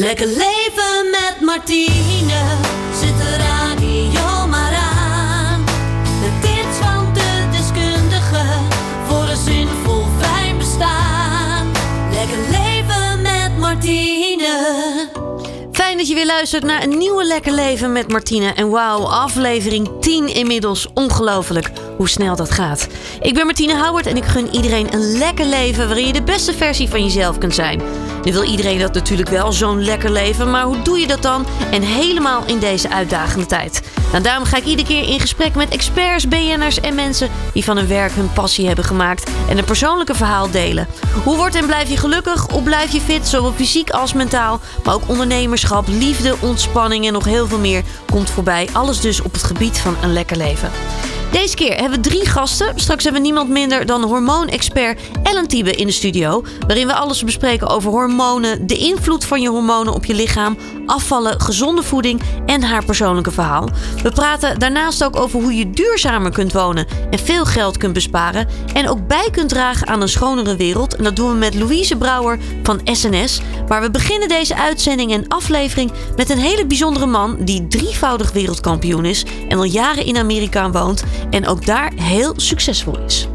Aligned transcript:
Lekker 0.00 0.26
leven 0.26 1.10
met 1.10 1.36
Martine. 1.40 2.42
Zet 3.00 3.16
de 3.18 3.36
radio 3.36 4.46
maar 4.46 4.74
aan. 4.74 5.64
De 5.94 6.38
tips 6.40 6.76
van 6.86 7.14
de 7.14 7.48
deskundige. 7.50 8.44
Voor 9.08 9.28
een 9.28 9.36
zinvol 9.36 10.04
fijn 10.18 10.58
bestaan. 10.58 11.72
Lekker 12.12 12.38
leven 12.50 13.22
met 13.22 13.58
Martine. 13.58 15.08
Fijn 15.72 15.96
dat 15.96 16.08
je 16.08 16.14
weer 16.14 16.26
luistert 16.26 16.62
naar 16.64 16.82
een 16.82 16.98
nieuwe 16.98 17.24
Lekker 17.24 17.52
Leven 17.52 17.92
met 17.92 18.08
Martine. 18.08 18.52
En 18.54 18.70
wauw, 18.70 19.06
aflevering 19.06 19.88
10 20.00 20.34
inmiddels. 20.34 20.88
Ongelooflijk 20.94 21.70
hoe 22.00 22.08
snel 22.08 22.36
dat 22.36 22.50
gaat. 22.50 22.86
Ik 23.20 23.34
ben 23.34 23.44
Martine 23.46 23.84
Howard 23.84 24.06
en 24.06 24.16
ik 24.16 24.24
gun 24.24 24.54
iedereen 24.54 24.94
een 24.94 25.18
lekker 25.18 25.46
leven... 25.46 25.86
waarin 25.86 26.06
je 26.06 26.12
de 26.12 26.22
beste 26.22 26.52
versie 26.52 26.88
van 26.88 27.04
jezelf 27.04 27.38
kunt 27.38 27.54
zijn. 27.54 27.82
Nu 28.22 28.32
wil 28.32 28.42
iedereen 28.42 28.78
dat 28.78 28.94
natuurlijk 28.94 29.28
wel, 29.28 29.52
zo'n 29.52 29.84
lekker 29.84 30.10
leven. 30.10 30.50
Maar 30.50 30.64
hoe 30.64 30.82
doe 30.82 30.98
je 30.98 31.06
dat 31.06 31.22
dan? 31.22 31.46
En 31.70 31.82
helemaal 31.82 32.42
in 32.46 32.58
deze 32.58 32.90
uitdagende 32.90 33.46
tijd. 33.46 33.82
Nou, 34.10 34.22
daarom 34.22 34.44
ga 34.44 34.56
ik 34.56 34.64
iedere 34.64 34.88
keer 34.88 35.08
in 35.08 35.20
gesprek 35.20 35.54
met 35.54 35.68
experts, 35.68 36.28
BN'ers 36.28 36.80
en 36.80 36.94
mensen... 36.94 37.30
die 37.52 37.64
van 37.64 37.76
hun 37.76 37.88
werk 37.88 38.12
hun 38.12 38.32
passie 38.32 38.66
hebben 38.66 38.84
gemaakt... 38.84 39.30
en 39.48 39.58
een 39.58 39.64
persoonlijke 39.64 40.14
verhaal 40.14 40.50
delen. 40.50 40.86
Hoe 41.24 41.36
wordt 41.36 41.54
en 41.54 41.66
blijf 41.66 41.88
je 41.88 41.96
gelukkig? 41.96 42.46
Hoe 42.50 42.62
blijf 42.62 42.92
je 42.92 43.00
fit, 43.00 43.28
zowel 43.28 43.52
fysiek 43.52 43.90
als 43.90 44.12
mentaal? 44.12 44.60
Maar 44.84 44.94
ook 44.94 45.08
ondernemerschap, 45.08 45.88
liefde, 45.88 46.34
ontspanning 46.40 47.06
en 47.06 47.12
nog 47.12 47.24
heel 47.24 47.46
veel 47.46 47.58
meer 47.58 47.82
komt 48.10 48.30
voorbij. 48.30 48.68
Alles 48.72 49.00
dus 49.00 49.22
op 49.22 49.32
het 49.32 49.42
gebied 49.42 49.78
van 49.78 49.96
een 50.02 50.12
lekker 50.12 50.36
leven. 50.36 50.70
Deze 51.30 51.54
keer 51.54 51.76
hebben 51.76 52.02
we 52.02 52.08
drie 52.08 52.26
gasten. 52.26 52.72
Straks 52.74 53.04
hebben 53.04 53.22
we 53.22 53.28
niemand 53.28 53.48
minder 53.48 53.86
dan 53.86 54.02
hormoonexpert 54.02 55.00
Ellen 55.22 55.48
Tiebe 55.48 55.70
in 55.70 55.86
de 55.86 55.92
studio. 55.92 56.44
Waarin 56.66 56.86
we 56.86 56.94
alles 56.94 57.24
bespreken 57.24 57.68
over 57.68 57.90
hormonen, 57.90 58.66
de 58.66 58.76
invloed 58.76 59.24
van 59.24 59.40
je 59.40 59.48
hormonen 59.48 59.94
op 59.94 60.04
je 60.04 60.14
lichaam, 60.14 60.56
afvallen, 60.86 61.40
gezonde 61.40 61.82
voeding 61.82 62.20
en 62.46 62.62
haar 62.62 62.84
persoonlijke 62.84 63.30
verhaal. 63.30 63.68
We 64.02 64.10
praten 64.10 64.58
daarnaast 64.58 65.04
ook 65.04 65.16
over 65.16 65.40
hoe 65.40 65.54
je 65.54 65.70
duurzamer 65.70 66.32
kunt 66.32 66.52
wonen 66.52 66.86
en 67.10 67.18
veel 67.18 67.44
geld 67.44 67.76
kunt 67.76 67.92
besparen. 67.92 68.48
En 68.74 68.88
ook 68.88 69.06
bij 69.06 69.28
kunt 69.32 69.48
dragen 69.48 69.86
aan 69.86 70.00
een 70.00 70.08
schonere 70.08 70.56
wereld. 70.56 70.96
En 70.96 71.04
dat 71.04 71.16
doen 71.16 71.30
we 71.30 71.36
met 71.36 71.54
Louise 71.54 71.96
Brouwer 71.96 72.38
van 72.62 72.80
SNS. 72.84 73.40
Maar 73.68 73.80
we 73.80 73.90
beginnen 73.90 74.28
deze 74.28 74.56
uitzending 74.56 75.12
en 75.12 75.28
aflevering 75.28 75.92
met 76.16 76.30
een 76.30 76.38
hele 76.38 76.66
bijzondere 76.66 77.06
man 77.06 77.36
die 77.40 77.66
drievoudig 77.68 78.32
wereldkampioen 78.32 79.04
is 79.04 79.24
en 79.48 79.58
al 79.58 79.64
jaren 79.64 80.04
in 80.04 80.16
Amerika 80.16 80.70
woont 80.70 81.04
en 81.30 81.46
ook 81.46 81.66
daar 81.66 81.92
heel 81.96 82.32
succesvol 82.36 82.98
is. 82.98 83.28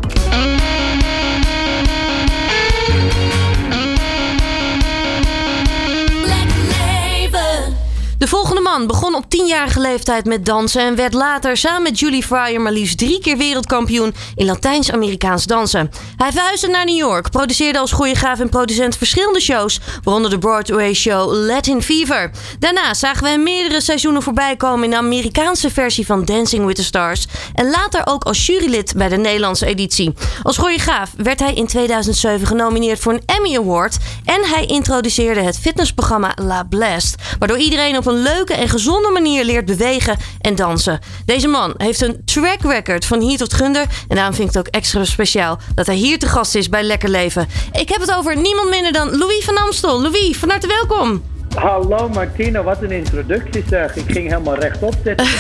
Begon 8.84 9.16
op 9.16 9.24
10-jarige 9.24 9.80
leeftijd 9.80 10.26
met 10.26 10.46
dansen 10.46 10.82
en 10.82 10.96
werd 10.96 11.14
later 11.14 11.58
samen 11.58 11.84
met 11.84 12.00
Julie 12.00 12.24
Fryer 12.24 12.62
maar 12.62 12.72
liefst 12.72 12.98
drie 12.98 13.20
keer 13.20 13.38
wereldkampioen 13.38 14.16
in 14.36 14.46
Latijns-Amerikaans 14.46 15.46
dansen. 15.46 15.92
Hij 16.18 16.32
verhuisde 16.32 16.68
naar 16.68 16.86
New 16.86 16.98
York, 16.98 17.32
produceerde 17.32 17.80
als 17.80 17.92
choreograaf 17.92 18.40
en 18.40 18.50
producent 18.50 18.98
verschillende 18.98 19.42
shows, 19.42 19.80
waaronder 20.04 20.32
de 20.32 20.38
Broadway-show 20.38 21.34
Latin 21.48 21.82
Fever. 21.82 22.32
Daarna 22.60 22.94
zagen 22.94 23.24
we 23.24 23.30
hem 23.30 23.44
meerdere 23.44 23.82
seizoenen 23.82 24.22
voorbij 24.22 24.56
komen 24.56 24.84
in 24.84 24.90
de 24.90 24.98
Amerikaanse 24.98 25.70
versie 25.70 26.06
van 26.06 26.26
Dancing 26.26 26.66
with 26.66 26.76
the 26.76 26.84
Stars 26.84 27.26
en 27.54 27.70
later 27.70 28.02
ook 28.06 28.24
als 28.24 28.46
jurylid 28.46 28.94
bij 28.96 29.10
de 29.10 29.18
Nederlandse 29.18 29.66
editie. 29.66 30.14
Als 30.44 30.58
choreograaf 30.58 31.12
werd 31.18 31.40
hij 31.40 31.54
in 31.54 31.68
2007 31.68 32.48
genomineerd 32.48 33.00
voor 33.00 33.14
een 33.14 33.24
Emmy 33.26 33.58
Award 33.58 33.98
en 34.26 34.42
hij 34.44 34.66
introduceerde 34.66 35.42
het 35.42 35.60
fitnessprogramma 35.60 36.32
La 36.42 36.64
Blast, 36.64 37.16
waardoor 37.40 37.58
iedereen 37.58 37.98
op 37.98 38.06
een 38.06 38.22
leuke 38.22 38.54
en 38.54 38.65
gezonde 38.70 39.10
manier 39.10 39.44
leert 39.46 39.66
bewegen 39.66 40.18
en 40.42 40.56
dansen. 40.56 41.00
Deze 41.26 41.48
man 41.48 41.74
heeft 41.78 42.02
een 42.02 42.22
track 42.26 42.62
record 42.62 43.06
van 43.06 43.20
hier 43.22 43.38
tot 43.38 43.54
gunder 43.54 43.86
en 44.08 44.16
daarom 44.16 44.34
vind 44.36 44.48
ik 44.50 44.56
het 44.56 44.68
ook 44.68 44.74
extra 44.74 45.04
speciaal 45.06 45.60
dat 45.76 45.86
hij 45.86 45.96
hier 45.96 46.20
te 46.20 46.28
gast 46.28 46.56
is 46.56 46.70
bij 46.70 46.84
Lekker 46.84 47.10
Leven. 47.10 47.48
Ik 47.72 47.90
heb 47.90 48.00
het 48.02 48.14
over 48.14 48.38
niemand 48.38 48.70
minder 48.70 48.92
dan 48.92 49.18
Louis 49.18 49.46
van 49.46 49.58
Amstel. 49.58 50.02
Louis, 50.02 50.38
van 50.38 50.50
harte 50.50 50.68
welkom. 50.68 51.24
Hallo 51.56 52.10
Martino, 52.10 52.64
wat 52.64 52.82
een 52.82 52.92
introductie 52.92 53.64
zeg. 53.70 53.96
Ik 53.96 54.04
ging 54.12 54.30
helemaal 54.30 54.56
rechtop 54.56 54.94
zitten. 55.04 55.28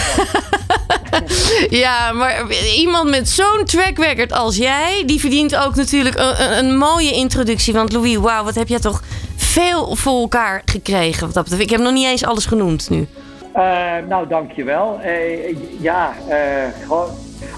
Ja, 1.69 2.11
maar 2.11 2.45
iemand 2.77 3.09
met 3.09 3.29
zo'n 3.29 3.65
track 3.65 3.97
record 3.97 4.31
als 4.31 4.55
jij, 4.57 5.03
die 5.05 5.19
verdient 5.19 5.55
ook 5.55 5.75
natuurlijk 5.75 6.15
een, 6.17 6.57
een- 6.57 6.77
mooie 6.77 7.11
introductie. 7.11 7.73
Want 7.73 7.91
Louis, 7.91 8.15
wauw, 8.15 8.43
wat 8.43 8.55
heb 8.55 8.67
jij 8.67 8.79
toch 8.79 9.01
veel 9.35 9.95
voor 9.95 10.19
elkaar 10.21 10.61
gekregen? 10.65 11.31
Ik 11.57 11.69
heb 11.69 11.79
nog 11.79 11.93
niet 11.93 12.05
eens 12.05 12.23
alles 12.25 12.45
genoemd 12.45 12.89
nu. 12.89 13.07
Eh, 13.55 14.07
nou, 14.07 14.27
dankjewel. 14.27 14.99
Eh 15.01 15.55
ja, 15.81 16.13
eh, 16.29 16.37
gewoon, 16.83 17.09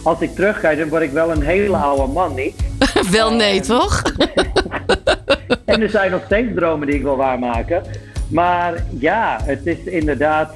als 0.03 0.22
ik 0.22 0.35
terugga, 0.35 0.75
dan 0.75 0.90
word 0.90 1.02
ik 1.02 1.12
wel 1.12 1.31
een 1.31 1.41
hele 1.41 1.78
oude 1.78 2.13
man, 2.13 2.35
niet? 2.35 2.56
Wel 3.12 3.34
nee, 3.34 3.59
toch? 3.59 4.02
En 5.66 5.81
er 5.81 5.90
zijn 5.90 6.12
nog 6.12 6.22
steeds 6.25 6.56
dromen 6.56 6.88
die 6.88 6.96
ik 6.96 7.02
wil 7.02 7.16
waarmaken. 7.16 7.84
Maar 8.30 8.84
ja, 9.00 9.38
het 9.44 9.66
is 9.66 9.84
inderdaad, 9.84 10.53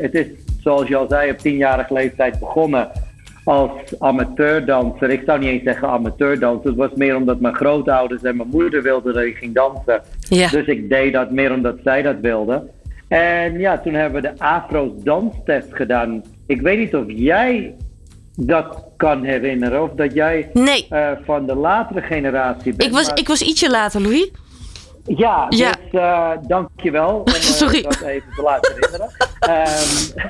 het 0.00 0.14
is 0.14 0.26
zoals 0.60 0.88
je 0.88 0.96
al 0.96 1.06
zei, 1.08 1.30
op 1.30 1.38
tienjarige 1.38 1.92
leeftijd 1.92 2.38
begonnen 2.38 2.90
als 3.44 3.70
amateurdanser. 3.98 5.10
Ik 5.10 5.22
zou 5.26 5.38
niet 5.38 5.48
eens 5.48 5.62
zeggen 5.62 5.88
amateurdanser. 5.88 6.68
Het 6.68 6.78
was 6.78 6.94
meer 6.94 7.16
omdat 7.16 7.40
mijn 7.40 7.54
grootouders 7.54 8.22
en 8.22 8.36
mijn 8.36 8.48
moeder 8.48 8.82
wilden 8.82 9.14
dat 9.14 9.22
ik 9.22 9.36
ging 9.36 9.54
dansen. 9.54 10.02
Ja. 10.20 10.48
Dus 10.48 10.66
ik 10.66 10.88
deed 10.88 11.12
dat 11.12 11.30
meer 11.30 11.52
omdat 11.52 11.76
zij 11.84 12.02
dat 12.02 12.16
wilden. 12.20 12.70
En 13.08 13.58
ja, 13.58 13.78
toen 13.78 13.94
hebben 13.94 14.22
we 14.22 14.28
de 14.34 14.42
Afro's 14.44 14.90
danstest 15.02 15.68
gedaan. 15.70 16.22
Ik 16.46 16.60
weet 16.60 16.78
niet 16.78 16.94
of 16.94 17.04
jij 17.06 17.74
dat 18.36 18.84
kan 18.96 19.24
herinneren 19.24 19.82
of 19.82 19.90
dat 19.90 20.14
jij 20.14 20.50
Nee. 20.52 20.86
eh, 20.90 21.10
van 21.24 21.46
de 21.46 21.54
latere 21.54 22.02
generatie 22.02 22.74
bent. 22.74 22.82
Ik 22.82 22.92
was, 22.96 23.06
maar- 23.08 23.18
ik 23.18 23.28
was 23.28 23.42
ietsje 23.42 23.70
later, 23.70 24.00
Louis. 24.00 24.30
ja, 25.06 25.46
Ja. 25.48 25.70
dus 25.90 26.00
uh, 26.00 26.30
dankjewel 26.46 27.16
om 27.18 27.24
eh, 27.34 27.40
Sorry. 27.40 27.82
dat 27.82 28.00
even 28.00 28.28
te 28.36 28.42
laten 28.42 28.74
herinneren. 28.74 29.10
Ehm, 29.38 30.28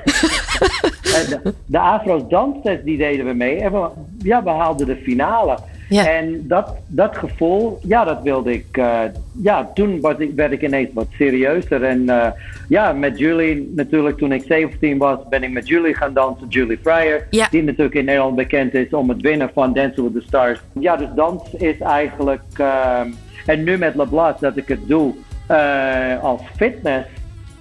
de, 1.43 1.55
de 1.66 1.78
Afro's 1.78 2.22
danstest 2.28 2.84
die 2.84 2.97
deden 2.99 3.27
we 3.27 3.33
mee 3.33 3.60
en 3.60 3.72
we, 3.72 3.89
ja, 4.19 4.43
we 4.43 4.50
haalden 4.50 4.87
de 4.87 4.97
finale. 4.97 5.59
Ja. 5.88 6.10
En 6.10 6.44
dat, 6.49 6.76
dat 6.87 7.16
gevoel, 7.16 7.78
ja, 7.82 8.04
dat 8.04 8.22
wilde 8.22 8.53
ik. 8.53 8.66
eh, 8.76 9.00
ja, 9.43 9.71
toen 9.75 10.00
was 10.00 10.16
ik, 10.19 10.32
werd 10.34 10.53
ik 10.53 10.62
ineens 10.62 10.88
wat 10.93 11.06
serieuzer. 11.10 11.84
En 11.84 12.09
eh, 12.09 12.31
ja, 12.69 12.93
met 12.93 13.19
Julie, 13.19 13.72
natuurlijk 13.76 14.19
toen 14.19 14.32
ik 14.32 14.43
17 14.47 14.98
was, 14.98 15.19
ben 15.28 15.43
ik 15.43 15.50
met 15.50 15.69
Julie 15.69 15.94
gaan 15.94 16.12
dansen. 16.12 16.48
Julie 16.48 16.78
Fryer, 16.82 17.27
Ja. 17.31 17.47
die 17.50 17.62
natuurlijk 17.62 17.94
in 17.94 18.04
Nederland 18.04 18.37
bekend 18.37 18.75
is 18.75 18.91
om 18.91 19.09
het 19.09 19.21
winnen 19.21 19.50
van 19.54 19.72
Dancing 19.72 20.12
with 20.12 20.22
the 20.22 20.28
Stars. 20.28 20.60
Ja, 20.72 20.97
dus 20.97 21.09
dans 21.15 21.54
is 21.54 21.78
eigenlijk. 21.81 22.43
ehm, 22.56 23.09
en 23.47 23.65
nu 23.65 23.78
met 23.78 23.94
LeBlanc 23.94 24.38
dat 24.41 24.56
ik 24.56 24.69
het 24.69 24.88
doe 24.88 25.15
eh, 25.47 26.22
als 26.25 26.41
fitness. 26.56 27.09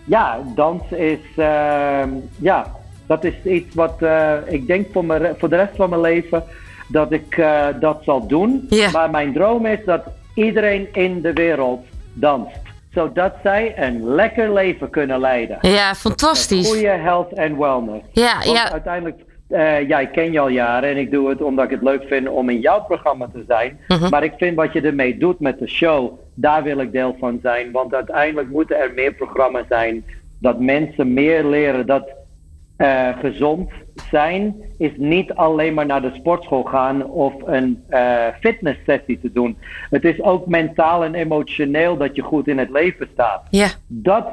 Ja, 0.05 0.39
dans 0.55 0.83
is. 0.91 1.19
ja, 2.37 2.75
dat 3.07 3.23
is 3.23 3.33
iets 3.43 3.75
wat 3.75 4.01
eh, 4.01 4.33
ik 4.45 4.67
denk 4.67 4.87
voor, 4.91 5.05
mijn, 5.05 5.35
voor 5.37 5.49
de 5.49 5.55
rest 5.55 5.75
van 5.75 5.89
mijn 5.89 6.01
leven 6.01 6.43
dat 6.87 7.11
ik 7.11 7.37
eh, 7.37 7.67
dat 7.79 7.99
zal 8.03 8.27
doen. 8.27 8.69
Maar 8.93 9.09
mijn 9.09 9.33
droom 9.33 9.65
is 9.65 9.79
dat 9.85 10.03
iedereen 10.33 10.87
in 10.93 11.21
de 11.21 11.33
wereld 11.33 11.85
danst. 12.13 12.59
Zodat 12.93 13.33
zij 13.43 13.73
een 13.75 14.13
lekker 14.13 14.53
leven 14.53 14.89
kunnen 14.89 15.19
leiden. 15.19 15.57
Ja, 15.61 15.95
fantastisch. 15.95 16.67
Goede 16.67 16.87
health 16.87 17.33
en 17.33 17.57
wellness. 17.57 18.05
Ja, 18.11 18.33
Want 18.33 18.57
ja. 18.57 18.71
uiteindelijk, 18.71 19.21
eh, 19.47 19.87
ja, 19.87 19.99
ik 19.99 20.11
ken 20.11 20.31
je 20.31 20.39
al 20.39 20.47
jaren 20.47 20.89
en 20.89 20.97
ik 20.97 21.11
doe 21.11 21.29
het 21.29 21.41
omdat 21.41 21.65
ik 21.65 21.71
het 21.71 21.81
leuk 21.81 22.03
vind 22.07 22.27
om 22.29 22.49
in 22.49 22.59
jouw 22.59 22.81
programma 22.83 23.27
te 23.33 23.43
zijn. 23.47 23.79
Mhm. 23.87 24.09
Maar 24.09 24.23
ik 24.23 24.33
vind 24.37 24.55
wat 24.55 24.73
je 24.73 24.81
ermee 24.81 25.17
doet 25.17 25.39
met 25.39 25.59
de 25.59 25.67
show, 25.67 26.19
daar 26.33 26.63
wil 26.63 26.79
ik 26.79 26.91
deel 26.91 27.15
van 27.19 27.39
zijn. 27.41 27.71
Want 27.71 27.93
uiteindelijk 27.93 28.49
moeten 28.49 28.79
er 28.79 28.91
meer 28.95 29.13
programma's 29.13 29.67
zijn 29.69 30.05
dat 30.39 30.59
mensen 30.59 31.13
meer 31.13 31.45
leren 31.45 31.85
dat 31.85 32.09
eh, 32.77 33.09
gezond 33.19 33.71
zijn 34.09 34.55
is 34.77 34.91
niet 34.95 35.33
alleen 35.33 35.73
maar 35.73 35.85
naar 35.85 36.01
de 36.01 36.13
sportschool 36.13 36.63
gaan 36.63 37.05
of 37.05 37.33
een 37.45 37.83
eh 37.89 38.25
fitnesssessie 38.39 39.19
te 39.19 39.31
doen. 39.31 39.57
Het 39.89 40.03
is 40.03 40.21
ook 40.21 40.47
mentaal 40.47 41.03
en 41.03 41.15
emotioneel 41.15 41.97
dat 41.97 42.15
je 42.15 42.21
goed 42.21 42.47
in 42.47 42.57
het 42.57 42.69
leven 42.69 43.07
staat. 43.13 43.41
Ja. 43.49 43.67
Dat 43.87 44.27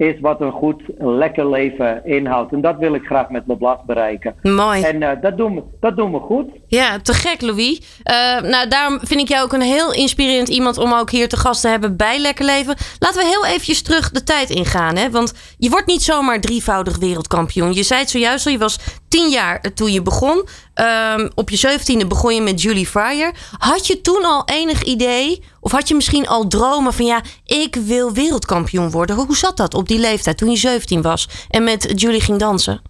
is 0.00 0.20
wat 0.20 0.40
een 0.40 0.52
goed, 0.52 0.82
lekker 0.98 1.50
leven 1.50 2.04
inhoudt. 2.04 2.52
En 2.52 2.60
dat 2.60 2.76
wil 2.78 2.94
ik 2.94 3.04
graag 3.04 3.28
met 3.28 3.42
LeBlanc 3.46 3.84
bereiken. 3.86 4.34
Mooi. 4.42 4.82
En 4.82 5.02
eh, 5.02 5.22
dat, 5.22 5.36
doen 5.36 5.54
we, 5.54 5.62
dat 5.80 5.96
doen 5.96 6.12
we 6.12 6.18
goed. 6.18 6.46
Ja, 6.66 6.98
te 6.98 7.14
gek, 7.14 7.40
Louis. 7.40 8.00
Eh, 8.02 8.40
nou, 8.40 8.68
daarom 8.68 8.98
vind 9.02 9.20
ik 9.20 9.28
jou 9.28 9.44
ook 9.44 9.52
een 9.52 9.60
heel 9.60 9.92
inspirerend 9.92 10.48
iemand 10.48 10.78
om 10.78 10.92
ook 10.92 11.10
hier 11.10 11.28
te 11.28 11.36
gast 11.36 11.60
te 11.60 11.68
hebben 11.68 11.96
bij 11.96 12.18
Lekker 12.18 12.44
Leven. 12.44 12.74
Laten 12.98 13.22
we 13.22 13.28
heel 13.28 13.46
eventjes 13.46 13.82
terug 13.82 14.10
de 14.10 14.22
tijd 14.22 14.50
ingaan, 14.50 14.96
hè? 14.96 15.10
Want 15.10 15.54
je 15.58 15.70
wordt 15.70 15.86
niet 15.86 16.02
zomaar 16.02 16.40
drievoudig 16.40 16.98
wereldkampioen. 16.98 17.72
Je 17.72 17.82
zei 17.82 18.00
het 18.00 18.10
zojuist 18.10 18.46
al, 18.46 18.52
je 18.52 18.58
was 18.58 18.78
tien 19.08 19.28
jaar 19.28 19.60
toen 19.74 19.92
je 19.92 20.02
begon. 20.02 20.48
Ehm, 20.84 21.28
op 21.34 21.50
je 21.50 21.56
zeventiende 21.56 22.06
begon 22.06 22.34
je 22.34 22.40
met 22.40 22.62
Julie 22.62 22.86
Fryer. 22.86 23.32
Had 23.58 23.86
je 23.86 24.00
toen 24.00 24.24
al 24.24 24.42
enig 24.44 24.82
idee, 24.82 25.42
of 25.60 25.72
had 25.72 25.88
je 25.88 25.94
misschien 25.94 26.28
al 26.28 26.46
dromen 26.46 26.92
van 26.92 27.06
ja, 27.06 27.20
ik 27.44 27.74
wil 27.74 28.12
wereldkampioen 28.12 28.90
worden? 28.90 29.16
Hoe 29.16 29.36
zat 29.36 29.56
dat 29.56 29.74
op 29.74 29.88
die 29.88 29.98
leeftijd 29.98 30.38
toen 30.38 30.50
je 30.50 30.56
17 30.56 31.02
was 31.02 31.46
en 31.50 31.64
met 31.64 32.00
Julie 32.00 32.20
ging 32.20 32.38
dansen? 32.38 32.80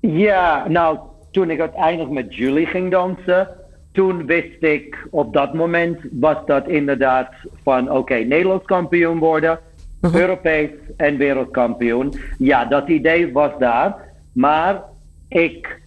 Ja, 0.00 0.68
nou, 0.68 0.98
toen 1.30 1.50
ik 1.50 1.60
uiteindelijk 1.60 2.10
met 2.10 2.34
Julie 2.34 2.66
ging 2.66 2.90
dansen, 2.90 3.48
toen 3.92 4.26
wist 4.26 4.62
ik 4.62 5.06
op 5.10 5.32
dat 5.32 5.54
moment 5.54 5.98
was 6.10 6.36
dat 6.46 6.68
inderdaad 6.68 7.28
van 7.62 7.90
oké, 7.90 8.14
Nederlands 8.14 8.64
kampioen 8.64 9.18
worden, 9.18 9.58
uh 10.02 10.14
Europees 10.14 10.70
en 10.96 11.16
wereldkampioen. 11.16 12.14
Ja, 12.38 12.64
dat 12.64 12.88
idee 12.88 13.32
was 13.32 13.50
daar. 13.58 13.96
Maar 14.32 14.82
ik, 15.28 15.80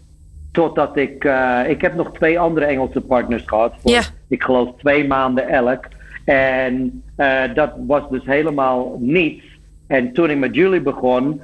totdat 0.56 0.98
ik, 0.98 1.24
uh, 1.24 1.60
ik 1.68 1.82
heb 1.82 1.96
nog 1.96 2.12
twee 2.14 2.40
andere 2.40 2.66
Engelse 2.66 3.02
partners 3.02 3.44
gehad. 3.46 3.74
Voor, 3.82 3.92
Ik 4.28 4.44
geloof 4.44 4.70
twee 4.78 5.08
maanden 5.08 5.48
elk. 5.48 5.86
En 6.26 7.04
uh, 7.18 7.42
dat 7.54 7.72
was 7.88 8.10
dus 8.10 8.26
helemaal 8.26 8.98
niets. 9.00 9.46
En 9.88 10.14
toen 10.14 10.30
ik 10.30 10.38
met 10.38 10.56
jullie 10.56 10.82
begon, 10.82 11.42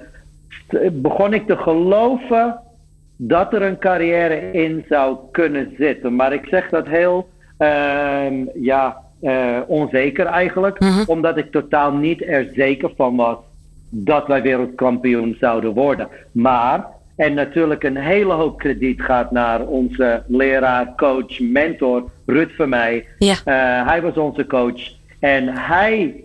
begon 0.92 1.34
ik 1.34 1.48
te 1.48 1.58
geloven 1.58 2.60
dat 3.16 3.54
er 3.54 3.62
een 3.62 3.78
carrière 3.78 4.52
in 4.52 4.86
zou 4.90 5.18
kunnen 5.32 5.74
zitten. 5.78 6.16
Maar 6.16 6.34
ik 6.34 6.46
zeg 6.46 6.70
dat 6.70 6.88
heel, 6.88 7.30
uh, 7.60 8.54
ja, 8.54 8.98
uh, 9.22 9.58
onzeker 9.68 10.26
eigenlijk. 10.26 10.80
Mhm. 10.80 11.04
Omdat 11.06 11.38
ik 11.38 11.52
totaal 11.52 11.92
niet 11.92 12.24
er 12.24 12.50
zeker 12.54 12.92
van 12.96 13.16
was 13.16 13.38
dat 13.90 14.28
wij 14.28 14.42
wereldkampioen 14.42 15.38
zouden 15.40 15.74
worden. 15.74 16.08
Maar, 16.32 16.86
en 17.22 17.34
natuurlijk 17.34 17.84
een 17.84 17.98
hele 17.98 18.34
hoop 18.34 18.58
krediet 18.58 19.02
gaat 19.02 19.32
naar 19.32 19.62
onze 19.62 20.24
leraar, 20.28 20.94
coach, 20.96 21.40
mentor, 21.40 22.10
Ruud 22.26 22.52
van 22.52 22.70
mij. 22.70 23.06
Ja. 23.18 23.34
Uh, 23.34 23.88
hij 23.88 24.02
was 24.02 24.18
onze 24.18 24.48
coach. 24.48 24.82
En 25.20 25.48
hij, 25.48 26.24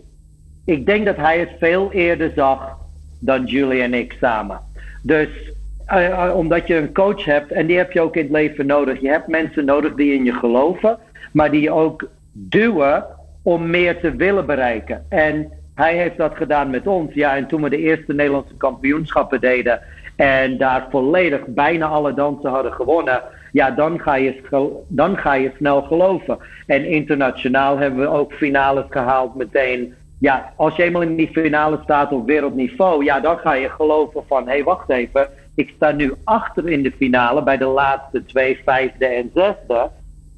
ik 0.65 0.87
denk 0.87 1.07
dat 1.07 1.17
hij 1.17 1.39
het 1.39 1.51
veel 1.59 1.93
eerder 1.93 2.33
zag 2.37 2.77
dan 3.19 3.45
Julie 3.45 3.83
en 3.83 3.95
ik 3.95 4.17
samen. 4.21 4.61
Dus 5.03 5.29
uh, 5.93 6.33
omdat 6.35 6.67
je 6.67 6.77
een 6.77 6.93
coach 6.93 7.25
hebt, 7.25 7.53
en 7.53 7.67
die 7.67 7.77
heb 7.77 7.93
je 7.93 8.01
ook 8.01 8.17
in 8.17 8.23
het 8.23 8.33
leven 8.33 8.67
nodig. 8.67 9.01
Je 9.01 9.09
hebt 9.09 9.29
mensen 9.29 9.65
nodig 9.65 9.95
die 9.95 10.15
in 10.15 10.25
je 10.25 10.33
geloven, 10.33 10.99
maar 11.33 11.51
die 11.51 11.61
je 11.61 11.71
ook 11.71 12.09
duwen 12.33 13.05
om 13.43 13.71
meer 13.71 14.01
te 14.01 14.17
willen 14.17 14.47
bereiken. 14.47 15.05
En 15.09 15.53
hij 15.75 15.97
heeft 15.97 16.17
dat 16.17 16.37
gedaan 16.37 16.71
met 16.71 16.87
ons. 16.87 17.15
Ja, 17.15 17.37
en 17.37 17.47
toen 17.47 17.63
we 17.63 17.71
de 17.71 17.79
eerste 17.79 18.15
Nederlandse 18.15 18.57
kampioenschappen 18.57 19.41
deden 19.41 19.81
en 20.17 20.59
daar 20.59 20.87
volledig 20.91 21.47
bijna 21.47 21.87
alle 21.87 22.15
dansen 22.15 22.51
hadden 22.51 22.73
gewonnen, 22.73 23.23
ja, 23.53 23.71
dan 23.71 24.01
ga 24.01 24.15
je, 24.15 24.41
dan 24.89 25.17
ga 25.17 25.35
je 25.35 25.53
snel 25.57 25.83
geloven. 25.83 26.39
En 26.67 26.85
internationaal 26.85 27.79
hebben 27.79 28.01
we 28.01 28.09
ook 28.09 28.33
finales 28.33 28.85
gehaald 28.89 29.35
meteen. 29.35 29.95
Ja, 30.19 30.53
als 30.57 30.77
je 30.77 30.83
eenmaal 30.83 31.03
in 31.03 31.17
die 31.17 31.31
finale 31.33 31.81
staat 31.83 32.13
op 32.13 32.27
wereldniveau, 32.27 33.05
ja, 33.05 33.21
dan 33.21 33.39
ga 33.39 33.55
je 33.55 33.71
geloven 33.71 34.23
van, 34.29 34.45
hé, 34.45 34.53
hey, 34.53 34.65
wacht 34.65 34.91
even, 34.91 35.29
ik 35.55 35.73
sta 35.77 35.93
nu 35.93 36.13
achter 36.25 36.69
in 36.69 36.83
de 36.83 36.93
finale 36.93 37.43
bij 37.43 37.57
de 37.57 37.65
laatste 37.65 38.25
twee, 38.25 38.61
vijfde 38.65 39.07
en 39.07 39.31
zesde. 39.35 39.91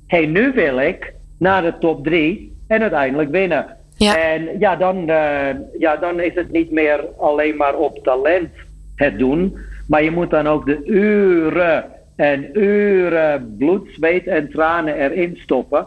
Hé, 0.06 0.18
hey, 0.18 0.26
nu 0.26 0.52
wil 0.52 0.78
ik 0.78 1.14
naar 1.38 1.62
de 1.62 1.78
top 1.78 2.04
drie 2.04 2.56
en 2.68 2.80
uiteindelijk 2.80 3.30
winnen. 3.30 3.76
Ja. 3.96 4.16
En 4.16 4.58
ja 4.58 4.76
dan, 4.76 4.96
uh, 4.96 5.48
ja, 5.78 5.96
dan 5.96 6.20
is 6.20 6.34
het 6.34 6.52
niet 6.52 6.70
meer 6.70 7.04
alleen 7.18 7.56
maar 7.56 7.76
op 7.76 7.98
talent 8.02 8.50
het 8.98 9.18
doen. 9.18 9.58
Maar 9.86 10.02
je 10.02 10.10
moet 10.10 10.30
dan 10.30 10.46
ook 10.46 10.66
de 10.66 10.84
uren 10.84 11.84
en 12.16 12.58
uren 12.58 13.54
bloed, 13.58 13.88
zweet 13.96 14.26
en 14.26 14.50
tranen 14.50 14.94
erin 14.94 15.38
stoppen. 15.42 15.86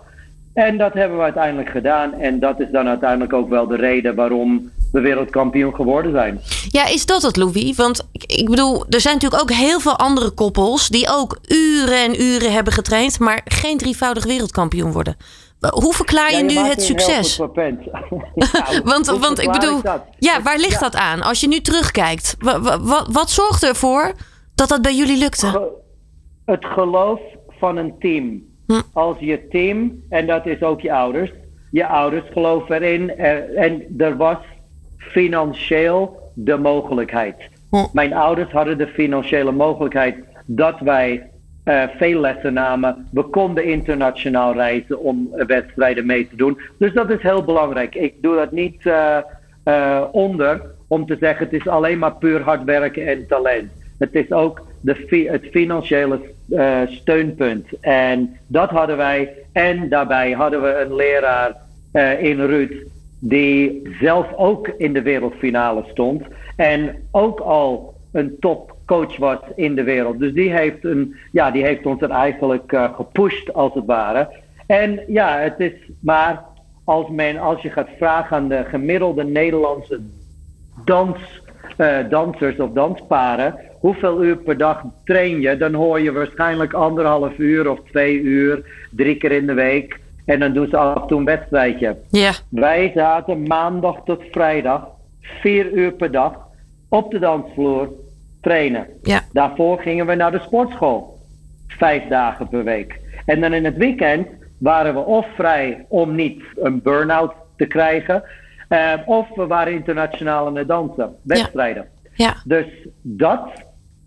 En 0.53 0.77
dat 0.77 0.93
hebben 0.93 1.17
we 1.17 1.23
uiteindelijk 1.23 1.69
gedaan. 1.69 2.13
En 2.13 2.39
dat 2.39 2.59
is 2.59 2.67
dan 2.71 2.87
uiteindelijk 2.87 3.33
ook 3.33 3.49
wel 3.49 3.67
de 3.67 3.75
reden 3.75 4.15
waarom 4.15 4.71
we 4.91 4.99
wereldkampioen 4.99 5.75
geworden 5.75 6.11
zijn. 6.11 6.39
Ja, 6.69 6.87
is 6.87 7.05
dat 7.05 7.21
het, 7.21 7.37
Louis? 7.37 7.75
Want 7.75 8.07
ik 8.11 8.49
bedoel, 8.49 8.85
er 8.89 9.01
zijn 9.01 9.13
natuurlijk 9.13 9.41
ook 9.41 9.51
heel 9.51 9.79
veel 9.79 9.97
andere 9.97 10.29
koppels 10.29 10.89
die 10.89 11.07
ook 11.09 11.39
uren 11.47 12.03
en 12.03 12.21
uren 12.21 12.53
hebben 12.53 12.73
getraind, 12.73 13.19
maar 13.19 13.41
geen 13.45 13.77
drievoudig 13.77 14.25
wereldkampioen 14.25 14.91
worden. 14.91 15.15
Hoe 15.69 15.93
verklaar 15.93 16.35
je, 16.35 16.43
nu 16.43 16.53
het 16.53 16.81
succes? 16.81 17.37
want 18.83 19.05
want 19.05 19.39
ik 19.39 19.51
bedoel, 19.51 19.81
ja, 20.19 20.41
waar 20.41 20.57
ligt 20.57 20.79
dat 20.79 20.95
aan? 20.95 21.21
Als 21.21 21.39
je 21.39 21.47
nu 21.47 21.59
terugkijkt, 21.59 22.35
wat, 23.11 23.29
zorgt 23.29 23.63
ervoor 23.63 24.13
dat 24.55 24.69
dat 24.69 24.81
bij 24.81 24.95
jullie 24.95 25.17
lukte? 25.17 25.71
Het 26.45 26.65
geloof 26.65 27.19
van 27.59 27.77
een 27.77 27.93
team. 27.99 28.43
Hm. 28.67 28.81
Als 28.93 29.17
je 29.19 29.47
team, 29.47 30.03
en 30.09 30.27
dat 30.27 30.45
is 30.45 30.61
ook 30.61 30.81
je 30.81 30.93
ouders, 30.93 31.31
je 31.71 31.87
ouders 31.87 32.29
geloven 32.31 32.75
erin 32.75 33.17
en 33.55 33.85
er 33.97 34.17
was 34.17 34.37
financieel 34.97 36.31
de 36.33 36.57
mogelijkheid. 36.57 37.35
Hm. 37.69 37.85
Mijn 37.93 38.13
ouders 38.13 38.51
hadden 38.51 38.77
de 38.77 38.87
financiële 38.87 39.51
mogelijkheid 39.51 40.15
dat 40.45 40.79
wij 40.79 41.30
uh, 41.65 41.83
veel 41.97 42.19
lessen 42.19 42.53
namen. 42.53 43.07
We 43.11 43.23
konden 43.23 43.65
internationaal 43.65 44.53
reizen 44.53 44.99
om 44.99 45.29
wedstrijden 45.31 46.05
mee 46.05 46.27
te 46.29 46.35
doen. 46.35 46.59
Dus 46.77 46.93
dat 46.93 47.09
is 47.09 47.21
heel 47.21 47.43
belangrijk. 47.43 47.95
Ik 47.95 48.13
doe 48.21 48.35
dat 48.35 48.51
niet 48.51 48.85
uh, 48.85 49.17
uh, 49.65 50.03
onder 50.11 50.61
om 50.87 51.05
te 51.05 51.17
zeggen 51.19 51.45
het 51.45 51.53
is 51.53 51.67
alleen 51.67 51.99
maar 51.99 52.15
puur 52.15 52.41
hard 52.41 52.63
werken 52.63 53.07
en 53.07 53.27
talent. 53.27 53.71
Het 53.99 54.15
is 54.15 54.31
ook 54.31 54.61
de, 54.81 55.27
het 55.31 55.45
financiële 55.51 56.19
steunpunt. 56.87 57.67
En 57.81 58.37
dat 58.47 58.69
hadden 58.69 58.97
wij. 58.97 59.33
En 59.51 59.89
daarbij 59.89 60.31
hadden 60.31 60.61
we 60.61 60.85
een 60.85 60.95
leraar 60.95 61.55
in 62.19 62.39
Ruud 62.39 62.73
die 63.19 63.81
zelf 63.99 64.33
ook 64.35 64.67
in 64.67 64.93
de 64.93 65.01
wereldfinale 65.01 65.83
stond. 65.91 66.23
En 66.55 66.95
ook 67.11 67.39
al 67.39 67.93
een 68.11 68.35
topcoach 68.85 69.17
was 69.17 69.39
in 69.55 69.75
de 69.75 69.83
wereld. 69.83 70.19
Dus 70.19 70.33
die 70.33 70.51
heeft, 70.51 70.83
een, 70.83 71.15
ja, 71.31 71.51
die 71.51 71.63
heeft 71.63 71.85
ons 71.85 72.01
er 72.01 72.09
eigenlijk 72.09 72.71
uh, 72.71 72.95
gepusht, 72.95 73.53
als 73.53 73.73
het 73.73 73.85
ware. 73.85 74.29
En 74.67 74.99
ja, 75.07 75.37
het 75.37 75.55
is 75.57 75.73
maar 75.99 76.43
als, 76.83 77.09
men, 77.09 77.37
als 77.37 77.61
je 77.61 77.69
gaat 77.69 77.89
vragen 77.97 78.37
aan 78.37 78.47
de 78.47 78.63
gemiddelde 78.67 79.23
Nederlandse 79.23 79.99
dans, 80.85 81.17
uh, 81.77 81.97
dansers 82.09 82.59
of 82.59 82.71
dansparen. 82.71 83.55
Hoeveel 83.79 84.23
uur 84.23 84.37
per 84.37 84.57
dag 84.57 84.83
train 85.03 85.41
je? 85.41 85.57
Dan 85.57 85.73
hoor 85.73 85.99
je 85.99 86.11
waarschijnlijk 86.11 86.73
anderhalf 86.73 87.37
uur 87.37 87.69
of 87.69 87.79
twee 87.91 88.21
uur, 88.21 88.65
drie 88.91 89.15
keer 89.15 89.31
in 89.31 89.45
de 89.45 89.53
week. 89.53 89.99
En 90.25 90.39
dan 90.39 90.53
doen 90.53 90.67
ze 90.67 90.77
af 90.77 91.01
en 91.01 91.07
toe 91.07 91.19
een 91.19 91.25
wedstrijdje. 91.25 91.97
Ja. 92.09 92.31
Wij 92.49 92.91
zaten 92.95 93.43
maandag 93.47 94.01
tot 94.05 94.23
vrijdag, 94.31 94.87
vier 95.21 95.71
uur 95.71 95.91
per 95.91 96.11
dag, 96.11 96.47
op 96.89 97.11
de 97.11 97.19
dansvloer 97.19 97.89
trainen. 98.41 98.88
Ja. 99.01 99.21
Daarvoor 99.33 99.79
gingen 99.79 100.05
we 100.05 100.15
naar 100.15 100.31
de 100.31 100.39
sportschool. 100.39 101.19
Vijf 101.67 102.07
dagen 102.07 102.48
per 102.48 102.63
week. 102.63 103.00
En 103.25 103.41
dan 103.41 103.53
in 103.53 103.65
het 103.65 103.77
weekend 103.77 104.27
waren 104.57 104.93
we 104.93 105.00
of 105.00 105.25
vrij 105.36 105.86
om 105.89 106.15
niet 106.15 106.43
een 106.55 106.81
burn-out 106.81 107.33
te 107.55 107.65
krijgen. 107.65 108.24
Uh, 108.69 108.93
of 109.05 109.27
we 109.36 109.48
waren 109.48 109.74
internationaal 109.74 110.45
aan 110.45 110.55
het 110.55 110.67
dansen. 110.67 111.15
Wedstrijden. 111.21 111.88
Ja. 112.13 112.25
ja. 112.25 112.36
Dus 112.45 112.65
dat 113.01 113.50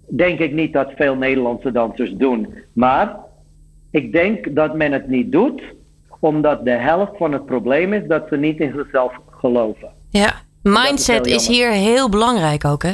denk 0.09 0.39
ik 0.39 0.53
niet 0.53 0.73
dat 0.73 0.93
veel 0.97 1.17
Nederlandse 1.17 1.73
dansers 1.73 2.13
doen. 2.13 2.55
Maar 2.73 3.17
ik 3.91 4.13
denk 4.13 4.55
dat 4.55 4.75
men 4.75 4.93
het 4.93 5.09
niet 5.09 5.33
doet 5.33 5.63
omdat 6.19 6.65
de 6.65 6.71
helft 6.71 7.13
van 7.17 7.33
het 7.33 7.47
probleem 7.47 7.93
is 7.93 8.03
dat 8.09 8.27
ze 8.29 8.37
niet 8.37 8.61
in 8.61 8.73
zichzelf 8.77 9.13
geloven. 9.31 9.89
Ja, 10.11 10.35
mindset 10.63 11.27
is, 11.27 11.49
hier 11.49 11.71
heel 11.71 12.09
belangrijk 12.09 12.65
ook, 12.65 12.83
hè? 12.83 12.93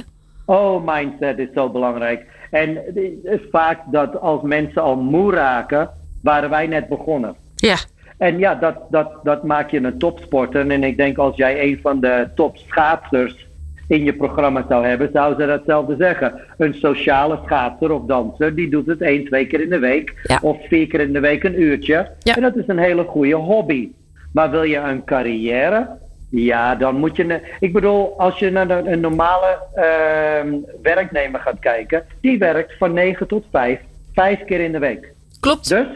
Oh, 0.50 0.82
mindset 0.84 1.38
is 1.38 1.48
zo 1.54 1.68
belangrijk. 1.68 2.26
En 2.50 2.74
het 2.86 2.96
is 3.22 3.40
vaak 3.50 3.78
dat 3.90 4.20
als 4.20 4.42
mensen 4.42 4.82
al 4.82 4.96
moe 4.96 5.32
raken, 5.32 5.90
waren 6.22 6.50
wij 6.50 6.66
net 6.66 6.88
begonnen. 6.88 7.34
Ja. 7.56 7.76
En 8.18 8.38
ja, 8.38 8.54
dat, 8.54 8.76
dat, 8.90 9.10
dat 9.22 9.44
maakt 9.44 9.70
je 9.70 9.82
een 9.82 9.98
topsporter. 9.98 10.70
En 10.70 10.84
ik 10.84 10.96
denk 10.96 11.18
als 11.18 11.36
jij 11.36 11.62
een 11.62 11.78
van 11.82 12.00
de 12.00 12.28
topschaatsers 12.34 13.46
in 13.88 14.04
je 14.04 14.12
programma 14.12 14.64
zou 14.68 14.86
hebben, 14.86 15.10
zou 15.12 15.40
ze 15.40 15.46
datzelfde 15.46 15.96
zeggen. 15.98 16.40
Een 16.58 16.74
sociale 16.74 17.38
schaatser 17.44 17.90
of 17.92 18.06
danser, 18.06 18.54
die 18.54 18.70
doet 18.70 18.86
het 18.86 19.00
één, 19.00 19.24
twee 19.24 19.46
keer 19.46 19.60
in 19.60 19.70
de 19.70 19.78
week. 19.78 20.38
Of 20.42 20.56
vier 20.68 20.86
keer 20.86 21.00
in 21.00 21.12
de 21.12 21.20
week 21.20 21.44
een 21.44 21.60
uurtje. 21.60 22.10
En 22.34 22.42
dat 22.42 22.56
is 22.56 22.64
een 22.66 22.78
hele 22.78 23.04
goede 23.04 23.34
hobby. 23.34 23.90
Maar 24.32 24.50
wil 24.50 24.62
je 24.62 24.76
een 24.76 25.04
carrière? 25.04 25.88
Ja, 26.30 26.74
dan 26.74 26.96
moet 26.96 27.16
je. 27.16 27.40
Ik 27.60 27.72
bedoel, 27.72 28.14
als 28.18 28.38
je 28.38 28.50
naar 28.50 28.70
een 28.70 29.00
normale 29.00 29.58
uh, 29.76 30.54
werknemer 30.82 31.40
gaat 31.40 31.58
kijken, 31.58 32.04
die 32.20 32.38
werkt 32.38 32.76
van 32.78 32.92
9 32.92 33.26
tot 33.26 33.44
5, 33.50 33.80
vijf 34.14 34.44
keer 34.44 34.60
in 34.60 34.72
de 34.72 34.78
week. 34.78 35.12
Klopt. 35.40 35.68
Dus 35.68 35.86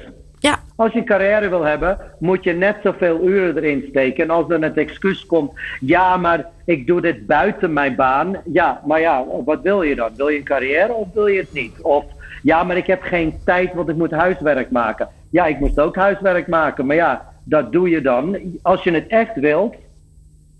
ja. 0.44 0.58
Als 0.76 0.92
je 0.92 0.98
een 0.98 1.04
carrière 1.04 1.48
wil 1.48 1.62
hebben, 1.62 1.98
moet 2.18 2.44
je 2.44 2.52
net 2.52 2.76
zoveel 2.82 3.28
uren 3.28 3.56
erin 3.56 3.84
steken. 3.88 4.24
En 4.24 4.30
als 4.30 4.48
dan 4.48 4.62
het 4.62 4.76
excuus 4.76 5.26
komt, 5.26 5.52
ja, 5.80 6.16
maar 6.16 6.46
ik 6.64 6.86
doe 6.86 7.00
dit 7.00 7.26
buiten 7.26 7.72
mijn 7.72 7.94
baan. 7.94 8.36
Ja, 8.52 8.80
maar 8.86 9.00
ja, 9.00 9.24
wat 9.44 9.62
wil 9.62 9.82
je 9.82 9.94
dan? 9.94 10.10
Wil 10.16 10.28
je 10.28 10.38
een 10.38 10.44
carrière 10.44 10.92
of 10.92 11.06
wil 11.14 11.26
je 11.26 11.40
het 11.40 11.52
niet? 11.52 11.80
Of 11.82 12.04
Ja, 12.42 12.64
maar 12.64 12.76
ik 12.76 12.86
heb 12.86 13.02
geen 13.02 13.38
tijd, 13.44 13.74
want 13.74 13.88
ik 13.88 13.96
moet 13.96 14.10
huiswerk 14.10 14.70
maken. 14.70 15.08
Ja, 15.30 15.46
ik 15.46 15.60
moest 15.60 15.80
ook 15.80 15.96
huiswerk 15.96 16.46
maken. 16.46 16.86
Maar 16.86 16.96
ja, 16.96 17.32
dat 17.44 17.72
doe 17.72 17.88
je 17.88 18.00
dan. 18.00 18.38
Als 18.62 18.82
je 18.82 18.90
het 18.90 19.06
echt 19.06 19.34
wilt, 19.34 19.74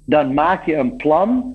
dan 0.04 0.34
maak 0.34 0.66
je 0.66 0.74
een 0.76 0.96
plan. 0.96 1.54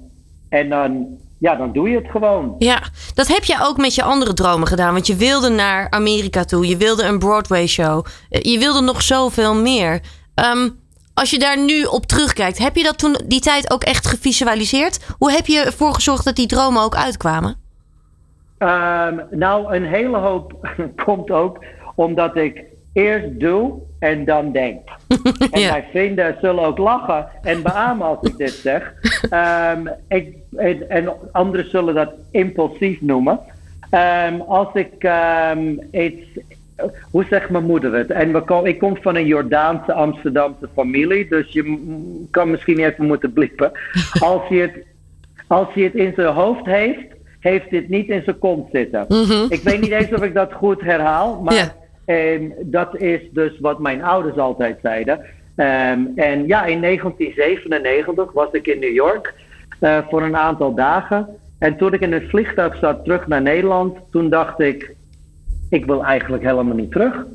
En 0.50 0.70
dan, 0.70 1.08
ja, 1.40 1.56
dan 1.56 1.74
doe 1.74 1.90
je 1.90 1.98
het 1.98 2.10
gewoon. 2.10 2.56
Ja, 2.60 2.82
dat 3.14 3.28
heb 3.28 3.44
je 3.44 3.58
ook 3.62 3.78
met 3.78 3.96
je 3.96 4.04
andere 4.04 4.34
dromen 4.34 4.68
gedaan. 4.68 4.94
Want 4.94 5.08
je 5.08 5.16
wilde 5.16 5.50
naar 5.50 5.90
Amerika 5.90 6.44
toe. 6.44 6.68
Je 6.68 6.78
wilde 6.78 7.04
een 7.04 7.20
Broadway 7.20 7.68
show. 7.68 8.06
Eh, 8.30 8.42
Je 8.42 8.60
wilde 8.60 8.82
nog 8.82 9.02
zoveel 9.02 9.56
meer. 9.56 10.02
Ehm, 10.36 10.70
als 11.14 11.30
je 11.30 11.40
daar 11.40 11.60
nu 11.66 11.84
op 11.84 12.06
terugkijkt, 12.06 12.58
heb 12.58 12.76
je 12.76 12.84
dat 12.84 12.98
toen 12.98 13.20
die 13.28 13.40
tijd 13.40 13.72
ook 13.72 13.84
echt 13.84 14.08
gevisualiseerd? 14.08 15.00
Hoe 15.18 15.32
heb 15.32 15.46
je 15.46 15.60
ervoor 15.60 15.94
gezorgd 15.94 16.26
dat 16.26 16.36
die 16.36 16.48
dromen 16.48 16.84
ook 16.84 16.96
uitkwamen? 16.96 17.56
Ehm, 18.58 19.20
nou, 19.32 19.76
een 19.76 19.86
hele 19.86 20.18
hoop 20.18 20.54
komt 21.06 21.32
ook 21.32 21.64
omdat 21.96 22.36
ik 22.36 22.64
eerst 22.94 23.40
doe 23.40 23.74
en 24.00 24.26
dan 24.26 24.52
denk. 24.52 24.80
En 25.52 25.60
Ja. 25.60 25.72
mijn 25.72 25.84
vrienden 25.92 26.36
zullen 26.42 26.64
ook 26.66 26.78
lachen 26.78 27.28
en 27.42 27.62
beamen 27.64 28.06
als 28.08 28.18
ik 28.22 28.38
dit 28.38 28.50
zeg. 28.52 28.94
Ehm, 29.30 29.88
ik, 30.08 30.36
en, 30.56 30.90
en 30.90 31.10
anderen 31.32 31.70
zullen 31.70 31.96
dat 31.96 32.12
impulsief 32.32 33.02
noemen. 33.02 33.40
Ehm, 33.90 34.40
als 34.42 34.68
ik 34.74 34.94
ehm, 35.00 35.76
iets. 35.92 36.26
Hoe 37.12 37.26
zegt 37.30 37.50
mijn 37.50 37.66
moeder 37.66 37.94
het? 37.94 38.10
En 38.12 38.34
we 38.34 38.42
kom, 38.42 38.66
ik 38.66 38.80
kom 38.80 38.98
van 39.02 39.16
een 39.16 39.26
Jordaanse 39.26 39.94
Amsterdamse 39.94 40.70
familie, 40.76 41.28
dus 41.30 41.52
je 41.52 41.78
kan 42.32 42.52
misschien 42.52 42.80
even 42.80 43.06
moeten 43.06 43.34
bliepen. 43.34 43.72
Als 44.20 44.48
je 44.50 44.60
het, 44.62 44.74
als 45.48 45.68
hij 45.74 45.84
het 45.84 45.94
in 45.96 46.12
zijn 46.16 46.34
hoofd 46.34 46.66
heeft, 46.66 47.06
heeft 47.40 47.70
dit 47.70 47.90
niet 47.90 48.08
in 48.10 48.22
zijn 48.24 48.40
kont 48.40 48.68
zitten. 48.72 49.06
Ik 49.50 49.62
weet 49.64 49.82
niet 49.82 49.92
eens 49.92 50.14
of 50.14 50.22
ik 50.24 50.34
dat 50.34 50.54
goed 50.54 50.82
herhaal, 50.82 51.42
maar 51.44 51.54
Ja. 51.54 51.74
Ehm, 52.10 52.50
dat 52.60 53.02
is 53.02 53.22
dus 53.32 53.60
wat 53.60 53.80
mijn 53.80 54.04
ouders 54.04 54.38
altijd 54.38 54.80
zeiden. 54.82 55.26
Ehm, 55.56 56.00
en 56.16 56.48
ja, 56.48 56.66
in 56.66 56.80
1997 56.80 58.32
was 58.32 58.52
ik 58.52 58.68
in 58.68 58.80
New 58.80 58.94
York 58.94 59.34
eh, 59.80 59.98
voor 60.10 60.22
een 60.22 60.38
aantal 60.38 60.74
dagen. 60.74 61.28
En 61.60 61.78
toen 61.78 61.94
ik 61.94 62.02
in 62.02 62.14
het 62.14 62.30
vliegtuig 62.30 62.78
zat 62.78 63.04
terug 63.04 63.28
naar 63.28 63.42
Nederland, 63.42 63.98
toen 64.12 64.30
dacht 64.30 64.60
ik, 64.60 64.96
ik 65.70 65.86
wil 65.86 66.06
eigenlijk 66.06 66.44
helemaal 66.44 66.76
niet 66.76 66.92
terug. 66.92 67.26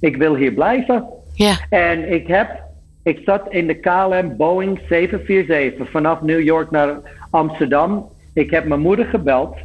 Ik 0.00 0.16
wil 0.16 0.34
hier 0.34 0.52
blijven. 0.52 1.04
Ja. 1.34 1.56
En 1.70 2.12
ik 2.12 2.26
heb, 2.26 2.62
ik 3.02 3.20
zat 3.24 3.42
in 3.48 3.66
de 3.66 3.74
KLM 3.74 4.36
Boeing 4.36 4.80
747 4.88 5.90
vanaf 5.90 6.22
New 6.22 6.40
York 6.40 6.70
naar 6.70 7.00
Amsterdam. 7.30 8.08
Ik 8.34 8.50
heb 8.50 8.64
mijn 8.64 8.80
moeder 8.80 9.06
gebeld 9.06 9.56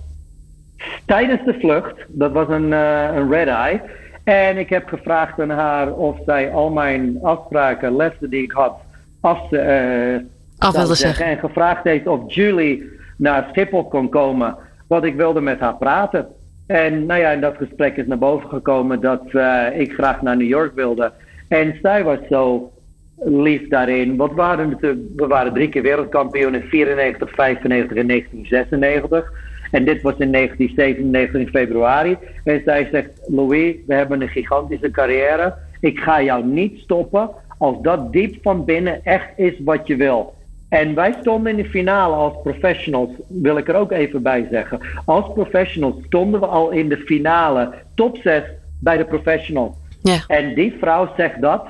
tijdens 1.05 1.45
de 1.45 1.55
vlucht. 1.59 2.05
Dat 2.07 2.31
was 2.31 2.47
een, 2.47 2.73
eh, 2.73 3.09
een 3.15 3.29
red 3.29 3.47
eye. 3.47 3.81
En 4.23 4.57
ik 4.57 4.69
heb 4.69 4.87
gevraagd 4.87 5.39
aan 5.39 5.49
haar 5.49 5.93
of 5.93 6.17
zij 6.25 6.51
al 6.51 6.69
mijn 6.69 7.19
afspraken, 7.21 7.95
lessen 7.95 8.29
die 8.29 8.43
ik 8.43 8.51
had, 8.51 8.73
af, 9.21 9.51
eh, 9.51 10.15
Af 10.57 10.75
wilde 10.75 10.95
zeggen. 10.95 11.25
En 11.25 11.37
gevraagd 11.37 11.83
heeft 11.83 12.07
of 12.07 12.33
Julie 12.33 12.89
naar 13.17 13.47
Schiphol 13.51 13.87
kon 13.87 14.09
komen. 14.09 14.55
Want 14.87 15.03
ik 15.03 15.15
wilde 15.15 15.41
met 15.41 15.59
haar 15.59 15.75
praten. 15.75 16.27
En 16.67 17.05
nou 17.05 17.19
ja, 17.19 17.31
in 17.31 17.41
dat 17.41 17.57
gesprek 17.57 17.97
is 17.97 18.07
naar 18.07 18.17
boven 18.17 18.49
gekomen 18.49 19.01
dat 19.01 19.23
eh, 19.31 19.79
ik 19.79 19.93
graag 19.93 20.21
naar 20.21 20.37
New 20.37 20.47
York 20.47 20.75
wilde. 20.75 21.11
En 21.47 21.79
zij 21.81 22.03
was 22.03 22.17
zo 22.29 22.71
lief 23.17 23.67
daarin. 23.67 24.15
Want 24.15 24.31
we 24.31 24.37
waren, 24.37 24.77
we 25.15 25.27
waren 25.27 25.53
drie 25.53 25.69
keer 25.69 25.81
wereldkampioen 25.81 26.55
in 26.55 26.61
94, 26.61 27.29
95 27.29 27.97
en 27.97 28.07
1996. 28.07 29.31
En 29.73 29.85
dit 29.85 30.01
was 30.01 30.17
in 30.17 30.31
1997 30.31 31.39
in 31.39 31.47
februari. 31.47 32.17
En 32.43 32.61
zij 32.65 32.87
zegt, 32.91 33.09
Louis, 33.27 33.75
we 33.87 33.93
hebben 33.93 34.21
een 34.21 34.27
gigantische 34.27 34.91
carrière. 34.91 35.53
Ik 35.79 35.99
ga 35.99 36.21
jou 36.21 36.45
niet 36.45 36.79
stoppen 36.79 37.29
als 37.57 37.75
dat 37.81 38.11
diep 38.11 38.35
van 38.41 38.65
binnen 38.65 39.05
echt 39.05 39.29
is 39.35 39.53
wat 39.59 39.87
je 39.87 39.95
wil. 39.95 40.33
En 40.69 40.95
wij 40.95 41.15
stonden 41.19 41.57
in 41.57 41.63
de 41.63 41.69
finale 41.69 42.15
als 42.15 42.33
professionals, 42.43 43.09
wil 43.27 43.57
ik 43.57 43.67
er 43.67 43.75
ook 43.75 43.91
even 43.91 44.21
bij 44.21 44.47
zeggen. 44.51 44.79
Als 45.05 45.33
professionals 45.33 45.95
stonden 46.05 46.39
we 46.39 46.45
al 46.45 46.69
in 46.69 46.89
de 46.89 46.97
finale, 46.97 47.73
top 47.95 48.17
6 48.17 48.43
bij 48.79 48.97
de 48.97 49.05
professionals. 49.05 49.75
Ja. 50.01 50.23
En 50.27 50.53
die 50.53 50.75
vrouw 50.79 51.13
zegt 51.17 51.41
dat. 51.41 51.65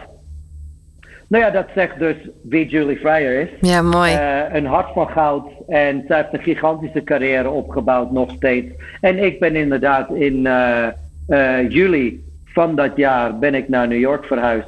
Nou 1.34 1.46
ja, 1.46 1.52
dat 1.52 1.68
zegt 1.75 2.00
dus 2.00 2.16
wie 2.42 2.68
Julie 2.68 2.98
Fryer 2.98 3.42
is. 3.42 3.70
Ja, 3.70 3.82
mooi. 3.82 4.13
Eh, 4.13 4.54
een 4.54 4.66
hart 4.66 4.94
van 4.94 5.08
goud. 5.08 5.48
En 5.68 6.04
zij 6.08 6.18
heeft 6.18 6.34
een 6.34 6.54
gigantische 6.54 7.04
carrière 7.04 7.50
opgebouwd 7.50 8.12
nog 8.12 8.32
steeds. 8.32 8.74
En 9.02 9.24
ik 9.24 9.40
ben 9.40 9.56
inderdaad 9.56 10.10
in 10.10 10.48
eh, 10.48 10.88
eh, 11.28 11.70
juli 11.70 12.24
van 12.46 12.75
dat 12.75 12.92
jaar 12.96 13.40
ben 13.40 13.56
ik 13.56 13.70
naar 13.70 13.88
New 13.88 14.00
York 14.00 14.25
verhuisd. 14.25 14.68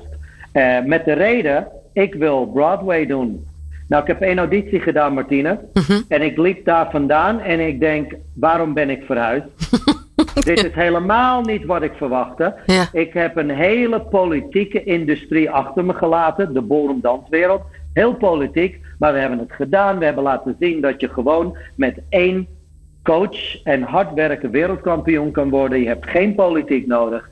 Met 0.86 1.06
de 1.06 1.14
reden, 1.14 1.68
ik 1.94 2.14
wil 2.14 2.46
Broadway 2.46 3.06
doen. 3.06 3.46
Nou, 3.88 4.02
ik 4.02 4.08
heb 4.08 4.22
één 4.22 4.38
auditie 4.38 4.80
gedaan, 4.80 5.14
Martine. 5.14 5.60
En 6.08 6.22
ik 6.22 6.38
liep 6.38 6.66
daar 6.66 6.92
vandaan 6.92 7.40
en 7.40 7.68
ik 7.68 7.80
denk, 7.80 8.14
waarom 8.34 8.74
ben 8.74 8.90
ik 8.90 9.04
verhuisd? 9.04 9.46
Dit 10.46 10.64
is 10.66 10.74
helemaal 10.86 11.42
niet 11.42 11.66
wat 11.66 11.82
ik 11.82 11.94
verwachtte. 11.94 12.56
Ja. 12.66 12.88
Ik 12.92 13.14
heb 13.14 13.38
een 13.38 13.50
hele 13.50 14.02
politieke 14.02 14.84
industrie 14.84 15.50
achter 15.50 15.86
me 15.86 15.94
gelaten, 15.94 16.54
de 16.54 16.62
ballroom-danswereld. 16.62 17.62
Heel 17.94 18.16
politiek, 18.16 18.80
maar 19.00 19.14
we 19.14 19.20
hebben 19.20 19.40
het 19.40 19.52
gedaan. 19.52 19.98
We 19.98 20.06
hebben 20.06 20.24
laten 20.24 20.56
zien 20.60 20.82
dat 20.82 21.02
je 21.02 21.10
gewoon 21.10 21.58
met 21.76 22.00
één 22.10 22.48
coach 23.04 23.64
en 23.64 23.82
hard 23.82 24.14
werken 24.14 24.52
wereldkampioen 24.52 25.32
kan 25.32 25.50
worden. 25.50 25.80
Je 25.80 25.88
hebt 25.88 26.10
geen 26.10 26.36
politiek 26.36 26.88
nodig. 26.88 27.30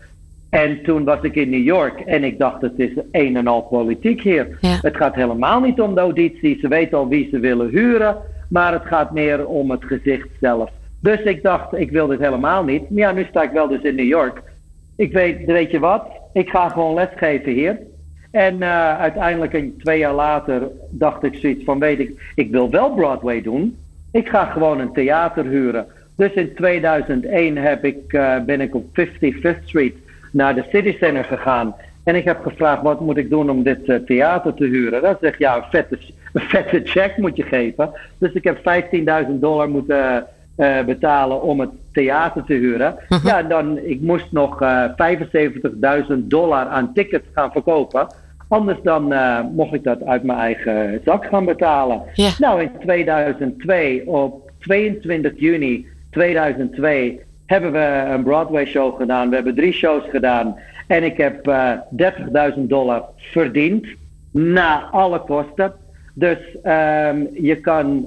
En 0.50 0.84
toen 0.84 1.04
was 1.04 1.22
ik 1.22 1.36
in 1.36 1.50
New 1.50 1.63
York 1.63 2.00
en 2.00 2.24
ik 2.24 2.40
dacht, 2.40 2.62
het 2.62 2.80
is 2.80 2.92
een 3.12 3.38
en 3.38 3.48
al 3.48 3.62
politiek 3.62 4.22
hier. 4.22 4.58
Ja. 4.62 4.78
Het 4.82 4.96
gaat 4.96 5.16
helemaal 5.16 5.60
niet 5.62 5.82
om 5.82 5.96
de 5.96 6.02
auditie. 6.02 6.58
Ze 6.60 6.68
weten 6.68 6.98
al 6.98 7.08
wie 7.08 7.28
ze 7.32 7.40
willen 7.40 7.70
huren, 7.70 8.18
maar 8.50 8.74
het 8.74 8.86
gaat 8.86 9.12
meer 9.12 9.48
om 9.48 9.72
het 9.72 9.84
gezicht 9.84 10.28
zelf. 10.40 10.72
Dus 11.03 11.19
ik 11.19 11.43
dacht, 11.43 11.77
ik 11.77 11.91
wil 11.91 12.07
dit 12.07 12.19
helemaal 12.19 12.63
niet. 12.63 12.89
Maar 12.89 13.00
ja, 13.00 13.12
nu 13.12 13.25
sta 13.29 13.43
ik 13.43 13.51
wel 13.51 13.67
dus 13.67 13.81
in 13.81 13.95
New 13.95 14.07
York. 14.07 14.41
Ik 14.95 15.12
weet, 15.12 15.45
weet 15.45 15.72
je 15.72 15.79
wat? 15.79 16.05
Ik 16.33 16.50
ga 16.50 16.69
gewoon 16.69 16.93
lesgeven 16.93 17.51
hier. 17.51 17.79
En 18.31 18.62
eh, 18.62 19.00
uiteindelijk, 19.00 19.53
een, 19.53 19.75
twee 19.77 20.00
jaar 20.00 20.13
later, 20.13 20.67
dacht 20.89 21.24
ik 21.24 21.36
zoiets 21.36 21.63
van: 21.63 21.79
weet 21.79 22.00
ik, 22.00 22.31
ik 22.36 22.51
wil 22.51 22.69
wel 22.69 22.93
Broadway 22.93 23.41
doen. 23.41 23.77
Ik 24.12 24.29
ga 24.29 24.45
gewoon 24.45 24.79
een 24.79 24.93
theater 24.93 25.45
huren. 25.45 25.86
Dus 26.15 26.31
in 26.31 26.53
2001 26.55 27.57
heb 27.57 27.86
ik, 27.86 28.13
eh, 28.13 28.39
ben 28.45 28.62
ik 28.62 28.75
op 28.75 28.86
55th 28.93 29.63
Street 29.65 29.95
naar 30.31 30.55
de 30.55 30.65
City 30.72 30.98
Center 30.98 31.24
gegaan. 31.24 31.75
En 32.03 32.15
ik 32.15 32.24
heb 32.24 32.41
gevraagd: 32.41 32.81
wat 32.81 33.00
moet 33.00 33.17
ik 33.17 33.29
doen 33.29 33.50
om 33.50 33.63
dit 33.63 33.89
eh, 33.89 33.95
theater 33.95 34.53
te 34.53 34.65
huren? 34.65 35.01
Dat 35.01 35.17
zegt 35.22 35.39
ja, 35.39 35.55
een 35.55 35.63
vette, 35.72 35.98
een 36.33 36.41
vette 36.41 36.81
check 36.83 37.17
moet 37.17 37.36
je 37.36 37.43
geven. 37.43 37.91
Dus 38.17 38.31
ik 38.31 38.43
heb 38.43 38.57
15.000 39.27 39.39
dollar 39.39 39.69
moeten 39.69 40.27
eh, 40.55 40.83
betalen 40.86 41.41
om 41.41 41.60
het 41.60 41.69
theater 41.91 42.43
te 42.43 42.53
huren. 42.53 42.95
Ja, 43.24 43.43
dan, 43.43 43.77
ik 43.77 44.01
moest 44.01 44.31
nog 44.31 44.62
eh 44.62 44.86
75.000 46.10 46.13
dollar 46.17 46.65
aan 46.65 46.93
tickets 46.93 47.27
gaan 47.33 47.51
verkopen. 47.51 48.07
Anders 48.48 48.77
dan 48.83 49.13
eh, 49.13 49.39
mocht 49.51 49.74
ik 49.74 49.83
dat 49.83 50.03
uit 50.03 50.24
mijn 50.24 50.39
eigen 50.39 51.01
zak 51.05 51.25
gaan 51.25 51.45
betalen. 51.45 52.01
Ja. 52.13 52.29
Nou, 52.38 52.62
in 52.62 52.72
2002, 52.79 54.07
op 54.07 54.51
22 54.60 55.31
juni 55.36 55.88
2002, 56.12 57.19
hebben 57.45 57.72
we 57.72 58.03
een 58.13 58.24
Broadway 58.24 58.65
show 58.65 58.98
gedaan. 58.98 59.29
We 59.29 59.36
hebben 59.36 59.55
drie 59.55 59.74
shows 59.74 60.03
gedaan. 60.10 60.55
En 60.88 61.03
ik 61.03 61.17
heb 61.17 61.48
eh 61.48 61.72
30.000 62.55 62.60
dollar 62.60 63.03
verdiend. 63.15 63.88
Na 64.31 64.89
alle 64.91 65.19
kosten. 65.19 65.74
Dus 66.13 66.38
ehm, 66.63 67.25
je 67.33 67.55
kan 67.55 68.05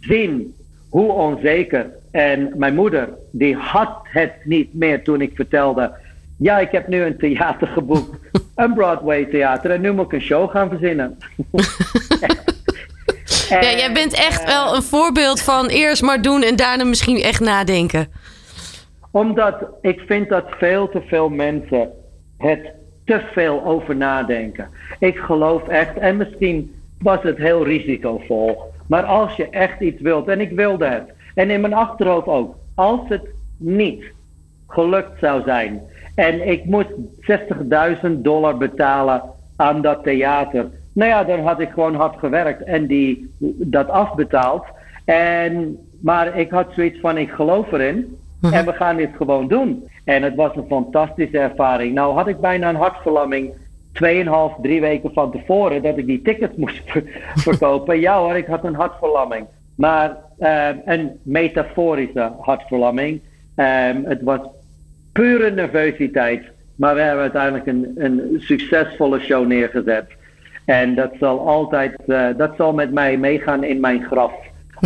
zien 0.00 0.54
hoe 0.88 1.12
onzeker. 1.12 1.90
En 2.10 2.52
mijn 2.54 2.74
moeder, 2.74 3.08
die 3.30 3.56
had 3.56 3.98
het 4.02 4.32
niet 4.44 4.74
meer 4.74 5.02
toen 5.02 5.20
ik 5.20 5.32
vertelde. 5.34 5.92
Ja, 6.38 6.58
ik 6.58 6.70
heb 6.70 6.88
nu 6.88 7.02
een 7.02 7.18
theater 7.18 7.66
geboekt. 7.66 8.18
Een 8.54 8.74
Broadway 8.74 9.24
theater. 9.24 9.70
En 9.70 9.80
nu 9.80 9.92
moet 9.92 10.04
ik 10.04 10.12
een 10.12 10.20
show 10.20 10.50
gaan 10.50 10.68
verzinnen. 10.68 11.18
Ja, 13.48 13.60
jij 13.60 13.92
bent 13.92 14.14
echt 14.14 14.44
wel 14.44 14.74
een 14.76 14.82
voorbeeld 14.82 15.42
van 15.42 15.66
eerst 15.66 16.02
maar 16.02 16.22
doen 16.22 16.42
en 16.42 16.56
daarna 16.56 16.84
misschien 16.84 17.22
echt 17.22 17.40
nadenken. 17.40 18.08
Omdat 19.10 19.54
ik 19.80 20.02
vind 20.06 20.28
dat 20.28 20.44
veel 20.58 20.88
te 20.88 21.02
veel 21.06 21.28
mensen 21.28 21.90
het 22.38 22.72
te 23.04 23.20
veel 23.32 23.64
over 23.64 23.96
nadenken. 23.96 24.68
Ik 24.98 25.18
geloof 25.18 25.68
echt, 25.68 25.96
en 25.98 26.16
misschien 26.16 26.74
was 26.98 27.22
het 27.22 27.36
heel 27.36 27.64
risicovol. 27.64 28.58
Maar 28.88 29.04
als 29.04 29.36
je 29.36 29.48
echt 29.50 29.80
iets 29.80 30.00
wilt, 30.00 30.28
en 30.28 30.40
ik 30.40 30.50
wilde 30.50 30.86
het. 30.86 31.12
En 31.34 31.50
in 31.50 31.60
mijn 31.60 31.74
achterhoofd 31.74 32.26
ook. 32.26 32.54
Als 32.74 33.00
het 33.08 33.28
niet 33.56 34.04
gelukt 34.68 35.18
zou 35.18 35.42
zijn. 35.42 35.80
En 36.14 36.48
ik 36.48 36.64
moest 36.64 36.90
60.000 37.30 38.10
dollar 38.10 38.56
betalen 38.56 39.22
aan 39.56 39.82
dat 39.82 40.02
theater. 40.02 40.66
Nou 40.92 41.10
ja, 41.10 41.24
dan 41.24 41.40
had 41.40 41.60
ik 41.60 41.70
gewoon 41.70 41.94
hard 41.94 42.18
gewerkt 42.18 42.62
en 42.62 42.86
die, 42.86 43.34
dat 43.56 43.88
afbetaald. 43.88 44.64
En, 45.04 45.78
maar 46.00 46.38
ik 46.38 46.50
had 46.50 46.66
zoiets 46.74 47.00
van, 47.00 47.18
ik 47.18 47.30
geloof 47.30 47.72
erin. 47.72 48.16
En 48.40 48.64
we 48.64 48.72
gaan 48.72 48.96
dit 48.96 49.10
gewoon 49.16 49.48
doen. 49.48 49.88
En 50.04 50.22
het 50.22 50.34
was 50.34 50.56
een 50.56 50.66
fantastische 50.68 51.38
ervaring. 51.38 51.94
Nou 51.94 52.14
had 52.14 52.28
ik 52.28 52.40
bijna 52.40 52.68
een 52.68 52.76
hartverlamming. 52.76 53.52
Tweeënhalf, 53.96 54.52
drie 54.62 54.80
weken 54.80 55.12
van 55.12 55.30
tevoren 55.30 55.82
dat 55.82 55.98
ik 55.98 56.06
die 56.06 56.22
tickets 56.22 56.56
moest 56.64 56.82
verkopen. 57.34 58.00
ja 58.00 58.18
hoor, 58.18 58.36
ik 58.36 58.46
had 58.46 58.64
een 58.64 58.74
hartverlamming. 58.74 59.46
Maar 59.74 60.16
uh, 60.38 60.68
een 60.84 61.10
metaforische 61.22 62.32
hartverlamming. 62.40 63.20
Um, 63.56 64.04
het 64.04 64.22
was 64.22 64.40
pure 65.12 65.50
nervositeit. 65.50 66.44
Maar 66.76 66.94
we 66.94 67.00
hebben 67.00 67.22
uiteindelijk 67.22 67.66
een, 67.66 67.92
een 67.96 68.34
succesvolle 68.38 69.20
show 69.20 69.46
neergezet. 69.46 70.06
En 70.64 70.94
dat 70.94 71.12
zal 71.20 71.48
altijd, 71.48 71.96
uh, 72.06 72.28
dat 72.36 72.54
zal 72.56 72.72
met 72.72 72.92
mij 72.92 73.16
meegaan 73.18 73.64
in 73.64 73.80
mijn 73.80 74.04
graf. 74.04 74.32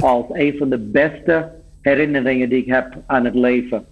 Als 0.01 0.25
een 0.33 0.55
van 0.59 0.69
de 0.69 0.79
beste 0.79 1.49
herinneringen 1.81 2.49
die 2.49 2.63
ik 2.63 2.73
heb 2.73 2.97
aan 3.07 3.25
het 3.25 3.35
leven. 3.35 3.85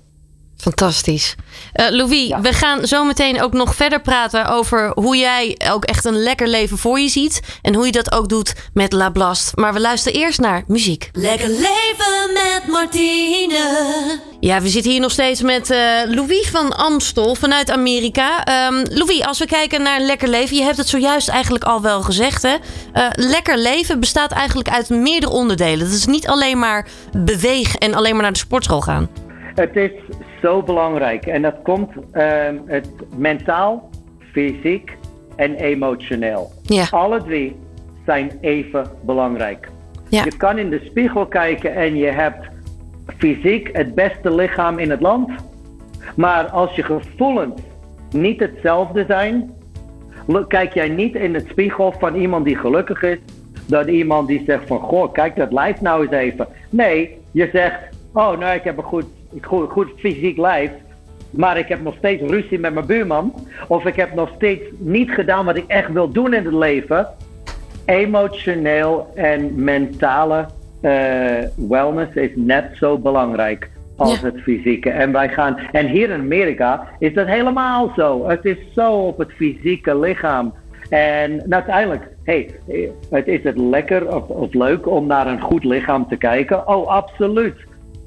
Fantastisch. 0.63 1.35
Uh, 1.75 1.89
Louis, 1.91 2.35
we 2.43 2.53
gaan 2.53 2.87
zo 2.87 3.05
meteen 3.05 3.43
ook 3.43 3.53
nog 3.53 3.75
verder 3.75 4.01
praten 4.01 4.49
over 4.49 4.93
hoe 4.95 5.17
jij 5.17 5.59
ook 5.71 5.85
echt 5.85 6.05
een 6.05 6.23
lekker 6.23 6.49
leven 6.49 6.79
voor 6.79 7.01
je 7.01 7.09
ziet. 7.09 7.41
En 7.63 7.75
hoe 7.75 7.87
je 7.87 7.93
dat 7.93 8.13
ook 8.13 8.29
doet 8.29 8.55
met 8.73 8.93
La 8.93 9.11
Blast. 9.11 9.57
Maar 9.57 9.73
we 9.73 9.81
luisteren 9.81 10.21
eerst 10.21 10.41
naar 10.41 10.65
muziek. 10.67 11.11
Lekker 11.13 11.49
leven 11.49 12.33
met 12.33 12.63
Martine. 12.67 14.19
Ja, 14.41 14.61
we 14.61 14.69
zitten 14.69 14.91
hier 14.91 15.01
nog 15.01 15.11
steeds 15.11 15.43
met 15.43 15.71
uh, 15.71 15.79
Louis 16.07 16.49
van 16.51 16.77
Amstel 16.77 17.35
vanuit 17.35 17.71
Amerika. 17.71 18.47
Um, 18.69 18.83
Louis, 18.91 19.25
als 19.25 19.39
we 19.39 19.47
kijken 19.47 19.83
naar 19.83 20.01
lekker 20.01 20.29
leven, 20.29 20.57
je 20.57 20.63
hebt 20.63 20.77
het 20.77 20.89
zojuist 20.89 21.29
eigenlijk 21.29 21.65
al 21.65 21.83
wel 21.83 22.03
gezegd. 22.03 22.43
Hè? 22.43 22.55
Uh, 22.95 23.09
lekker 23.13 23.59
leven 23.59 24.01
bestaat 24.01 24.33
eigenlijk 24.33 24.69
uit 24.69 24.89
meerdere 24.89 25.33
onderdelen. 25.33 25.87
Het 25.87 25.95
is 25.95 26.07
niet 26.07 26.27
alleen 26.27 26.59
maar 26.59 26.87
beweeg 27.13 27.75
en 27.75 27.95
alleen 27.95 28.13
maar 28.13 28.23
naar 28.23 28.33
de 28.33 28.39
sportschool 28.39 28.81
gaan. 28.81 29.09
Het 29.55 29.77
is 29.77 29.91
zo 30.43 30.63
belangrijk. 30.63 31.27
En 31.27 31.43
dat 31.43 31.55
komt 31.63 31.91
uh, 31.97 32.25
het 32.67 32.91
mentaal, 33.17 33.91
fysiek 34.33 34.97
en 35.37 35.55
emotioneel. 35.55 36.53
Ja. 36.63 36.87
Alle 36.91 37.23
drie 37.23 37.57
zijn 38.07 38.31
even 38.41 38.87
belangrijk. 39.05 39.69
Ja. 40.09 40.25
Je 40.25 40.37
kan 40.37 40.59
in 40.59 40.71
de 40.71 40.81
spiegel 40.85 41.27
kijken 41.27 41.75
en 41.75 41.97
je 41.97 42.07
hebt 42.07 42.47
fysiek 43.17 43.71
het 43.73 43.95
beste 43.95 44.35
lichaam 44.35 44.79
in 44.79 44.91
het 44.91 45.01
land. 45.01 45.31
Maar 46.17 46.45
als 46.49 46.75
je 46.77 46.83
gevoelens 46.83 47.61
niet 48.11 48.41
hetzelfde 48.41 49.05
zijn, 49.09 49.51
kijk 50.49 50.75
jij 50.75 50.89
niet 50.89 51.15
in 51.15 51.35
het 51.35 51.47
spiegel 51.49 51.95
van 51.99 52.15
iemand 52.15 52.45
die 52.45 52.57
gelukkig 52.57 53.03
is, 53.03 53.19
dan 53.67 53.89
iemand 53.89 54.29
die 54.29 54.43
zegt 54.47 54.67
van 54.67 54.81
goh, 54.81 55.13
kijk 55.13 55.37
dat 55.37 55.53
lijf 55.53 55.81
nou 55.81 56.03
eens 56.03 56.13
even. 56.13 56.47
Nee, 56.71 57.19
je 57.31 57.49
zegt, 57.53 57.79
oh 58.13 58.39
nou 58.39 58.55
ik 58.55 58.65
heb 58.65 58.77
een 58.77 58.85
goed 58.85 59.07
goed, 59.41 59.71
goed 59.71 59.89
fysiek 59.97 60.37
lijf. 60.37 60.71
Maar 61.31 61.59
ik 61.59 61.69
heb 61.69 61.83
nog 61.83 61.95
steeds 61.99 62.23
ruzie 62.23 62.59
met 62.59 62.75
mijn 62.75 62.87
buurman. 62.87 63.35
Of 63.69 63.85
ik 63.85 63.97
heb 63.97 64.15
nog 64.15 64.31
steeds 64.37 64.65
niet 64.79 65.11
gedaan 65.11 65.45
wat 65.45 65.57
ik 65.57 65.65
echt 65.67 65.93
wil 65.93 66.11
doen 66.11 66.35
in 66.35 66.45
het 66.45 66.55
leven. 66.55 67.09
Emotioneel 67.85 69.11
en 69.15 69.65
mentale 69.65 70.47
uh, 70.83 70.91
wellness 71.69 72.15
is 72.15 72.31
net 72.35 72.65
zo 72.77 72.99
belangrijk 72.99 73.71
als 73.97 74.21
het 74.21 74.41
fysieke. 74.41 74.91
En 74.91 75.13
wij 75.13 75.29
gaan. 75.29 75.59
En 75.73 75.87
hier 75.87 76.11
in 76.11 76.21
Amerika 76.21 76.89
is 76.99 77.15
dat 77.15 77.27
helemaal 77.27 77.93
zo. 77.97 78.29
Het 78.29 78.45
is 78.45 78.57
zo 78.75 78.93
op 78.93 79.19
het 79.19 79.33
fysieke 79.33 79.99
lichaam. 79.99 80.55
En 80.89 81.43
uiteindelijk, 81.49 82.09
hey, 82.25 82.51
het 83.11 83.27
is 83.27 83.43
het 83.43 83.59
lekker 83.59 84.15
of, 84.15 84.29
of 84.29 84.55
leuk 84.55 84.87
om 84.87 85.07
naar 85.07 85.27
een 85.27 85.41
goed 85.41 85.65
lichaam 85.65 86.09
te 86.09 86.17
kijken? 86.17 86.69
Oh, 86.69 86.87
absoluut. 86.87 87.57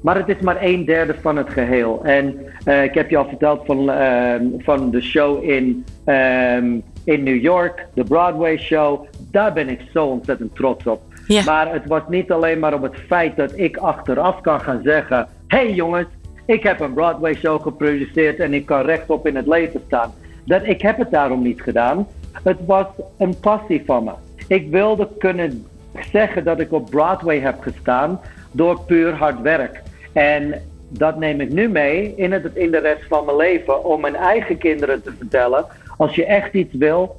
Maar 0.02 0.16
het 0.16 0.28
is 0.28 0.40
maar 0.40 0.62
een 0.62 0.84
derde 0.84 1.14
van 1.20 1.36
het 1.36 1.50
geheel. 1.50 2.00
En 2.04 2.34
uh, 2.64 2.84
ik 2.84 2.94
heb 2.94 3.10
je 3.10 3.16
al 3.16 3.28
verteld 3.28 3.60
van, 3.66 3.90
uh, 3.90 4.34
van 4.58 4.90
de 4.90 5.00
show 5.00 5.44
in, 5.44 5.84
um, 6.06 6.82
in 7.04 7.22
New 7.22 7.42
York, 7.42 7.86
de 7.94 8.04
Broadway 8.04 8.58
show. 8.58 9.06
Daar 9.30 9.52
ben 9.52 9.68
ik 9.68 9.80
zo 9.92 10.06
ontzettend 10.06 10.54
trots 10.54 10.86
op. 10.86 11.02
Ja. 11.26 11.42
Maar 11.44 11.72
het 11.72 11.86
was 11.86 12.02
niet 12.08 12.32
alleen 12.32 12.58
maar 12.58 12.74
om 12.74 12.82
het 12.82 12.96
feit 13.06 13.36
dat 13.36 13.58
ik 13.58 13.76
achteraf 13.76 14.40
kan 14.40 14.60
gaan 14.60 14.80
zeggen: 14.84 15.28
hey 15.46 15.72
jongens, 15.72 16.06
ik 16.46 16.62
heb 16.62 16.80
een 16.80 16.92
Broadway 16.92 17.34
show 17.34 17.62
geproduceerd 17.62 18.38
en 18.38 18.54
ik 18.54 18.66
kan 18.66 18.84
rechtop 18.84 19.26
in 19.26 19.36
het 19.36 19.46
leven 19.46 19.80
staan. 19.86 20.12
Dat, 20.44 20.62
ik 20.64 20.82
heb 20.82 20.98
het 20.98 21.10
daarom 21.10 21.42
niet 21.42 21.62
gedaan. 21.62 22.06
Het 22.42 22.58
was 22.66 22.86
een 23.18 23.40
passie 23.40 23.82
van 23.86 24.04
me. 24.04 24.12
Ik 24.48 24.70
wilde 24.70 25.08
kunnen 25.18 25.66
zeggen 26.12 26.44
dat 26.44 26.60
ik 26.60 26.72
op 26.72 26.90
Broadway 26.90 27.38
heb 27.38 27.60
gestaan 27.60 28.20
door 28.52 28.80
puur 28.80 29.14
hard 29.14 29.40
werk. 29.40 29.81
En 30.12 30.62
dat 30.88 31.18
neem 31.18 31.40
ik 31.40 31.52
nu 31.52 31.68
mee 31.68 32.14
in, 32.16 32.32
het, 32.32 32.50
in 32.54 32.70
de 32.70 32.78
rest 32.78 33.06
van 33.08 33.24
mijn 33.24 33.36
leven 33.36 33.84
om 33.84 34.00
mijn 34.00 34.16
eigen 34.16 34.58
kinderen 34.58 35.02
te 35.02 35.12
vertellen. 35.18 35.64
Als 35.96 36.14
je 36.14 36.26
echt 36.26 36.52
iets 36.52 36.74
wil, 36.74 37.16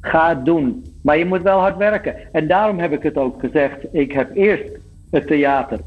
ga 0.00 0.28
het 0.28 0.44
doen. 0.44 0.84
Maar 1.02 1.18
je 1.18 1.24
moet 1.24 1.42
wel 1.42 1.58
hard 1.58 1.76
werken. 1.76 2.14
En 2.32 2.46
daarom 2.46 2.78
heb 2.78 2.92
ik 2.92 3.02
het 3.02 3.16
ook 3.16 3.40
gezegd. 3.40 3.76
Ik 3.92 4.12
heb 4.12 4.36
eerst 4.36 4.64
het 5.10 5.26
theater 5.26 5.78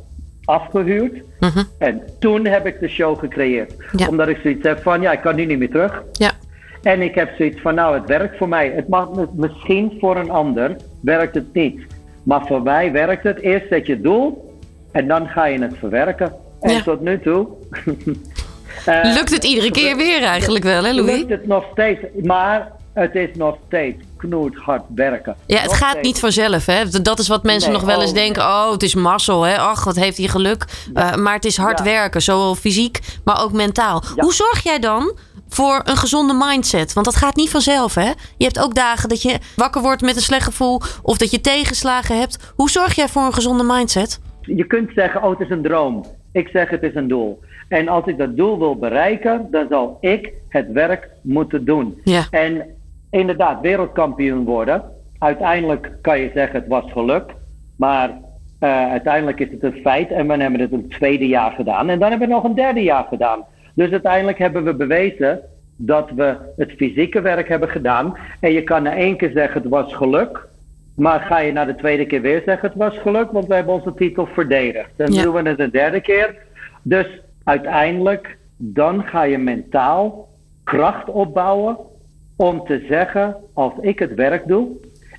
afgehuurd. 0.46 1.22
Mhm. 1.40 1.64
En 1.78 2.02
toen 2.20 2.46
heb 2.46 2.66
ik 2.66 2.80
de 2.80 2.88
show 2.88 3.20
gecreëerd. 3.20 3.74
Ja. 3.92 4.08
Omdat 4.08 4.28
ik 4.28 4.40
zoiets 4.44 4.68
heb 4.68 4.82
van, 4.82 5.02
ja, 5.02 5.12
ik 5.12 5.22
kan 5.22 5.36
nu 5.36 5.46
niet 5.46 5.60
meer 5.60 5.70
terug. 5.70 6.04
Ja. 6.12 6.32
En 6.84 7.02
ik 7.02 7.16
heb 7.16 7.30
zoiets 7.38 7.62
van, 7.62 7.76
nou, 7.76 7.96
het 7.96 8.08
werkt 8.08 8.38
voor 8.38 8.50
mij. 8.50 8.72
Het 8.76 8.88
mag 8.88 9.10
misschien 9.36 9.98
voor 10.00 10.18
een 10.18 10.30
ander 10.30 10.76
werkt 11.02 11.36
het 11.36 11.54
niet. 11.54 11.82
Maar 12.24 12.46
voor 12.46 12.62
mij 12.62 12.92
werkt 12.92 13.24
het. 13.24 13.40
Eerst 13.40 13.68
zet 13.68 13.86
je 13.86 14.02
doel 14.02 14.51
en 14.92 15.08
dan 15.08 15.28
ga 15.28 15.46
je 15.46 15.62
het 15.62 15.74
verwerken. 15.80 16.34
En 16.62 16.74
Ja. 16.74 16.82
tot 16.82 17.02
nu 17.02 17.20
toe. 17.22 17.48
eh, 18.86 19.14
Lukt 19.14 19.32
het 19.32 19.44
iedere 19.44 19.72
keer 19.72 19.96
weer 19.98 20.24
eigenlijk 20.24 20.64
wel, 20.64 20.84
hè 20.84 20.92
Louis? 20.92 21.18
lukt 21.18 21.30
het 21.30 21.48
nog 21.48 21.64
steeds. 21.72 22.00
Maar 22.24 22.72
het 22.94 23.16
is 23.16 23.30
nog 23.34 23.58
steeds 23.68 24.04
knoethard 24.18 24.82
werken. 24.96 25.36
Ja, 25.46 25.58
het 25.58 25.66
Nog 25.70 25.78
gaat 25.78 25.90
steeds. 25.90 26.08
niet 26.08 26.20
vanzelf, 26.20 26.66
hè? 26.66 26.90
Dat 27.02 27.20
is 27.20 27.28
wat 27.28 27.44
mensen 27.44 27.72
Nee, 27.72 27.80
nog 27.80 27.88
wel 27.90 28.02
eens 28.02 28.10
oh, 28.10 28.16
denken. 28.16 28.42
Oh, 28.44 28.72
het 28.72 28.84
is 28.84 28.96
mazzel, 28.96 29.42
hè? 29.42 29.58
Ach, 29.58 29.84
wat 29.84 29.96
heeft 29.96 30.18
hij 30.18 30.28
geluk. 30.28 30.66
Uh, 30.94 31.16
maar 31.16 31.34
het 31.34 31.46
is 31.46 31.58
hard 31.58 31.78
Ja. 31.78 31.84
werken, 31.84 32.22
zowel 32.22 32.56
fysiek, 32.56 33.00
maar 33.24 33.44
ook 33.44 33.52
mentaal. 33.52 34.04
Hoe 34.16 34.34
zorg 34.34 34.64
jij 34.64 34.80
dan 34.80 35.18
voor 35.50 35.82
een 35.84 35.98
gezonde 35.98 36.34
mindset? 36.34 36.94
Want 36.94 37.06
dat 37.06 37.16
gaat 37.16 37.36
niet 37.36 37.50
vanzelf, 37.50 37.96
hè? 37.96 38.10
Je 38.38 38.44
hebt 38.46 38.60
ook 38.60 38.76
dagen 38.76 39.10
dat 39.10 39.22
je 39.22 39.38
wakker 39.56 39.82
wordt 39.82 40.02
met 40.02 40.16
een 40.16 40.22
slecht 40.22 40.46
gevoel... 40.46 40.82
of 41.02 41.18
dat 41.18 41.32
je 41.32 41.42
tegenslagen 41.42 42.20
hebt. 42.20 42.38
Hoe 42.56 42.70
zorg 42.70 42.96
jij 42.96 43.08
voor 43.08 43.22
een 43.24 43.34
gezonde 43.34 43.64
mindset? 43.64 44.20
Je 44.42 44.64
kunt 44.64 44.92
zeggen, 44.96 45.24
oh, 45.24 45.30
het 45.30 45.40
is 45.40 45.50
een 45.50 45.62
droom. 45.62 46.06
Ik 46.32 46.48
zeg, 46.48 46.70
het 46.70 46.84
is 46.84 46.96
een 46.96 47.08
doel. 47.08 47.40
En 47.68 47.88
als 47.88 48.06
ik 48.06 48.18
dat 48.18 48.38
doel 48.38 48.60
wil 48.60 48.76
bereiken, 48.76 49.48
dan 49.52 49.66
zal 49.70 49.98
ik 50.02 50.34
het 50.50 50.72
werk 50.72 51.10
moeten 51.22 51.66
doen. 51.66 52.02
Ja. 52.04 52.24
En 52.32 52.66
inderdaad, 53.10 53.62
wereldkampioen 53.62 54.44
worden. 54.44 54.84
Uiteindelijk 55.18 55.92
kan 56.02 56.20
je 56.20 56.32
zeggen, 56.34 56.60
het 56.60 56.70
was 56.70 56.92
geluk. 56.92 57.24
Maar 57.76 58.10
eh, 58.60 58.90
uiteindelijk 58.90 59.40
is 59.40 59.52
het 59.52 59.64
een 59.64 59.82
feit. 59.84 60.12
En 60.12 60.28
we 60.28 60.36
hebben 60.38 60.60
het 60.60 60.72
een 60.72 60.90
tweede 60.90 61.28
jaar 61.28 61.52
gedaan. 61.52 61.90
En 61.90 62.00
dan 62.00 62.10
hebben 62.10 62.28
we 62.28 62.34
nog 62.34 62.44
een 62.44 62.56
derde 62.56 62.84
jaar 62.84 63.06
gedaan. 63.10 63.46
Dus 63.74 63.92
uiteindelijk 63.92 64.38
hebben 64.38 64.64
we 64.64 64.76
bewezen 64.76 65.42
dat 65.76 66.12
we 66.16 66.38
het 66.58 66.72
fysieke 66.72 67.22
werk 67.22 67.48
hebben 67.48 67.70
gedaan. 67.70 68.18
En 68.40 68.52
je 68.52 68.64
kan 68.64 68.84
na 68.84 68.96
één 68.96 69.18
keer 69.18 69.32
zeggen, 69.32 69.62
het 69.62 69.70
was 69.70 69.94
geluk. 69.94 70.50
Maar 71.02 71.20
ga 71.20 71.40
je 71.40 71.52
na 71.52 71.66
de 71.66 71.76
tweede 71.76 72.06
keer 72.06 72.22
weer 72.22 72.42
zeggen, 72.46 72.70
het 72.70 72.78
was 72.78 72.98
geluk, 72.98 73.32
want 73.32 73.48
we 73.48 73.54
hebben 73.56 73.74
onze 73.74 73.94
titel 73.94 74.26
verdedigd. 74.26 74.90
Dan 74.96 75.12
Ja. 75.14 75.24
doen 75.24 75.34
we 75.44 75.50
het 75.50 75.60
een 75.60 75.70
derde 75.72 76.02
keer. 76.02 76.36
Dus 76.82 77.22
uiteindelijk, 77.44 78.38
dan 78.58 79.04
ga 79.04 79.24
je 79.24 79.38
mentaal 79.38 80.30
kracht 80.64 81.10
opbouwen 81.10 81.78
om 82.36 82.66
te 82.66 82.86
zeggen, 82.90 83.36
als 83.54 83.74
ik 83.82 84.00
het 84.00 84.14
werk 84.14 84.48
doe 84.48 84.68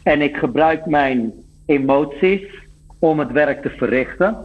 en 0.03 0.21
ik 0.21 0.37
gebruik 0.37 0.87
mijn 0.87 1.33
emoties 1.66 2.42
om 2.99 3.18
het 3.18 3.33
werk 3.33 3.62
te 3.62 3.71
verrichten. 3.71 4.37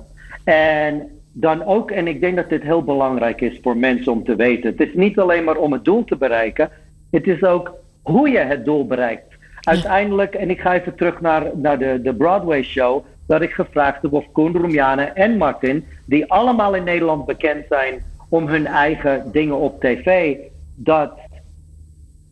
En 0.44 1.10
dan 1.32 1.64
ook, 1.66 1.92
en 1.92 2.08
ik 2.08 2.22
denk 2.22 2.36
dat 2.36 2.50
dit 2.50 2.64
heel 2.64 2.84
belangrijk 2.84 3.42
is 3.42 3.60
voor 3.62 3.78
mensen 3.78 4.12
om 4.12 4.24
te 4.24 4.36
weten. 4.36 4.70
Het 4.70 4.88
is 4.88 4.94
niet 4.94 5.20
alleen 5.20 5.44
maar 5.44 5.58
om 5.58 5.72
het 5.72 5.86
doel 5.86 6.04
te 6.04 6.16
bereiken, 6.16 6.70
het 7.12 7.28
is 7.28 7.44
ook 7.44 7.74
hoe 8.02 8.30
je 8.30 8.40
het 8.40 8.66
doel 8.66 8.88
bereikt. 8.88 9.27
Uiteindelijk, 9.68 10.36
en 10.36 10.50
ik 10.50 10.60
ga 10.60 10.74
even 10.74 10.96
terug 10.96 11.22
naar, 11.22 11.44
naar 11.54 11.80
de, 11.80 12.02
de 12.02 12.14
Broadway 12.14 12.64
show, 12.64 13.06
dat 13.28 13.42
ik 13.42 13.52
gevraagd 13.52 14.02
heb 14.02 14.14
of 14.14 14.32
Koen 14.32 14.58
Roemjane 14.58 15.04
en 15.04 15.38
Martin, 15.38 15.86
die 16.06 16.32
allemaal 16.32 16.76
in 16.76 16.84
Nederland 16.84 17.26
bekend 17.26 17.66
zijn 17.70 18.04
om 18.30 18.48
hun 18.48 18.68
eigen 18.68 19.32
dingen 19.32 19.58
op 19.58 19.82
tv, 19.82 20.36
dat 20.76 21.12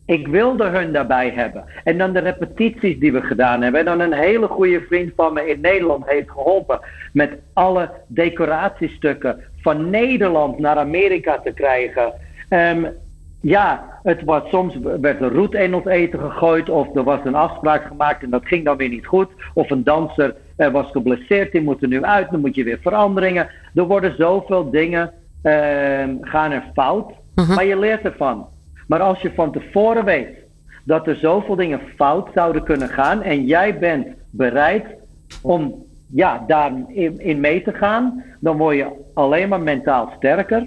ik 0.06 0.26
wilde 0.26 0.64
hun 0.64 0.92
daarbij 0.92 1.30
hebben. 1.30 1.64
En 1.84 1.98
dan 1.98 2.12
de 2.12 2.18
repetities 2.18 2.98
die 2.98 3.12
we 3.12 3.22
gedaan 3.22 3.62
hebben. 3.62 3.80
En 3.80 3.86
dan 3.86 4.00
een 4.00 4.18
hele 4.18 4.46
goede 4.46 4.80
vriend 4.80 5.12
van 5.16 5.32
me 5.32 5.48
in 5.48 5.60
Nederland 5.60 6.06
heeft 6.06 6.30
geholpen 6.30 6.80
met 7.12 7.38
alle 7.52 7.90
decoratiestukken 8.06 9.44
van 9.60 9.90
Nederland 9.90 10.58
naar 10.58 10.76
Amerika 10.76 11.38
te 11.38 11.52
krijgen. 11.52 12.12
Ehm, 12.48 12.84
ja, 13.48 13.98
het 14.02 14.24
was, 14.24 14.48
soms 14.48 14.76
werd 15.00 15.20
er 15.20 15.32
roet 15.32 15.54
in 15.54 15.74
ons 15.74 15.84
eten 15.84 16.20
gegooid 16.20 16.68
of 16.68 16.96
er 16.96 17.02
was 17.02 17.20
een 17.24 17.34
afspraak 17.34 17.86
gemaakt 17.86 18.22
en 18.22 18.30
dat 18.30 18.46
ging 18.46 18.64
dan 18.64 18.76
weer 18.76 18.88
niet 18.88 19.06
goed. 19.06 19.28
Of 19.54 19.70
een 19.70 19.84
danser 19.84 20.34
eh, 20.56 20.68
was 20.72 20.90
geblesseerd, 20.90 21.52
die 21.52 21.60
moet 21.62 21.82
er 21.82 21.88
nu 21.88 22.02
uit, 22.04 22.30
dan 22.30 22.40
moet 22.40 22.54
je 22.54 22.64
weer 22.64 22.78
veranderingen. 22.82 23.48
Er 23.74 23.84
worden 23.84 24.14
zoveel 24.16 24.70
dingen 24.70 25.12
ehm, 25.42 26.14
gaan 26.20 26.50
er 26.52 26.64
fout, 26.74 27.12
Mhm. 27.34 27.54
maar 27.54 27.64
je 27.64 27.78
leert 27.78 28.04
ervan. 28.04 28.46
Maar 28.86 29.00
als 29.00 29.20
je 29.20 29.32
van 29.34 29.52
tevoren 29.52 30.04
weet 30.04 30.28
dat 30.84 31.06
er 31.06 31.16
zoveel 31.16 31.56
dingen 31.56 31.80
fout 31.96 32.28
zouden 32.34 32.62
kunnen 32.62 32.88
gaan 32.88 33.22
en 33.22 33.44
jij 33.44 33.78
bent 33.78 34.06
bereid 34.30 34.84
om 35.42 35.84
ja, 36.12 36.44
daarin 36.46 37.18
in 37.18 37.40
mee 37.40 37.62
te 37.62 37.72
gaan, 37.72 38.24
dan 38.40 38.56
word 38.56 38.76
je 38.76 38.86
alleen 39.14 39.48
maar 39.48 39.60
mentaal 39.60 40.12
sterker. 40.16 40.66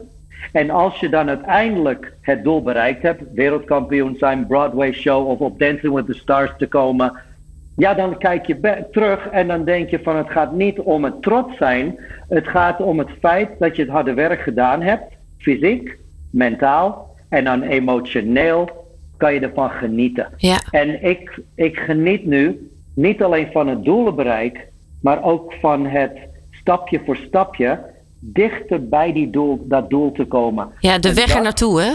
En 0.52 0.70
als 0.70 1.00
je 1.00 1.10
dan 1.10 1.28
uiteindelijk 1.28 2.14
het 2.22 2.44
doel 2.44 2.64
bereikt 2.64 3.02
hebt, 3.02 3.24
wereldkampioen 3.34 4.16
zijn, 4.20 4.48
Broadway 4.48 4.92
show 4.94 5.28
of 5.28 5.40
op 5.40 5.60
Dancing 5.60 5.94
with 5.94 6.06
the 6.06 6.14
Stars 6.14 6.52
te 6.58 6.68
komen, 6.68 7.14
ja, 7.76 7.94
dan 7.94 8.18
kijk 8.18 8.46
je 8.46 8.86
terug 8.92 9.28
en 9.28 9.48
dan 9.48 9.66
denk 9.66 9.90
je 9.90 10.00
van 10.04 10.16
het 10.16 10.30
gaat 10.30 10.54
niet 10.54 10.80
om 10.80 11.04
het 11.04 11.22
trots 11.22 11.58
zijn. 11.58 12.00
Het 12.30 12.48
gaat 12.48 12.82
om 12.82 13.00
het 13.00 13.10
feit 13.20 13.50
dat 13.60 13.76
je 13.76 13.82
het 13.82 13.92
harde 13.92 14.14
werk 14.14 14.42
gedaan 14.42 14.82
hebt, 14.82 15.14
fysiek, 15.38 15.98
mentaal 16.30 17.16
en 17.30 17.44
dan 17.44 17.62
emotioneel 17.62 18.70
kan 19.18 19.34
je 19.34 19.40
ervan 19.40 19.70
genieten. 19.70 20.28
Ja. 20.38 20.60
En 20.72 21.04
ik, 21.04 21.40
ik 21.56 21.78
geniet 21.78 22.26
nu 22.26 22.70
niet 22.94 23.24
alleen 23.24 23.48
van 23.52 23.68
het 23.68 23.84
doelenbereik, 23.84 24.68
maar 25.02 25.24
ook 25.24 25.54
van 25.54 25.86
het 25.86 26.18
stapje 26.52 27.02
voor 27.06 27.16
stapje 27.16 27.80
dichter 28.20 28.88
bij 28.88 29.14
die 29.14 29.30
doel, 29.30 29.66
dat 29.68 29.90
doel 29.90 30.12
te 30.12 30.26
komen. 30.26 30.70
Ja, 30.80 31.00
de 31.00 31.10
En 31.10 31.16
weg 31.16 31.36
er 31.36 31.42
naartoe, 31.42 31.82
hè? 31.82 31.94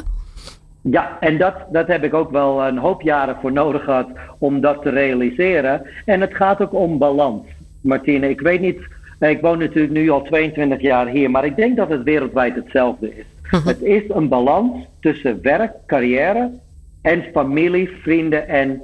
ja, 0.90 1.16
en 1.20 1.38
dat, 1.38 1.54
dat 1.70 1.86
heb 1.86 2.04
ik 2.04 2.14
ook 2.14 2.30
wel 2.30 2.64
een 2.64 2.78
hoop 2.78 3.02
jaren 3.02 3.36
voor 3.40 3.52
nodig 3.52 3.84
gehad 3.84 4.08
om 4.38 4.60
dat 4.60 4.82
te 4.82 4.90
realiseren. 4.90 5.82
En 6.04 6.20
het 6.20 6.34
gaat 6.34 6.60
ook 6.60 6.74
om 6.74 6.98
balans, 6.98 7.42
Martine. 7.80 8.28
Ik 8.28 8.40
weet 8.40 8.60
niet, 8.60 8.80
ik 9.18 9.40
woon 9.40 9.58
natuurlijk 9.58 9.92
nu 9.92 10.10
al 10.10 10.22
22 10.22 10.80
jaar 10.80 11.06
hier, 11.06 11.30
maar 11.30 11.44
ik 11.44 11.56
denk 11.56 11.76
dat 11.76 11.88
het 11.88 12.02
wereldwijd 12.02 12.54
hetzelfde 12.54 13.16
is. 13.16 13.24
Het 13.64 13.82
is 13.82 14.02
een 14.08 14.28
balans 14.28 14.86
tussen 15.00 15.42
werk, 15.42 15.72
carrière 15.86 16.50
en 17.02 17.24
familie, 17.32 17.90
vrienden 18.02 18.48
en 18.48 18.82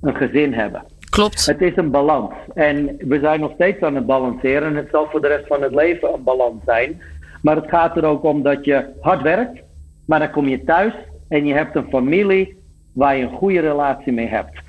een 0.00 0.14
gezin 0.14 0.52
hebben. 0.52 0.82
Klopt. 1.12 1.46
Het 1.46 1.60
is 1.60 1.76
een 1.76 1.90
balans. 1.90 2.32
En 2.54 2.96
we 2.98 3.18
zijn 3.20 3.40
nog 3.40 3.52
steeds 3.54 3.82
aan 3.82 3.94
het 3.94 4.06
balanceren. 4.06 4.68
En 4.68 4.76
het 4.76 4.88
zal 4.90 5.06
voor 5.10 5.20
de 5.20 5.28
rest 5.28 5.46
van 5.46 5.62
het 5.62 5.74
leven 5.74 6.12
een 6.12 6.22
balans 6.22 6.64
zijn. 6.64 7.02
Maar 7.42 7.56
het 7.56 7.68
gaat 7.68 7.96
er 7.96 8.04
ook 8.04 8.24
om 8.24 8.42
dat 8.42 8.64
je 8.64 8.84
hard 9.00 9.22
werkt. 9.22 9.62
Maar 10.04 10.18
dan 10.18 10.30
kom 10.30 10.48
je 10.48 10.64
thuis 10.64 10.94
en 11.28 11.46
je 11.46 11.54
hebt 11.54 11.76
een 11.76 11.88
familie 11.88 12.56
waar 12.92 13.16
je 13.16 13.22
een 13.22 13.36
goede 13.36 13.60
relatie 13.60 14.12
mee 14.12 14.26
hebt. 14.26 14.60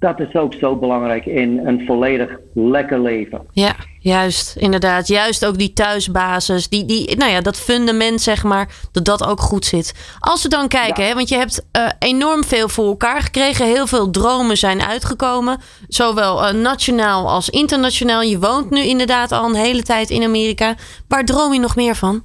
Dat 0.00 0.20
is 0.20 0.34
ook 0.34 0.54
zo 0.54 0.76
belangrijk 0.76 1.26
in 1.26 1.60
een 1.66 1.82
volledig 1.86 2.38
lekker 2.54 3.00
leven. 3.00 3.40
Ja, 3.52 3.74
juist. 3.98 4.56
Inderdaad. 4.56 5.08
Juist 5.08 5.46
ook 5.46 5.58
die 5.58 5.72
thuisbasis. 5.72 6.68
Die, 6.68 6.84
die, 6.84 7.16
nou 7.16 7.30
ja, 7.30 7.40
dat 7.40 7.56
fundament, 7.60 8.20
zeg 8.20 8.44
maar. 8.44 8.68
Dat 8.92 9.04
dat 9.04 9.26
ook 9.26 9.40
goed 9.40 9.64
zit. 9.64 10.16
Als 10.18 10.42
we 10.42 10.48
dan 10.48 10.68
kijken, 10.68 11.02
Ja. 11.02 11.08
hè, 11.08 11.14
want 11.14 11.28
je 11.28 11.36
hebt 11.36 11.66
eh, 11.72 11.86
enorm 11.98 12.44
veel 12.44 12.68
voor 12.68 12.86
elkaar 12.86 13.20
gekregen. 13.20 13.66
Heel 13.66 13.86
veel 13.86 14.10
dromen 14.10 14.56
zijn 14.56 14.82
uitgekomen. 14.82 15.58
Zowel 15.88 16.46
eh, 16.46 16.54
nationaal 16.54 17.28
als 17.28 17.48
internationaal. 17.50 18.22
Je 18.22 18.38
woont 18.38 18.70
nu 18.70 18.80
inderdaad 18.80 19.32
al 19.32 19.48
een 19.48 19.54
hele 19.54 19.82
tijd 19.82 20.10
in 20.10 20.22
Amerika. 20.22 20.74
Waar 21.08 21.24
droom 21.24 21.52
je 21.52 21.60
nog 21.60 21.76
meer 21.76 21.94
van? 21.94 22.22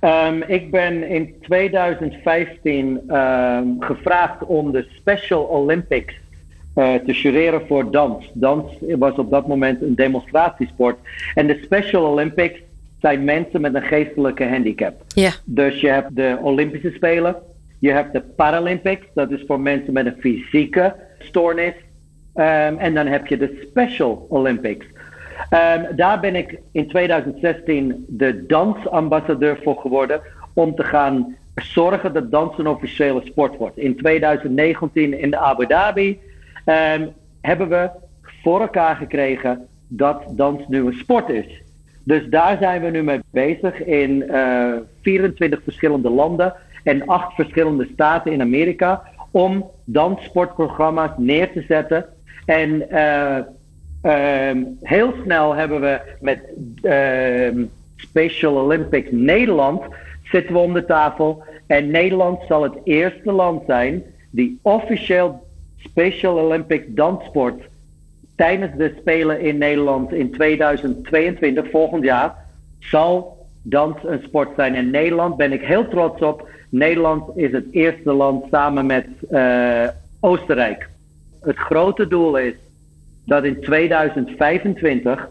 Ehm, 0.00 0.42
ik 0.46 0.70
ben 0.70 1.08
in 1.08 1.34
2015 1.42 3.00
ehm, 3.08 3.64
gevraagd 3.78 4.44
om 4.46 4.72
de 4.72 4.86
Special 5.00 5.42
Olympics 5.42 6.14
te 6.74 7.12
jureren 7.12 7.66
voor 7.66 7.90
dans. 7.90 8.30
Dans 8.34 8.72
was 8.98 9.14
op 9.14 9.30
dat 9.30 9.46
moment 9.46 9.82
een 9.82 9.94
demonstratiesport. 9.94 10.96
En 11.34 11.46
de 11.46 11.60
Special 11.62 12.04
Olympics 12.04 12.60
zijn 13.00 13.24
mensen 13.24 13.60
met 13.60 13.74
een 13.74 13.82
geestelijke 13.82 14.48
handicap. 14.48 15.02
Ja. 15.08 15.30
Dus 15.44 15.80
je 15.80 15.88
hebt 15.88 16.16
de 16.16 16.38
Olympische 16.42 16.90
Spelen, 16.90 17.36
je 17.78 17.90
hebt 17.90 18.12
de 18.12 18.20
Paralympics, 18.20 19.06
dat 19.14 19.30
is 19.30 19.44
voor 19.46 19.60
mensen 19.60 19.92
met 19.92 20.06
een 20.06 20.16
fysieke 20.18 20.94
stoornis. 21.18 21.74
Ehm, 22.34 22.76
en 22.76 22.94
dan 22.94 23.06
heb 23.06 23.26
je 23.26 23.36
de 23.36 23.66
Special 23.70 24.26
Olympics. 24.28 24.86
Ehm, 25.50 25.96
daar 25.96 26.20
ben 26.20 26.34
ik 26.34 26.58
in 26.72 26.88
2016 26.88 28.04
de 28.08 28.46
dansambassadeur 28.46 29.58
voor 29.62 29.76
geworden 29.76 30.20
om 30.54 30.74
te 30.74 30.84
gaan 30.84 31.36
zorgen 31.54 32.12
dat 32.12 32.30
dans 32.30 32.58
een 32.58 32.66
officiële 32.66 33.20
sport 33.24 33.56
wordt. 33.56 33.78
In 33.78 33.96
2019 33.96 35.20
in 35.20 35.36
Abu 35.36 35.66
Dhabi 35.66 36.18
ehm, 36.64 37.06
hebben 37.40 37.68
we 37.68 37.90
voor 38.42 38.60
elkaar 38.60 38.96
gekregen 38.96 39.66
dat 39.88 40.22
dans 40.30 40.68
nu 40.68 40.86
een 40.86 40.92
sport 40.92 41.28
is. 41.28 41.62
Dus 42.04 42.28
daar 42.28 42.56
zijn 42.60 42.82
we 42.82 42.90
nu 42.90 43.02
mee 43.02 43.20
bezig 43.30 43.84
in 43.84 44.28
eh 44.28 44.72
24 45.02 45.62
verschillende 45.62 46.10
landen 46.10 46.54
en 46.84 47.06
8 47.06 47.34
verschillende 47.34 47.88
staten 47.92 48.32
in 48.32 48.40
Amerika 48.40 49.02
om 49.30 49.70
danssportprogramma's 49.84 51.10
neer 51.16 51.52
te 51.52 51.64
zetten. 51.68 52.06
En 52.46 52.90
eh, 52.90 53.38
ehm, 54.02 54.64
heel 54.80 55.14
snel 55.24 55.54
hebben 55.54 55.80
we 55.80 56.00
met 56.20 56.40
ehm, 56.82 57.64
Special 57.96 58.54
Olympics 58.54 59.08
Nederland 59.10 59.82
zitten 60.22 60.52
we 60.54 60.60
om 60.60 60.72
de 60.72 60.84
tafel. 60.84 61.42
En 61.66 61.90
Nederland 61.90 62.40
zal 62.48 62.62
het 62.62 62.74
eerste 62.84 63.32
land 63.32 63.62
zijn 63.66 64.02
die 64.30 64.58
officieel 64.62 65.46
Special 65.84 66.38
Olympics 66.38 66.84
danssport 66.88 67.62
tijdens 68.36 68.76
de 68.76 68.94
Spelen 68.98 69.40
in 69.40 69.58
Nederland 69.58 70.12
in 70.12 70.30
2022, 70.30 71.70
volgend 71.70 72.04
jaar, 72.04 72.34
zal 72.78 73.46
dans 73.62 73.96
een 74.04 74.22
sport 74.22 74.48
zijn. 74.56 74.74
In 74.74 74.90
Nederland 74.90 75.36
ben 75.36 75.52
ik 75.52 75.62
heel 75.62 75.88
trots 75.88 76.22
op. 76.22 76.48
Nederland 76.68 77.36
is 77.36 77.52
het 77.52 77.66
eerste 77.70 78.12
land 78.12 78.44
samen 78.50 78.86
met 78.86 79.06
eh, 79.30 79.88
Oostenrijk. 80.20 80.88
Het 81.40 81.56
grote 81.56 82.06
doel 82.06 82.36
is 82.36 82.54
dat 83.24 83.44
in 83.44 83.60
2025 83.60 85.28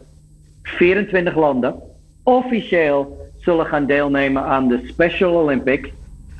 24 0.64 1.36
landen 1.36 1.76
officieel 2.24 3.30
zullen 3.40 3.66
gaan 3.66 3.86
deelnemen 3.86 4.44
aan 4.44 4.68
de 4.68 4.82
Special 4.88 5.34
Olympics. 5.34 5.90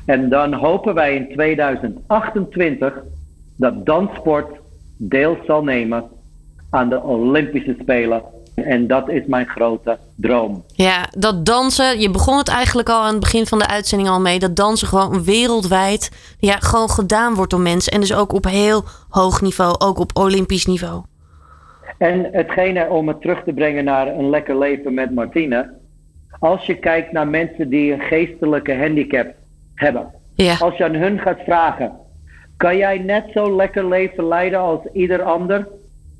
En 0.06 0.30
dan 0.30 0.54
hopen 0.54 0.94
wij 0.94 1.16
in 1.16 1.30
2028 1.34 3.04
dat 3.62 3.86
danssport 3.86 4.60
deel 4.98 5.38
zal 5.46 5.64
nemen 5.64 6.04
aan 6.70 6.90
de 6.90 7.02
Olympische 7.02 7.76
Spelen. 7.82 8.22
En 8.56 8.88
dat 8.88 9.10
is 9.10 9.26
mijn 9.26 9.46
grote 9.48 9.98
droom. 10.16 10.64
Ja, 10.68 11.08
dat 11.18 11.46
dansen, 11.46 12.00
je 12.00 12.12
begon 12.12 12.38
het 12.38 12.48
eigenlijk 12.48 12.90
al 12.90 13.02
aan 13.02 13.12
het 13.12 13.20
begin 13.20 13.46
van 13.46 13.60
de 13.60 13.68
uitzending 13.68 14.10
al 14.10 14.20
mee. 14.20 14.40
Dat 14.40 14.56
dansen 14.56 14.88
gewoon 14.88 15.24
wereldwijd 15.24 16.36
ja, 16.40 16.56
gewoon 16.60 16.90
gedaan 16.90 17.34
wordt 17.34 17.52
door 17.52 17.60
mensen. 17.60 17.92
En 17.94 18.00
dus 18.00 18.14
ook 18.14 18.34
op 18.34 18.46
heel 18.46 18.84
hoog 19.10 19.42
niveau, 19.42 19.76
ook 19.78 20.00
op 20.00 20.12
Olympisch 20.14 20.66
niveau. 20.66 21.02
En 21.98 22.28
hetgene 22.32 22.90
om 22.90 23.08
het 23.08 23.22
terug 23.22 23.44
te 23.44 23.54
brengen 23.54 23.84
naar 23.84 24.08
een 24.08 24.30
lekker 24.30 24.58
leven 24.58 24.94
met 24.94 25.14
Martine. 25.14 25.74
Als 26.40 26.66
je 26.66 26.76
kijkt 26.76 27.12
naar 27.12 27.28
mensen 27.28 27.70
die 27.70 27.94
een 27.94 28.02
geestelijke 28.02 28.78
handicap 28.78 29.28
hebben. 29.76 30.08
Ja, 30.34 30.56
Als 30.60 30.78
je 30.78 30.84
aan 30.84 30.96
hun 30.96 31.20
gaat 31.20 31.40
vragen, 31.46 31.92
kan 32.62 32.78
jij 32.78 32.98
net 32.98 33.26
zo 33.34 33.56
lekker 33.56 33.88
leven 33.88 34.28
leiden 34.28 34.60
als 34.60 34.80
ieder 34.94 35.22
ander? 35.22 35.68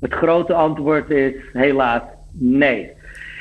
Het 0.00 0.12
grote 0.12 0.54
antwoord 0.54 1.10
is 1.10 1.34
helaas 1.52 2.02
nee. 2.30 2.90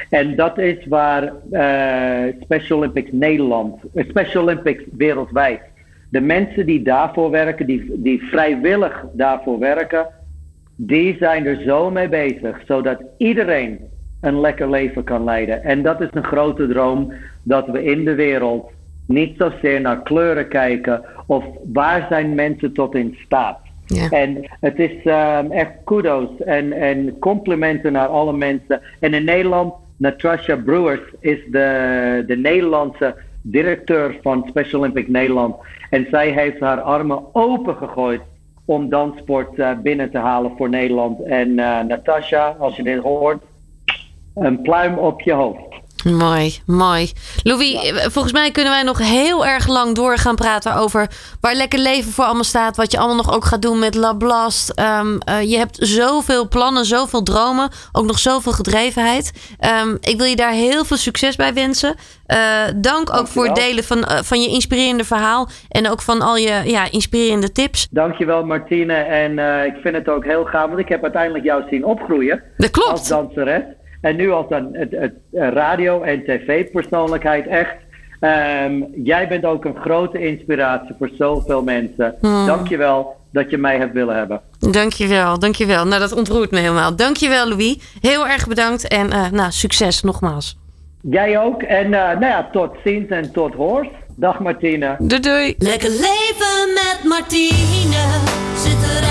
En 0.09 0.35
dat 0.35 0.57
is 0.57 0.85
waar 0.85 1.33
eh, 1.51 2.33
Special 2.41 2.77
Olympics 2.77 3.09
Nederland, 3.11 3.81
eh, 3.93 4.09
Special 4.09 4.43
Olympics 4.43 4.83
wereldwijd, 4.97 5.61
de 6.09 6.21
mensen 6.21 6.65
die 6.65 6.81
daarvoor 6.81 7.29
werken, 7.29 7.65
die, 7.65 7.91
die 7.95 8.23
vrijwillig 8.23 9.05
daarvoor 9.13 9.59
werken, 9.59 10.07
die 10.75 11.15
zijn 11.19 11.45
er 11.45 11.61
zo 11.61 11.91
mee 11.91 12.09
bezig, 12.09 12.61
zodat 12.65 13.01
iedereen 13.17 13.79
een 14.21 14.39
lekker 14.39 14.69
leven 14.69 15.03
kan 15.03 15.23
leiden. 15.23 15.63
En 15.63 15.81
dat 15.81 16.01
is 16.01 16.09
een 16.11 16.23
grote 16.23 16.67
droom, 16.67 17.13
dat 17.43 17.67
we 17.67 17.83
in 17.83 18.05
de 18.05 18.15
wereld 18.15 18.71
niet 19.11 19.37
zozeer 19.37 19.81
naar 19.81 20.01
kleuren 20.01 20.47
kijken 20.47 21.01
of 21.25 21.43
waar 21.73 22.05
zijn 22.09 22.35
mensen 22.35 22.73
tot 22.73 22.95
in 22.95 23.17
staat. 23.25 23.59
Ja. 23.85 24.09
En 24.09 24.49
het 24.59 24.79
is 24.79 25.03
ehm, 25.03 25.51
echt 25.51 25.71
kudos 25.83 26.29
en, 26.45 26.73
en 26.73 27.19
complimenten 27.19 27.91
naar 27.91 28.07
alle 28.07 28.33
mensen. 28.33 28.81
En 28.99 29.13
in 29.13 29.23
Nederland, 29.23 29.73
Natasha 29.97 30.55
Brewers 30.55 31.01
is 31.19 31.39
de, 31.51 32.23
de 32.27 32.37
Nederlandse 32.37 33.15
directeur 33.41 34.19
van 34.21 34.45
Special 34.47 34.79
Olympic 34.79 35.07
Nederland. 35.07 35.55
En 35.89 36.07
zij 36.11 36.29
heeft 36.29 36.59
haar 36.59 36.81
armen 36.81 37.23
open 37.31 37.75
gegooid 37.75 38.21
om 38.65 38.89
danssport 38.89 39.59
eh, 39.59 39.71
binnen 39.83 40.11
te 40.11 40.17
halen 40.17 40.51
voor 40.57 40.69
Nederland. 40.69 41.23
En 41.23 41.59
eh 41.59 41.83
Natasha, 41.83 42.55
als 42.59 42.75
je 42.75 42.83
dit 42.83 43.01
hoort, 43.01 43.43
een 44.35 44.61
pluim 44.61 44.97
op 44.97 45.21
je 45.21 45.33
hoofd. 45.33 45.80
Mooi, 46.03 46.59
mooi. 46.65 47.11
Louis, 47.43 47.73
eh, 47.73 47.95
volgens 48.09 48.33
mij 48.33 48.51
kunnen 48.51 48.71
wij 48.71 48.83
nog 48.83 48.97
heel 48.97 49.45
erg 49.45 49.67
lang 49.67 49.95
door 49.95 50.17
gaan 50.17 50.35
praten 50.35 50.75
over 50.75 51.09
waar 51.41 51.55
lekker 51.55 51.79
leven 51.79 52.11
voor 52.11 52.23
allemaal 52.23 52.43
staat. 52.43 52.77
Wat 52.77 52.91
je 52.91 52.97
allemaal 52.97 53.15
nog 53.15 53.33
ook 53.33 53.45
gaat 53.45 53.61
doen 53.61 53.79
met 53.79 53.95
Lablast. 53.95 54.79
Um, 54.79 55.19
je 55.47 55.57
hebt 55.57 55.77
zoveel 55.79 56.47
plannen, 56.47 56.85
zoveel 56.85 57.23
dromen. 57.23 57.69
Ook 57.91 58.05
nog 58.05 58.19
zoveel 58.19 58.51
gedrevenheid. 58.51 59.55
Um, 59.83 59.97
ik 60.01 60.17
wil 60.17 60.25
je 60.25 60.35
daar 60.35 60.51
heel 60.51 60.85
veel 60.85 60.97
succes 60.97 61.35
bij 61.35 61.53
wensen. 61.53 61.95
Uh, 62.27 62.37
dank 62.75 63.13
ook 63.13 63.27
voor 63.27 63.45
het 63.45 63.55
delen 63.55 63.83
van, 63.83 63.97
uh, 63.97 64.17
van 64.21 64.41
je 64.41 64.47
inspirerende 64.47 65.05
verhaal. 65.05 65.49
En 65.69 65.89
ook 65.89 66.01
van 66.01 66.21
al 66.21 66.37
je 66.37 66.61
ja, 66.65 66.91
inspirerende 66.91 67.51
tips. 67.51 67.87
Dankjewel 67.91 68.45
Martine. 68.45 68.93
En 68.93 69.31
ik 69.65 69.75
vind 69.81 69.95
het 69.95 70.09
ook 70.09 70.23
heel 70.23 70.45
gaaf. 70.45 70.67
Want 70.67 70.79
ik 70.79 70.89
heb 70.89 71.03
uiteindelijk 71.03 71.43
jou 71.43 71.63
zien 71.69 71.85
opgroeien. 71.85 72.43
Dat 72.57 72.71
klopt. 72.71 72.89
Als 72.89 73.07
danseres. 73.07 73.63
En 74.01 74.15
nu 74.15 74.31
als 74.31 74.45
een, 74.49 74.69
het, 74.71 74.91
het 74.91 75.13
radio- 75.31 76.01
en 76.01 76.23
tv-persoonlijkheid 76.23 77.47
echt. 77.47 77.75
Um, 78.65 78.87
jij 79.03 79.27
bent 79.27 79.45
ook 79.45 79.65
een 79.65 79.75
grote 79.75 80.27
inspiratie 80.27 80.95
voor 80.97 81.09
zoveel 81.17 81.63
mensen. 81.63 82.15
Hmm. 82.19 82.45
Dankjewel 82.45 83.15
dat 83.31 83.49
je 83.49 83.57
mij 83.57 83.77
hebt 83.77 83.93
willen 83.93 84.15
hebben. 84.15 84.41
Dankjewel, 84.59 85.39
dankjewel. 85.39 85.85
Nou, 85.85 85.99
dat 85.99 86.11
ontroert 86.11 86.51
me 86.51 86.59
helemaal. 86.59 86.95
Dankjewel, 86.95 87.47
Louis. 87.47 87.77
Heel 88.01 88.27
erg 88.27 88.47
bedankt 88.47 88.87
en 88.87 89.07
uh, 89.07 89.29
nou, 89.29 89.51
succes 89.51 90.01
nogmaals. 90.01 90.59
Jij 91.01 91.39
ook. 91.39 91.63
En 91.63 91.85
uh, 91.85 91.91
nou 91.91 92.25
ja, 92.25 92.49
tot 92.51 92.69
ziens 92.83 93.09
en 93.09 93.31
tot 93.31 93.53
hoors. 93.53 93.87
Dag 94.15 94.39
Martine. 94.39 94.95
Doei 94.99 95.21
doei. 95.21 95.55
Lekker 95.57 95.89
leven 95.89 96.73
met 96.73 96.99
Martine. 97.03 98.19
Zit 98.55 98.79
de 98.79 99.10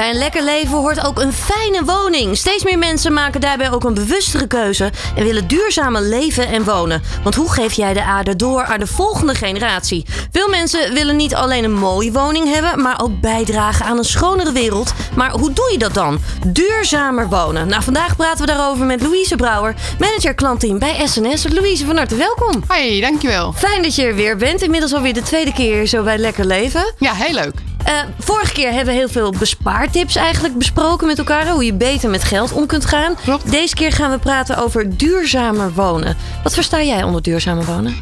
Bij 0.00 0.10
een 0.10 0.18
lekker 0.18 0.44
leven 0.44 0.76
hoort 0.76 1.06
ook 1.06 1.18
een 1.18 1.32
fijne 1.32 1.84
woning. 1.84 2.36
Steeds 2.36 2.64
meer 2.64 2.78
mensen 2.78 3.12
maken 3.12 3.40
daarbij 3.40 3.70
ook 3.70 3.84
een 3.84 3.94
bewustere 3.94 4.46
keuze 4.46 4.90
en 5.16 5.24
willen 5.24 5.46
duurzamer 5.46 6.02
leven 6.02 6.48
en 6.48 6.64
wonen. 6.64 7.02
Want 7.22 7.34
hoe 7.34 7.52
geef 7.52 7.72
jij 7.72 7.92
de 7.92 8.02
aarde 8.02 8.36
door 8.36 8.62
aan 8.62 8.80
de 8.80 8.86
volgende 8.86 9.34
generatie? 9.34 10.06
Veel 10.32 10.48
mensen 10.48 10.94
willen 10.94 11.16
niet 11.16 11.34
alleen 11.34 11.64
een 11.64 11.74
mooie 11.74 12.12
woning 12.12 12.52
hebben, 12.52 12.82
maar 12.82 13.02
ook 13.02 13.20
bijdragen 13.20 13.86
aan 13.86 13.98
een 13.98 14.04
schonere 14.04 14.52
wereld. 14.52 14.92
Maar 15.16 15.30
hoe 15.30 15.52
doe 15.52 15.68
je 15.72 15.78
dat 15.78 15.94
dan? 15.94 16.20
Duurzamer 16.46 17.28
wonen. 17.28 17.68
Nou, 17.68 17.82
vandaag 17.82 18.16
praten 18.16 18.46
we 18.46 18.52
daarover 18.52 18.86
met 18.86 19.02
Louise 19.02 19.36
Brouwer, 19.36 19.74
manager 19.98 20.34
klantteam 20.34 20.78
bij 20.78 21.06
SNS. 21.06 21.48
Louise, 21.48 21.86
van 21.86 21.96
harte 21.96 22.16
welkom. 22.16 22.62
Hoi, 22.66 23.00
dankjewel. 23.00 23.52
Fijn 23.52 23.82
dat 23.82 23.94
je 23.94 24.02
er 24.02 24.14
weer 24.14 24.36
bent. 24.36 24.62
Inmiddels 24.62 24.92
alweer 24.94 25.14
de 25.14 25.22
tweede 25.22 25.52
keer 25.52 25.86
zo 25.86 26.02
bij 26.02 26.18
Lekker 26.18 26.46
Leven. 26.46 26.94
Ja, 26.98 27.12
heel 27.12 27.34
leuk. 27.34 27.54
Uh, 27.90 28.00
vorige 28.18 28.52
keer 28.52 28.72
hebben 28.72 28.94
we 28.94 29.00
heel 29.00 29.08
veel 29.08 29.34
bespaartips 29.38 30.16
eigenlijk 30.16 30.58
besproken 30.58 31.06
met 31.06 31.18
elkaar. 31.18 31.48
Hoe 31.48 31.64
je 31.64 31.74
beter 31.74 32.10
met 32.10 32.24
geld 32.24 32.52
om 32.52 32.66
kunt 32.66 32.84
gaan. 32.84 33.14
Klopt. 33.24 33.50
Deze 33.50 33.74
keer 33.74 33.92
gaan 33.92 34.10
we 34.10 34.18
praten 34.18 34.56
over 34.56 34.96
duurzamer 34.96 35.72
wonen. 35.72 36.16
Wat 36.42 36.54
versta 36.54 36.82
jij 36.82 37.02
onder 37.02 37.22
duurzamer 37.22 37.64
wonen? 37.64 37.96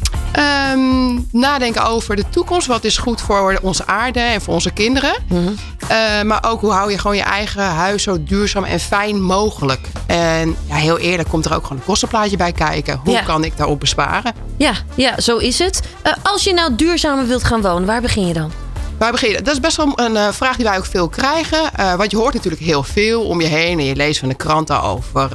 Um, 0.73 1.27
nadenken 1.31 1.85
over 1.85 2.15
de 2.15 2.23
toekomst. 2.29 2.67
Wat 2.67 2.83
is 2.83 2.97
goed 2.97 3.21
voor 3.21 3.59
onze 3.61 3.87
aarde 3.87 4.19
en 4.19 4.41
voor 4.41 4.53
onze 4.53 4.71
kinderen. 4.71 5.13
Mm 5.27 5.37
-hmm. 5.37 5.55
uh, 5.81 6.21
maar 6.21 6.43
ook 6.47 6.61
hoe 6.61 6.71
hou 6.71 6.91
je 6.91 6.97
gewoon 6.97 7.15
je 7.15 7.23
eigen 7.23 7.63
huis 7.63 8.03
zo 8.03 8.23
duurzaam 8.23 8.63
en 8.63 8.79
fijn 8.79 9.21
mogelijk. 9.21 9.87
En 10.07 10.55
ja, 10.67 10.75
heel 10.75 10.97
eerlijk 10.97 11.29
komt 11.29 11.45
er 11.45 11.55
ook 11.55 11.63
gewoon 11.63 11.77
een 11.77 11.85
kostenplaatje 11.85 12.37
bij 12.37 12.51
kijken. 12.51 12.99
Hoe 13.03 13.13
ja. 13.13 13.21
kan 13.21 13.43
ik 13.43 13.57
daarop 13.57 13.79
besparen? 13.79 14.33
Ja, 14.57 14.73
ja 14.95 15.21
zo 15.21 15.37
is 15.37 15.59
het. 15.59 15.81
Uh, 16.05 16.13
als 16.23 16.43
je 16.43 16.53
nou 16.53 16.75
duurzamer 16.75 17.27
wilt 17.27 17.43
gaan 17.43 17.61
wonen, 17.61 17.85
waar 17.85 18.01
begin 18.01 18.27
je 18.27 18.33
dan? 18.33 18.51
Waar 18.99 19.11
beginnen? 19.11 19.43
Dat 19.43 19.53
is 19.53 19.59
best 19.59 19.77
wel 19.77 19.91
een 19.95 20.11
uh, 20.11 20.31
vraag 20.31 20.55
die 20.55 20.65
wij 20.65 20.77
ook 20.77 20.85
veel 20.85 21.09
krijgen. 21.09 21.69
Uh, 21.79 21.93
want 21.93 22.11
je 22.11 22.17
hoort 22.17 22.33
natuurlijk 22.33 22.63
heel 22.63 22.83
veel 22.83 23.23
om 23.23 23.41
je 23.41 23.47
heen. 23.47 23.79
En 23.79 23.85
je 23.85 23.95
leest 23.95 24.19
van 24.19 24.29
de 24.29 24.35
kranten 24.35 24.81
over 24.81 25.31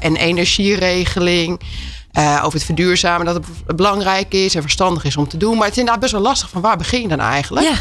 een 0.00 0.16
energieregeling. 0.16 1.60
over 2.16 2.52
het 2.52 2.64
verduurzamen. 2.64 3.26
Dat 3.26 3.34
het 3.66 3.76
belangrijk 3.76 4.32
is 4.32 4.54
en 4.54 4.62
verstandig 4.62 5.04
is 5.04 5.16
om 5.16 5.28
te 5.28 5.36
doen. 5.36 5.54
Maar 5.54 5.62
het 5.62 5.72
is 5.72 5.78
inderdaad 5.78 6.02
best 6.02 6.12
wel 6.12 6.22
lastig 6.22 6.50
van 6.50 6.60
waar 6.60 6.76
begin 6.76 7.00
je 7.00 7.08
dan 7.08 7.20
eigenlijk? 7.20 7.66
Ja. 7.66 7.74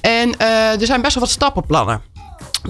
En 0.00 0.38
er 0.80 0.86
zijn 0.86 1.02
best 1.02 1.14
wel 1.14 1.22
wat 1.22 1.32
stappenplannen 1.32 2.13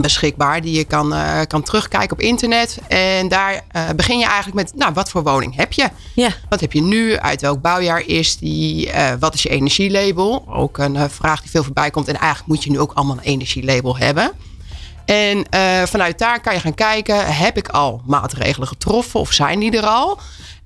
beschikbaar 0.01 0.61
die 0.61 0.77
je 0.77 0.85
kan, 0.85 1.13
uh, 1.13 1.41
kan 1.47 1.63
terugkijken 1.63 2.13
op 2.13 2.21
internet. 2.21 2.79
En 2.89 3.29
daar 3.29 3.53
uh, 3.53 3.89
begin 3.97 4.19
je 4.19 4.25
eigenlijk 4.25 4.55
met, 4.55 4.73
nou, 4.77 4.93
wat 4.93 5.11
voor 5.11 5.23
woning 5.23 5.57
heb 5.57 5.73
je? 5.73 5.89
Ja. 6.15 6.29
Wat 6.49 6.61
heb 6.61 6.73
je 6.73 6.83
nu? 6.83 7.17
Uit 7.17 7.41
welk 7.41 7.61
bouwjaar 7.61 8.07
is 8.07 8.37
die? 8.39 8.87
Uh, 8.87 9.13
wat 9.19 9.35
is 9.35 9.43
je 9.43 9.49
energielabel? 9.49 10.45
Ook 10.49 10.79
een 10.79 11.11
vraag 11.11 11.41
die 11.41 11.51
veel 11.51 11.65
voorbij 11.65 11.91
komt. 11.91 12.09
En 12.09 12.17
eigenlijk 12.17 12.47
moet 12.47 12.65
je 12.65 12.71
nu 12.71 12.81
ook 12.81 12.93
allemaal 12.93 13.17
een 13.17 13.23
energielabel 13.23 13.97
hebben. 13.97 14.33
En 15.05 15.47
vanuit 15.89 16.19
daar 16.19 16.41
kan 16.41 16.55
je 16.55 16.61
gaan 16.61 16.75
kijken, 16.75 17.35
heb 17.35 17.57
ik 17.57 17.69
al 17.69 18.03
maatregelen 18.07 18.69
getroffen 18.69 19.21
of 19.21 19.33
zijn 19.33 19.61
die 19.61 19.77
er 19.77 19.87
al? 19.87 20.19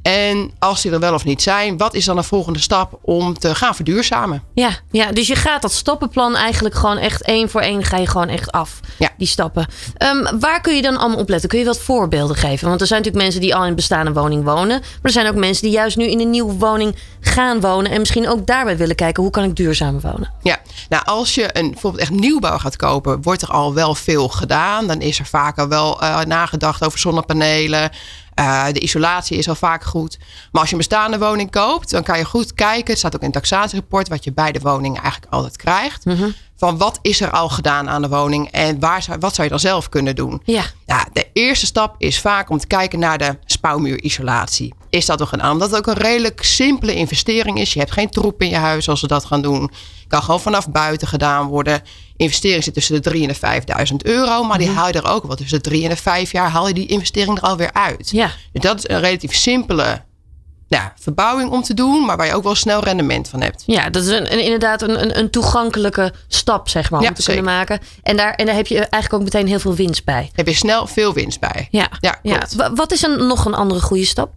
En 0.08 0.50
als 0.58 0.82
die 0.82 0.92
er 0.92 1.00
wel 1.00 1.14
of 1.14 1.24
niet 1.24 1.42
zijn, 1.42 1.76
wat 1.76 1.94
is 1.94 2.04
dan 2.04 2.16
de 2.16 2.22
volgende 2.22 2.58
stap 2.58 2.98
om 3.02 3.38
te 3.38 3.54
gaan 3.54 3.74
verduurzamen? 3.74 4.42
Ja, 4.54 4.70
ja 4.90 5.12
dus 5.12 5.26
je 5.26 5.34
gaat 5.34 5.62
dat 5.62 5.72
stappenplan 5.72 6.36
eigenlijk 6.36 6.74
gewoon 6.74 6.96
echt 6.96 7.22
één 7.22 7.50
voor 7.50 7.60
één 7.60 7.84
ga 7.84 7.96
je 7.96 8.06
gewoon 8.06 8.28
echt 8.28 8.52
af. 8.52 8.80
Ja. 8.98 9.08
Die 9.16 9.26
stappen. 9.26 9.66
Um, 9.98 10.40
waar 10.40 10.60
kun 10.60 10.76
je 10.76 10.82
dan 10.82 10.96
allemaal 10.96 11.18
op 11.18 11.28
letten? 11.28 11.48
Kun 11.48 11.58
je 11.58 11.64
wat 11.64 11.80
voorbeelden 11.80 12.36
geven? 12.36 12.68
Want 12.68 12.80
er 12.80 12.86
zijn 12.86 12.98
natuurlijk 12.98 13.24
mensen 13.24 13.44
die 13.44 13.54
al 13.54 13.62
in 13.62 13.68
een 13.68 13.74
bestaande 13.74 14.12
woning 14.12 14.44
wonen. 14.44 14.78
Maar 14.78 14.98
er 15.02 15.10
zijn 15.10 15.28
ook 15.28 15.34
mensen 15.34 15.62
die 15.62 15.72
juist 15.72 15.96
nu 15.96 16.06
in 16.06 16.20
een 16.20 16.30
nieuwe 16.30 16.52
woning 16.52 16.96
gaan 17.20 17.60
wonen. 17.60 17.90
En 17.90 17.98
misschien 17.98 18.28
ook 18.28 18.46
daarbij 18.46 18.76
willen 18.76 18.96
kijken, 18.96 19.22
hoe 19.22 19.32
kan 19.32 19.44
ik 19.44 19.56
duurzamer 19.56 20.00
wonen? 20.00 20.32
Ja, 20.42 20.58
nou 20.88 21.04
als 21.04 21.34
je 21.34 21.48
een 21.52 21.70
bijvoorbeeld 21.70 22.02
echt 22.02 22.12
nieuwbouw 22.12 22.58
gaat 22.58 22.76
kopen, 22.76 23.22
wordt 23.22 23.42
er 23.42 23.50
al 23.50 23.74
wel 23.74 23.94
veel 23.94 24.28
gedaan. 24.28 24.86
Dan 24.86 25.00
is 25.00 25.18
er 25.18 25.26
vaak 25.26 25.58
al 25.58 25.68
wel 25.68 26.02
uh, 26.02 26.20
nagedacht 26.20 26.84
over 26.84 26.98
zonnepanelen. 26.98 27.90
Uh, 28.38 28.66
de 28.72 28.80
isolatie 28.80 29.38
is 29.38 29.48
al 29.48 29.54
vaak 29.54 29.84
goed. 29.84 30.18
Maar 30.52 30.60
als 30.60 30.70
je 30.70 30.72
een 30.72 30.80
bestaande 30.80 31.18
woning 31.18 31.50
koopt, 31.50 31.90
dan 31.90 32.02
kan 32.02 32.18
je 32.18 32.24
goed 32.24 32.54
kijken. 32.54 32.90
Het 32.90 32.98
staat 32.98 33.14
ook 33.14 33.20
in 33.20 33.26
het 33.26 33.36
taxatierapport, 33.36 34.08
wat 34.08 34.24
je 34.24 34.32
bij 34.32 34.52
de 34.52 34.60
woning 34.60 35.00
eigenlijk 35.00 35.32
altijd 35.32 35.56
krijgt. 35.56 36.04
Mm 36.04 36.16
-hmm. 36.16 36.34
Van 36.56 36.78
wat 36.78 36.98
is 37.02 37.20
er 37.20 37.30
al 37.30 37.48
gedaan 37.48 37.88
aan 37.88 38.02
de 38.02 38.08
woning 38.08 38.50
en 38.50 38.80
waar 38.80 39.04
wat 39.20 39.34
zou 39.34 39.42
je 39.42 39.48
dan 39.48 39.60
zelf 39.60 39.88
kunnen 39.88 40.14
doen? 40.16 40.42
Ja. 40.44 40.62
ja. 40.86 41.06
De 41.12 41.26
eerste 41.32 41.66
stap 41.66 41.94
is 41.98 42.20
vaak 42.20 42.50
om 42.50 42.58
te 42.58 42.66
kijken 42.66 42.98
naar 42.98 43.18
de 43.18 43.36
spouwmuurisolatie. 43.44 44.74
Is 44.90 45.06
dat 45.06 45.18
nog 45.18 45.28
gedaan? 45.28 45.52
Omdat 45.52 45.70
het 45.70 45.78
ook 45.78 45.86
een 45.86 46.02
redelijk 46.02 46.44
simpele 46.44 46.94
investering 46.94 47.58
is. 47.58 47.72
Je 47.72 47.78
hebt 47.78 47.92
geen 47.92 48.10
troep 48.10 48.42
in 48.42 48.48
je 48.48 48.56
huis 48.56 48.88
als 48.88 49.00
ze 49.00 49.06
dat 49.06 49.24
gaan 49.24 49.42
doen. 49.42 49.70
Kan 50.08 50.22
gewoon 50.22 50.40
vanaf 50.40 50.70
buiten 50.70 51.08
gedaan 51.08 51.46
worden. 51.46 51.82
Investering 52.18 52.64
zit 52.64 52.74
tussen 52.74 52.94
de 52.94 53.00
3 53.00 53.28
en 53.28 53.34
de 53.64 53.86
5.000 53.90 53.96
euro. 53.96 54.42
Maar 54.42 54.58
die 54.58 54.66
-hmm. 54.66 54.76
haal 54.76 54.86
je 54.86 54.92
er 54.92 55.08
ook 55.08 55.26
wel 55.26 55.36
tussen 55.36 55.62
de 55.62 55.68
3 55.68 55.82
en 55.82 55.88
de 55.88 55.96
5 55.96 56.32
jaar. 56.32 56.48
Haal 56.48 56.68
je 56.68 56.74
die 56.74 56.86
investering 56.86 57.36
er 57.36 57.42
alweer 57.42 57.72
uit. 57.72 58.10
Ja. 58.10 58.30
Dus 58.52 58.62
dat 58.62 58.78
is 58.78 58.88
een 58.88 59.00
relatief 59.00 59.34
simpele 59.34 60.06
ja, 60.68 60.92
verbouwing 61.00 61.50
om 61.50 61.62
te 61.62 61.74
doen, 61.74 62.04
maar 62.04 62.16
waar 62.16 62.26
je 62.26 62.34
ook 62.34 62.42
wel 62.42 62.54
snel 62.54 62.84
rendement 62.84 63.28
van 63.28 63.40
hebt. 63.40 63.62
Ja, 63.66 63.90
dat 63.90 64.02
is 64.02 64.08
een, 64.08 64.32
een, 64.32 64.42
inderdaad 64.42 64.82
een, 64.82 65.02
een, 65.02 65.18
een, 65.18 65.30
toegankelijke 65.30 66.12
stap, 66.28 66.68
zeg 66.68 66.90
maar, 66.90 67.00
om 67.00 67.06
ja, 67.06 67.12
te 67.12 67.22
zeker. 67.22 67.42
kunnen 67.42 67.58
maken. 67.58 67.80
En 68.02 68.16
daar, 68.16 68.34
en 68.34 68.46
daar 68.46 68.54
heb 68.54 68.66
je 68.66 68.78
eigenlijk 68.78 69.12
ook 69.14 69.22
meteen 69.22 69.46
heel 69.46 69.60
veel 69.60 69.74
winst 69.74 70.04
bij. 70.04 70.30
Heb 70.32 70.46
je 70.46 70.54
snel 70.54 70.86
veel 70.86 71.12
winst 71.12 71.40
bij. 71.40 71.68
Ja, 71.70 71.88
ja, 72.00 72.18
ja. 72.22 72.46
Wat 72.74 72.92
is 72.92 73.02
een, 73.02 73.26
nog 73.26 73.44
een 73.44 73.54
andere 73.54 73.80
goede 73.80 74.04
stap? 74.04 74.30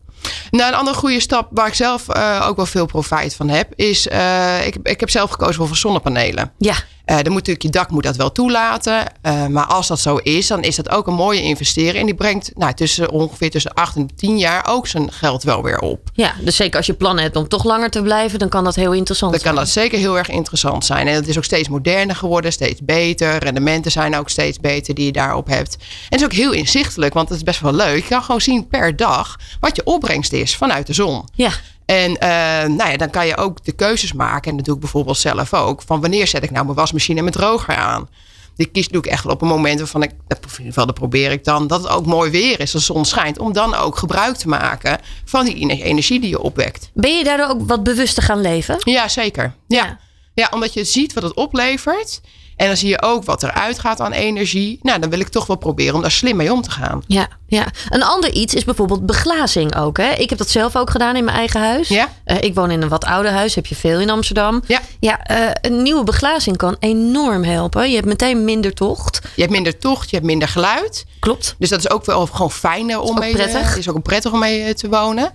Nou, 0.51 0.71
een 0.71 0.77
andere 0.77 0.97
goede 0.97 1.19
stap 1.19 1.47
waar 1.51 1.67
ik 1.67 1.73
zelf 1.73 2.15
uh, 2.15 2.45
ook 2.47 2.55
wel 2.55 2.65
veel 2.65 2.85
profijt 2.85 3.35
van 3.35 3.49
heb, 3.49 3.73
is 3.75 4.07
uh, 4.07 4.65
ik, 4.65 4.75
ik 4.83 4.99
heb 4.99 5.09
zelf 5.09 5.29
gekozen 5.29 5.67
voor 5.67 5.77
zonnepanelen. 5.77 6.51
Ja. 6.57 6.75
Uh, 7.11 7.17
dan 7.17 7.31
moet 7.31 7.47
natuurlijk 7.47 7.61
je 7.61 7.69
dak 7.69 7.89
moet 7.89 8.03
dat 8.03 8.15
wel 8.15 8.31
toelaten. 8.31 9.05
Uh, 9.25 9.45
maar 9.47 9.65
als 9.65 9.87
dat 9.87 9.99
zo 9.99 10.15
is, 10.15 10.47
dan 10.47 10.63
is 10.63 10.75
dat 10.75 10.89
ook 10.89 11.07
een 11.07 11.13
mooie 11.13 11.41
investering. 11.41 11.95
En 11.95 12.05
die 12.05 12.15
brengt 12.15 12.51
nou, 12.55 12.73
tussen, 12.73 13.09
ongeveer 13.11 13.49
tussen 13.49 13.73
8 13.73 13.95
en 13.95 14.15
10 14.15 14.37
jaar 14.37 14.65
ook 14.67 14.87
zijn 14.87 15.11
geld 15.11 15.43
wel 15.43 15.63
weer 15.63 15.79
op. 15.79 16.09
Ja, 16.13 16.33
dus 16.41 16.55
zeker 16.55 16.77
als 16.77 16.85
je 16.85 16.93
plannen 16.93 17.23
hebt 17.23 17.35
om 17.35 17.47
toch 17.47 17.63
langer 17.63 17.89
te 17.89 18.01
blijven, 18.01 18.39
dan 18.39 18.49
kan 18.49 18.63
dat 18.63 18.75
heel 18.75 18.93
interessant 18.93 19.31
dan 19.31 19.41
zijn. 19.41 19.55
Dan 19.55 19.63
kan 19.63 19.73
dat 19.73 19.83
zeker 19.83 19.99
heel 19.99 20.17
erg 20.17 20.29
interessant 20.29 20.85
zijn. 20.85 21.07
En 21.07 21.13
het 21.13 21.27
is 21.27 21.37
ook 21.37 21.43
steeds 21.43 21.69
moderner 21.69 22.15
geworden, 22.15 22.51
steeds 22.51 22.81
beter. 22.83 23.37
Rendementen 23.37 23.91
zijn 23.91 24.15
ook 24.15 24.29
steeds 24.29 24.59
beter 24.59 24.93
die 24.93 25.05
je 25.05 25.11
daarop 25.11 25.47
hebt. 25.47 25.73
En 25.73 25.85
het 26.09 26.19
is 26.19 26.25
ook 26.25 26.33
heel 26.33 26.51
inzichtelijk, 26.51 27.13
want 27.13 27.29
het 27.29 27.37
is 27.37 27.43
best 27.43 27.59
wel 27.59 27.73
leuk. 27.73 28.03
Je 28.03 28.09
kan 28.09 28.23
gewoon 28.23 28.41
zien 28.41 28.67
per 28.67 28.95
dag 28.95 29.39
wat 29.59 29.75
je 29.75 29.83
opbrengst 29.83 30.33
is 30.33 30.55
vanuit 30.55 30.87
de 30.87 30.93
zon. 30.93 31.23
Ja. 31.33 31.51
En 31.91 32.11
uh, 32.11 32.75
nou 32.77 32.89
ja, 32.89 32.97
dan 32.97 33.09
kan 33.09 33.27
je 33.27 33.37
ook 33.37 33.65
de 33.65 33.71
keuzes 33.71 34.13
maken. 34.13 34.51
En 34.51 34.57
dat 34.57 34.65
doe 34.65 34.75
ik 34.75 34.81
bijvoorbeeld 34.81 35.17
zelf 35.17 35.53
ook. 35.53 35.81
Van 35.81 36.01
wanneer 36.01 36.27
zet 36.27 36.43
ik 36.43 36.51
nou 36.51 36.65
mijn 36.65 36.77
wasmachine 36.77 37.17
en 37.17 37.23
mijn 37.23 37.35
droger 37.35 37.75
aan? 37.75 38.09
Die 38.55 38.65
kies 38.65 38.87
doe 38.87 39.01
ik 39.01 39.11
echt 39.11 39.23
wel 39.23 39.33
op 39.33 39.41
een 39.41 39.47
moment 39.47 39.79
waarvan 39.79 40.03
ik, 40.03 40.09
in 40.09 40.37
ieder 40.51 40.65
geval 40.65 40.85
dat 40.85 40.95
probeer 40.95 41.31
ik 41.31 41.43
dan, 41.43 41.67
dat 41.67 41.83
het 41.83 41.91
ook 41.91 42.05
mooi 42.05 42.31
weer 42.31 42.59
is, 42.59 42.73
als 42.73 42.85
de 42.85 42.93
zon 42.93 43.05
schijnt, 43.05 43.39
om 43.39 43.53
dan 43.53 43.75
ook 43.75 43.97
gebruik 43.97 44.35
te 44.35 44.47
maken 44.47 44.99
van 45.25 45.45
die 45.45 45.83
energie 45.83 46.19
die 46.19 46.29
je 46.29 46.41
opwekt. 46.41 46.89
Ben 46.93 47.17
je 47.17 47.23
daardoor 47.23 47.47
ook 47.47 47.67
wat 47.67 47.83
bewuster 47.83 48.23
gaan 48.23 48.41
leven? 48.41 48.77
Ja, 48.79 49.07
zeker. 49.07 49.55
Ja. 49.67 49.85
ja. 49.85 49.99
Ja, 50.33 50.49
omdat 50.53 50.73
je 50.73 50.83
ziet 50.83 51.13
wat 51.13 51.23
het 51.23 51.33
oplevert. 51.33 52.21
En 52.61 52.67
dan 52.67 52.77
zie 52.77 52.89
je 52.89 53.01
ook 53.01 53.23
wat 53.23 53.43
eruit 53.43 53.79
gaat 53.79 53.99
aan 53.99 54.11
energie. 54.11 54.79
Nou, 54.81 54.99
dan 54.99 55.09
wil 55.09 55.19
ik 55.19 55.27
toch 55.27 55.45
wel 55.45 55.55
proberen 55.55 55.95
om 55.95 56.01
daar 56.01 56.11
slim 56.11 56.35
mee 56.35 56.53
om 56.53 56.61
te 56.61 56.71
gaan. 56.71 57.03
Ja, 57.07 57.27
ja. 57.47 57.65
Een 57.89 58.03
ander 58.03 58.31
iets 58.31 58.53
is 58.53 58.63
bijvoorbeeld 58.63 59.05
beglazing 59.05 59.75
ook. 59.75 59.97
Hè? 59.97 60.11
Ik 60.11 60.29
heb 60.29 60.37
dat 60.37 60.49
zelf 60.49 60.75
ook 60.75 60.89
gedaan 60.89 61.15
in 61.15 61.23
mijn 61.23 61.37
eigen 61.37 61.59
huis. 61.59 61.87
Ja. 61.87 62.09
Eh, 62.23 62.37
ik 62.41 62.55
woon 62.55 62.71
in 62.71 62.81
een 62.81 62.89
wat 62.89 63.05
ouder 63.05 63.31
huis, 63.31 63.55
heb 63.55 63.65
je 63.65 63.75
veel 63.75 63.99
in 63.99 64.09
Amsterdam. 64.09 64.63
Ja. 64.67 64.81
Ja, 64.99 65.23
eh, 65.23 65.49
een 65.61 65.81
nieuwe 65.81 66.03
beglazing 66.03 66.57
kan 66.57 66.75
enorm 66.79 67.43
helpen. 67.43 67.89
Je 67.89 67.95
hebt 67.95 68.07
meteen 68.07 68.45
minder 68.45 68.73
tocht. 68.73 69.21
Je 69.35 69.41
hebt 69.41 69.53
minder 69.53 69.77
tocht, 69.77 70.09
je 70.09 70.15
hebt 70.15 70.27
minder 70.27 70.47
geluid. 70.47 71.05
Klopt. 71.19 71.55
Dus 71.59 71.69
dat 71.69 71.79
is 71.79 71.89
ook 71.89 72.05
wel 72.05 72.25
gewoon 72.25 72.51
fijn 72.51 72.97
om 72.97 73.19
mee 73.19 73.33
prettig. 73.33 73.69
Het 73.69 73.77
is 73.77 73.89
ook 73.89 74.03
prettig 74.03 74.31
om 74.31 74.39
mee 74.39 74.63
eh, 74.63 74.73
te 74.73 74.89
wonen. 74.89 75.31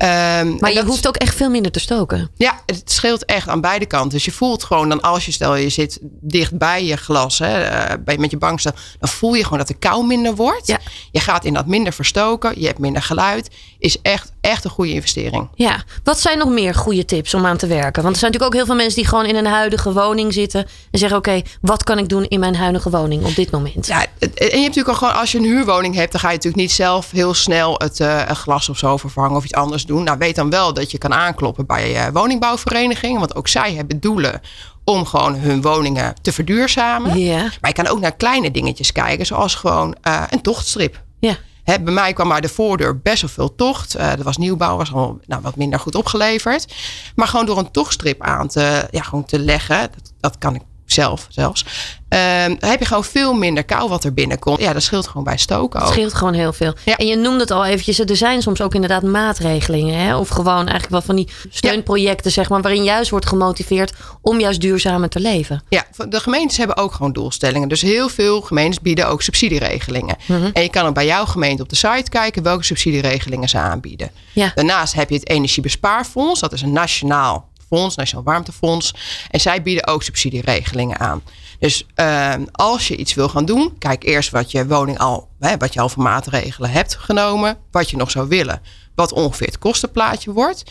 Ehm, 0.00 0.56
Maar 0.58 0.72
je 0.72 0.84
hoeft 0.84 1.06
ook 1.06 1.16
echt 1.16 1.36
veel 1.36 1.50
minder 1.50 1.72
te 1.72 1.80
stoken. 1.80 2.30
Ja, 2.36 2.60
het 2.66 2.90
scheelt 2.90 3.24
echt 3.24 3.48
aan 3.48 3.60
beide 3.60 3.86
kanten. 3.86 4.10
Dus 4.10 4.24
je 4.24 4.32
voelt 4.32 4.64
gewoon 4.64 4.88
dan 4.88 5.00
als 5.00 5.26
je 5.26 5.32
stel 5.32 5.56
je 5.56 5.68
zit 5.68 5.98
dicht 6.02 6.58
bij 6.58 6.84
je 6.84 6.96
glas, 6.96 7.38
hè, 7.38 7.62
eh, 7.62 7.94
bij, 8.04 8.18
met 8.18 8.30
je 8.30 8.36
bankstel, 8.36 8.72
dan 8.98 9.08
voel 9.08 9.34
je 9.34 9.42
gewoon 9.42 9.58
dat 9.58 9.68
de 9.68 9.74
kou 9.74 10.06
minder 10.06 10.34
wordt. 10.34 10.66
Ja. 10.66 10.78
Je 11.10 11.20
gaat 11.20 11.44
in 11.44 11.54
dat 11.54 11.66
minder 11.66 11.92
verstoken, 11.92 12.60
je 12.60 12.66
hebt 12.66 12.78
minder 12.78 13.02
geluid. 13.02 13.50
Is 13.78 14.00
echt, 14.02 14.32
echt 14.40 14.64
een 14.64 14.70
goede 14.70 14.92
investering. 14.92 15.48
Ja, 15.54 15.84
wat 16.04 16.20
zijn 16.20 16.38
nog 16.38 16.48
meer 16.48 16.74
goede 16.74 17.04
tips 17.04 17.34
om 17.34 17.46
aan 17.46 17.56
te 17.56 17.66
werken? 17.66 18.02
Want 18.02 18.14
er 18.14 18.20
zijn 18.20 18.32
natuurlijk 18.32 18.44
ook 18.44 18.54
heel 18.54 18.66
veel 18.66 18.82
mensen 18.84 19.00
die 19.00 19.08
gewoon 19.08 19.26
in 19.26 19.36
een 19.36 19.46
huidige 19.46 19.92
woning 19.92 20.32
zitten 20.32 20.66
en 20.90 20.98
zeggen: 20.98 21.18
Oké, 21.18 21.42
wat 21.60 21.84
kan 21.84 21.98
ik 21.98 22.08
doen 22.08 22.24
in 22.24 22.40
mijn 22.40 22.56
huidige 22.56 22.90
woning 22.90 23.24
op 23.24 23.34
dit 23.34 23.50
moment? 23.50 23.86
Ja, 23.86 24.00
en 24.18 24.28
je 24.34 24.44
hebt 24.44 24.54
natuurlijk 24.54 24.88
ook 24.88 24.96
gewoon, 24.96 25.14
als 25.14 25.32
je 25.32 25.38
een 25.38 25.44
huurwoning 25.44 25.94
hebt, 25.94 26.12
dan 26.12 26.20
ga 26.20 26.28
je 26.28 26.34
natuurlijk 26.34 26.62
niet 26.62 26.72
zelf 26.72 27.10
heel 27.10 27.34
snel 27.34 27.74
het 27.78 28.00
eh, 28.00 28.30
glas 28.30 28.68
of 28.68 28.78
zo 28.78 28.96
vervangen 28.96 29.36
of 29.36 29.44
iets 29.44 29.54
anders 29.54 29.84
doen. 29.84 29.88
Nou, 29.98 30.18
weet 30.18 30.36
dan 30.36 30.50
wel 30.50 30.74
dat 30.74 30.90
je 30.90 30.98
kan 30.98 31.14
aankloppen 31.14 31.66
bij 31.66 31.96
eh 31.96 32.12
woningbouwverenigingen, 32.12 33.18
want 33.20 33.34
ook 33.34 33.48
zij 33.48 33.74
hebben 33.74 34.00
doelen 34.00 34.40
om 34.84 35.04
gewoon 35.04 35.34
hun 35.34 35.62
woningen 35.62 36.14
te 36.22 36.32
verduurzamen. 36.32 37.18
Ja, 37.18 37.42
Maar 37.42 37.70
je 37.70 37.82
kan 37.82 37.86
ook 37.86 38.00
naar 38.00 38.16
kleine 38.16 38.50
dingetjes 38.50 38.92
kijken, 38.92 39.26
zoals 39.26 39.54
gewoon 39.54 39.96
eh, 40.02 40.22
een 40.28 40.40
tochtstrip. 40.40 41.02
ja, 41.18 41.36
Hè, 41.64 41.80
bij 41.80 41.92
mij 41.92 42.12
kwam 42.12 42.32
uit 42.32 42.42
de 42.42 42.48
voordeur 42.48 42.98
best 43.00 43.20
wel 43.20 43.30
veel 43.30 43.54
tocht. 43.54 43.94
Eh 43.94 44.12
er 44.12 44.22
was 44.22 44.36
nieuwbouw, 44.36 44.76
was 44.76 44.92
al 44.92 45.18
nou, 45.26 45.42
wat 45.42 45.56
minder 45.56 45.80
goed 45.80 45.94
opgeleverd. 45.94 46.74
Maar 47.14 47.26
gewoon 47.28 47.46
door 47.46 47.58
een 47.58 47.70
tochtstrip 47.70 48.22
aan 48.22 48.48
te, 48.48 48.88
ja, 48.90 49.02
gewoon 49.02 49.24
te 49.24 49.38
leggen, 49.38 49.80
dat, 49.80 50.12
dat 50.20 50.38
kan 50.38 50.54
ik 50.54 50.62
zelf 50.92 51.26
zelfs. 51.28 51.64
ehm, 52.08 52.54
dan 52.58 52.70
heb 52.70 52.78
je 52.78 52.86
gewoon 52.86 53.04
veel 53.04 53.32
minder 53.34 53.64
kou 53.64 53.88
wat 53.88 54.04
er 54.04 54.14
binnenkomt. 54.14 54.60
Ja, 54.60 54.72
dat 54.72 54.82
scheelt 54.82 55.06
gewoon 55.06 55.24
bij 55.24 55.36
stoken 55.36 55.78
het 55.78 55.88
ook. 55.88 55.94
scheelt 55.94 56.14
gewoon 56.14 56.34
heel 56.34 56.52
veel. 56.52 56.74
Ja. 56.84 56.96
En 56.96 57.06
je 57.06 57.16
noemde 57.16 57.40
het 57.40 57.50
al 57.50 57.64
eventjes, 57.64 57.98
er 57.98 58.16
zijn 58.16 58.42
soms 58.42 58.60
ook 58.60 58.74
inderdaad 58.74 59.02
maatregelingen. 59.02 59.98
Hè? 59.98 60.16
Of 60.16 60.28
gewoon 60.28 60.56
eigenlijk 60.56 60.90
wel 60.90 61.02
van 61.02 61.16
die 61.16 61.28
steunprojecten, 61.50 62.30
zeg 62.30 62.48
maar, 62.48 62.60
waarin 62.62 62.84
juist 62.84 63.10
wordt 63.10 63.26
gemotiveerd 63.26 63.92
om 64.20 64.40
juist 64.40 64.60
duurzamer 64.60 65.08
te 65.08 65.20
leven. 65.20 65.62
Ja, 65.68 65.84
de 66.08 66.20
gemeentes 66.20 66.56
hebben 66.56 66.76
ook 66.76 66.92
gewoon 66.92 67.12
doelstellingen. 67.12 67.68
Dus 67.68 67.80
heel 67.82 68.08
veel 68.08 68.40
gemeentes 68.40 68.80
bieden 68.80 69.08
ook 69.08 69.22
subsidieregelingen. 69.22 70.16
Mhm. 70.26 70.50
En 70.52 70.62
je 70.62 70.70
kan 70.70 70.86
ook 70.86 70.94
bij 70.94 71.06
jouw 71.06 71.24
gemeente 71.24 71.62
op 71.62 71.68
de 71.68 71.76
site 71.76 72.10
kijken 72.10 72.42
welke 72.42 72.64
subsidieregelingen 72.64 73.48
ze 73.48 73.58
aanbieden. 73.58 74.10
Ja. 74.32 74.52
Daarnaast 74.54 74.94
heb 74.94 75.08
je 75.08 75.14
het 75.14 75.28
Energiebespaarfonds. 75.28 76.40
Dat 76.40 76.52
is 76.52 76.62
een 76.62 76.72
nationaal 76.72 77.48
fonds, 77.70 77.96
Nationaal 77.96 78.24
Warmtefonds. 78.24 78.94
En 79.30 79.40
zij 79.40 79.62
bieden 79.62 79.86
ook 79.86 80.02
subsidieregelingen 80.02 80.98
aan. 80.98 81.22
Dus 81.58 81.86
eh, 81.94 82.34
als 82.52 82.88
je 82.88 82.96
iets 82.96 83.14
wil 83.14 83.28
gaan 83.28 83.44
doen, 83.44 83.78
kijk 83.78 84.04
eerst 84.04 84.30
wat 84.30 84.50
je 84.50 84.66
woning 84.66 84.98
al, 84.98 85.28
hè, 85.38 85.56
wat 85.56 85.72
je 85.72 85.80
al 85.80 85.88
voor 85.88 86.02
maatregelen 86.02 86.70
hebt 86.70 86.96
genomen, 86.96 87.58
wat 87.70 87.90
je 87.90 87.96
nog 87.96 88.10
zou 88.10 88.28
willen, 88.28 88.62
wat 88.94 89.12
ongeveer 89.12 89.46
het 89.46 89.58
kostenplaatje 89.58 90.32
wordt. 90.32 90.62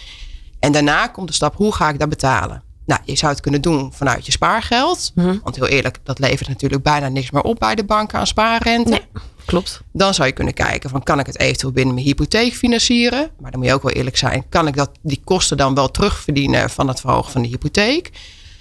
En 0.60 0.72
daarna 0.72 1.08
komt 1.08 1.28
de 1.28 1.34
stap, 1.34 1.56
hoe 1.56 1.74
ga 1.74 1.90
ik 1.90 2.00
dat 2.00 2.10
betalen? 2.10 2.64
Nou, 2.86 3.02
je 3.06 3.16
zou 3.16 3.32
het 3.32 3.42
kunnen 3.42 3.62
doen 3.62 3.94
vanuit 3.94 4.26
je 4.26 4.32
spaargeld. 4.32 5.12
Want 5.16 5.56
heel 5.56 5.68
eerlijk, 5.68 5.98
dat 6.04 6.20
levert 6.20 6.50
natuurlijk 6.50 6.84
bijna 6.84 7.08
niks 7.08 7.32
meer 7.32 7.42
op 7.42 7.60
bij 7.60 7.76
de 7.76 7.84
banken 7.84 8.20
aan 8.20 8.28
spaarrente. 8.28 8.90
Nee, 8.90 9.24
klopt. 9.50 9.82
Dan 9.92 10.14
zou 10.14 10.28
je 10.28 10.34
kunnen 10.34 10.54
kijken 10.54 10.90
van 10.90 11.04
kan 11.04 11.20
ik 11.20 11.26
het 11.26 11.40
eventueel 11.40 11.72
binnen 11.72 11.94
mijn 11.94 12.06
hypotheek 12.06 12.54
financieren? 12.54 13.30
Maar 13.40 13.52
dan 13.52 13.60
moet 13.60 13.70
je 13.70 13.76
ook 13.76 13.84
wel 13.84 13.92
eerlijk 13.92 14.18
zijn. 14.18 14.46
Kan 14.50 14.68
ik 14.68 14.76
dat, 14.76 14.90
die 15.02 15.22
kosten 15.24 15.58
dan 15.58 15.76
wel 15.76 15.92
terugverdienen 15.92 16.70
van 16.70 16.88
het 16.88 17.00
verhogen 17.00 17.32
van 17.32 17.42
de 17.42 17.48
hypotheek? 17.48 18.12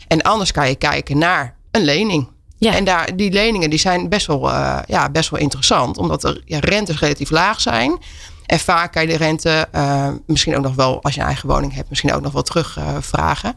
En 0.08 0.22
anders 0.22 0.52
kan 0.52 0.68
je 0.68 0.74
kijken 0.74 1.18
naar 1.18 1.56
een 1.70 1.84
lening. 1.84 2.28
Ja. 2.58 2.74
En 2.74 2.84
daar, 2.84 3.16
die 3.16 3.32
leningen 3.32 3.70
die 3.70 3.78
zijn 3.78 4.08
best 4.08 4.26
wel, 4.26 4.50
eh, 4.50 4.78
ja, 4.86 5.10
best 5.10 5.30
wel 5.30 5.40
interessant. 5.40 5.98
Omdat 5.98 6.20
de 6.20 6.42
ja, 6.44 6.58
rentes 6.58 7.00
relatief 7.00 7.30
laag 7.30 7.60
zijn. 7.60 7.98
En 8.46 8.58
vaak 8.58 8.92
kan 8.92 9.02
je 9.02 9.08
de 9.08 9.16
rente 9.16 9.68
eh, 9.72 10.08
misschien 10.26 10.56
ook 10.56 10.62
nog 10.62 10.74
wel, 10.74 11.02
als 11.02 11.14
je 11.14 11.20
een 11.20 11.26
eigen 11.26 11.48
woning 11.48 11.74
hebt, 11.74 11.88
misschien 11.88 12.12
ook 12.12 12.22
nog 12.22 12.32
wel 12.32 12.42
terugvragen. 12.42 13.54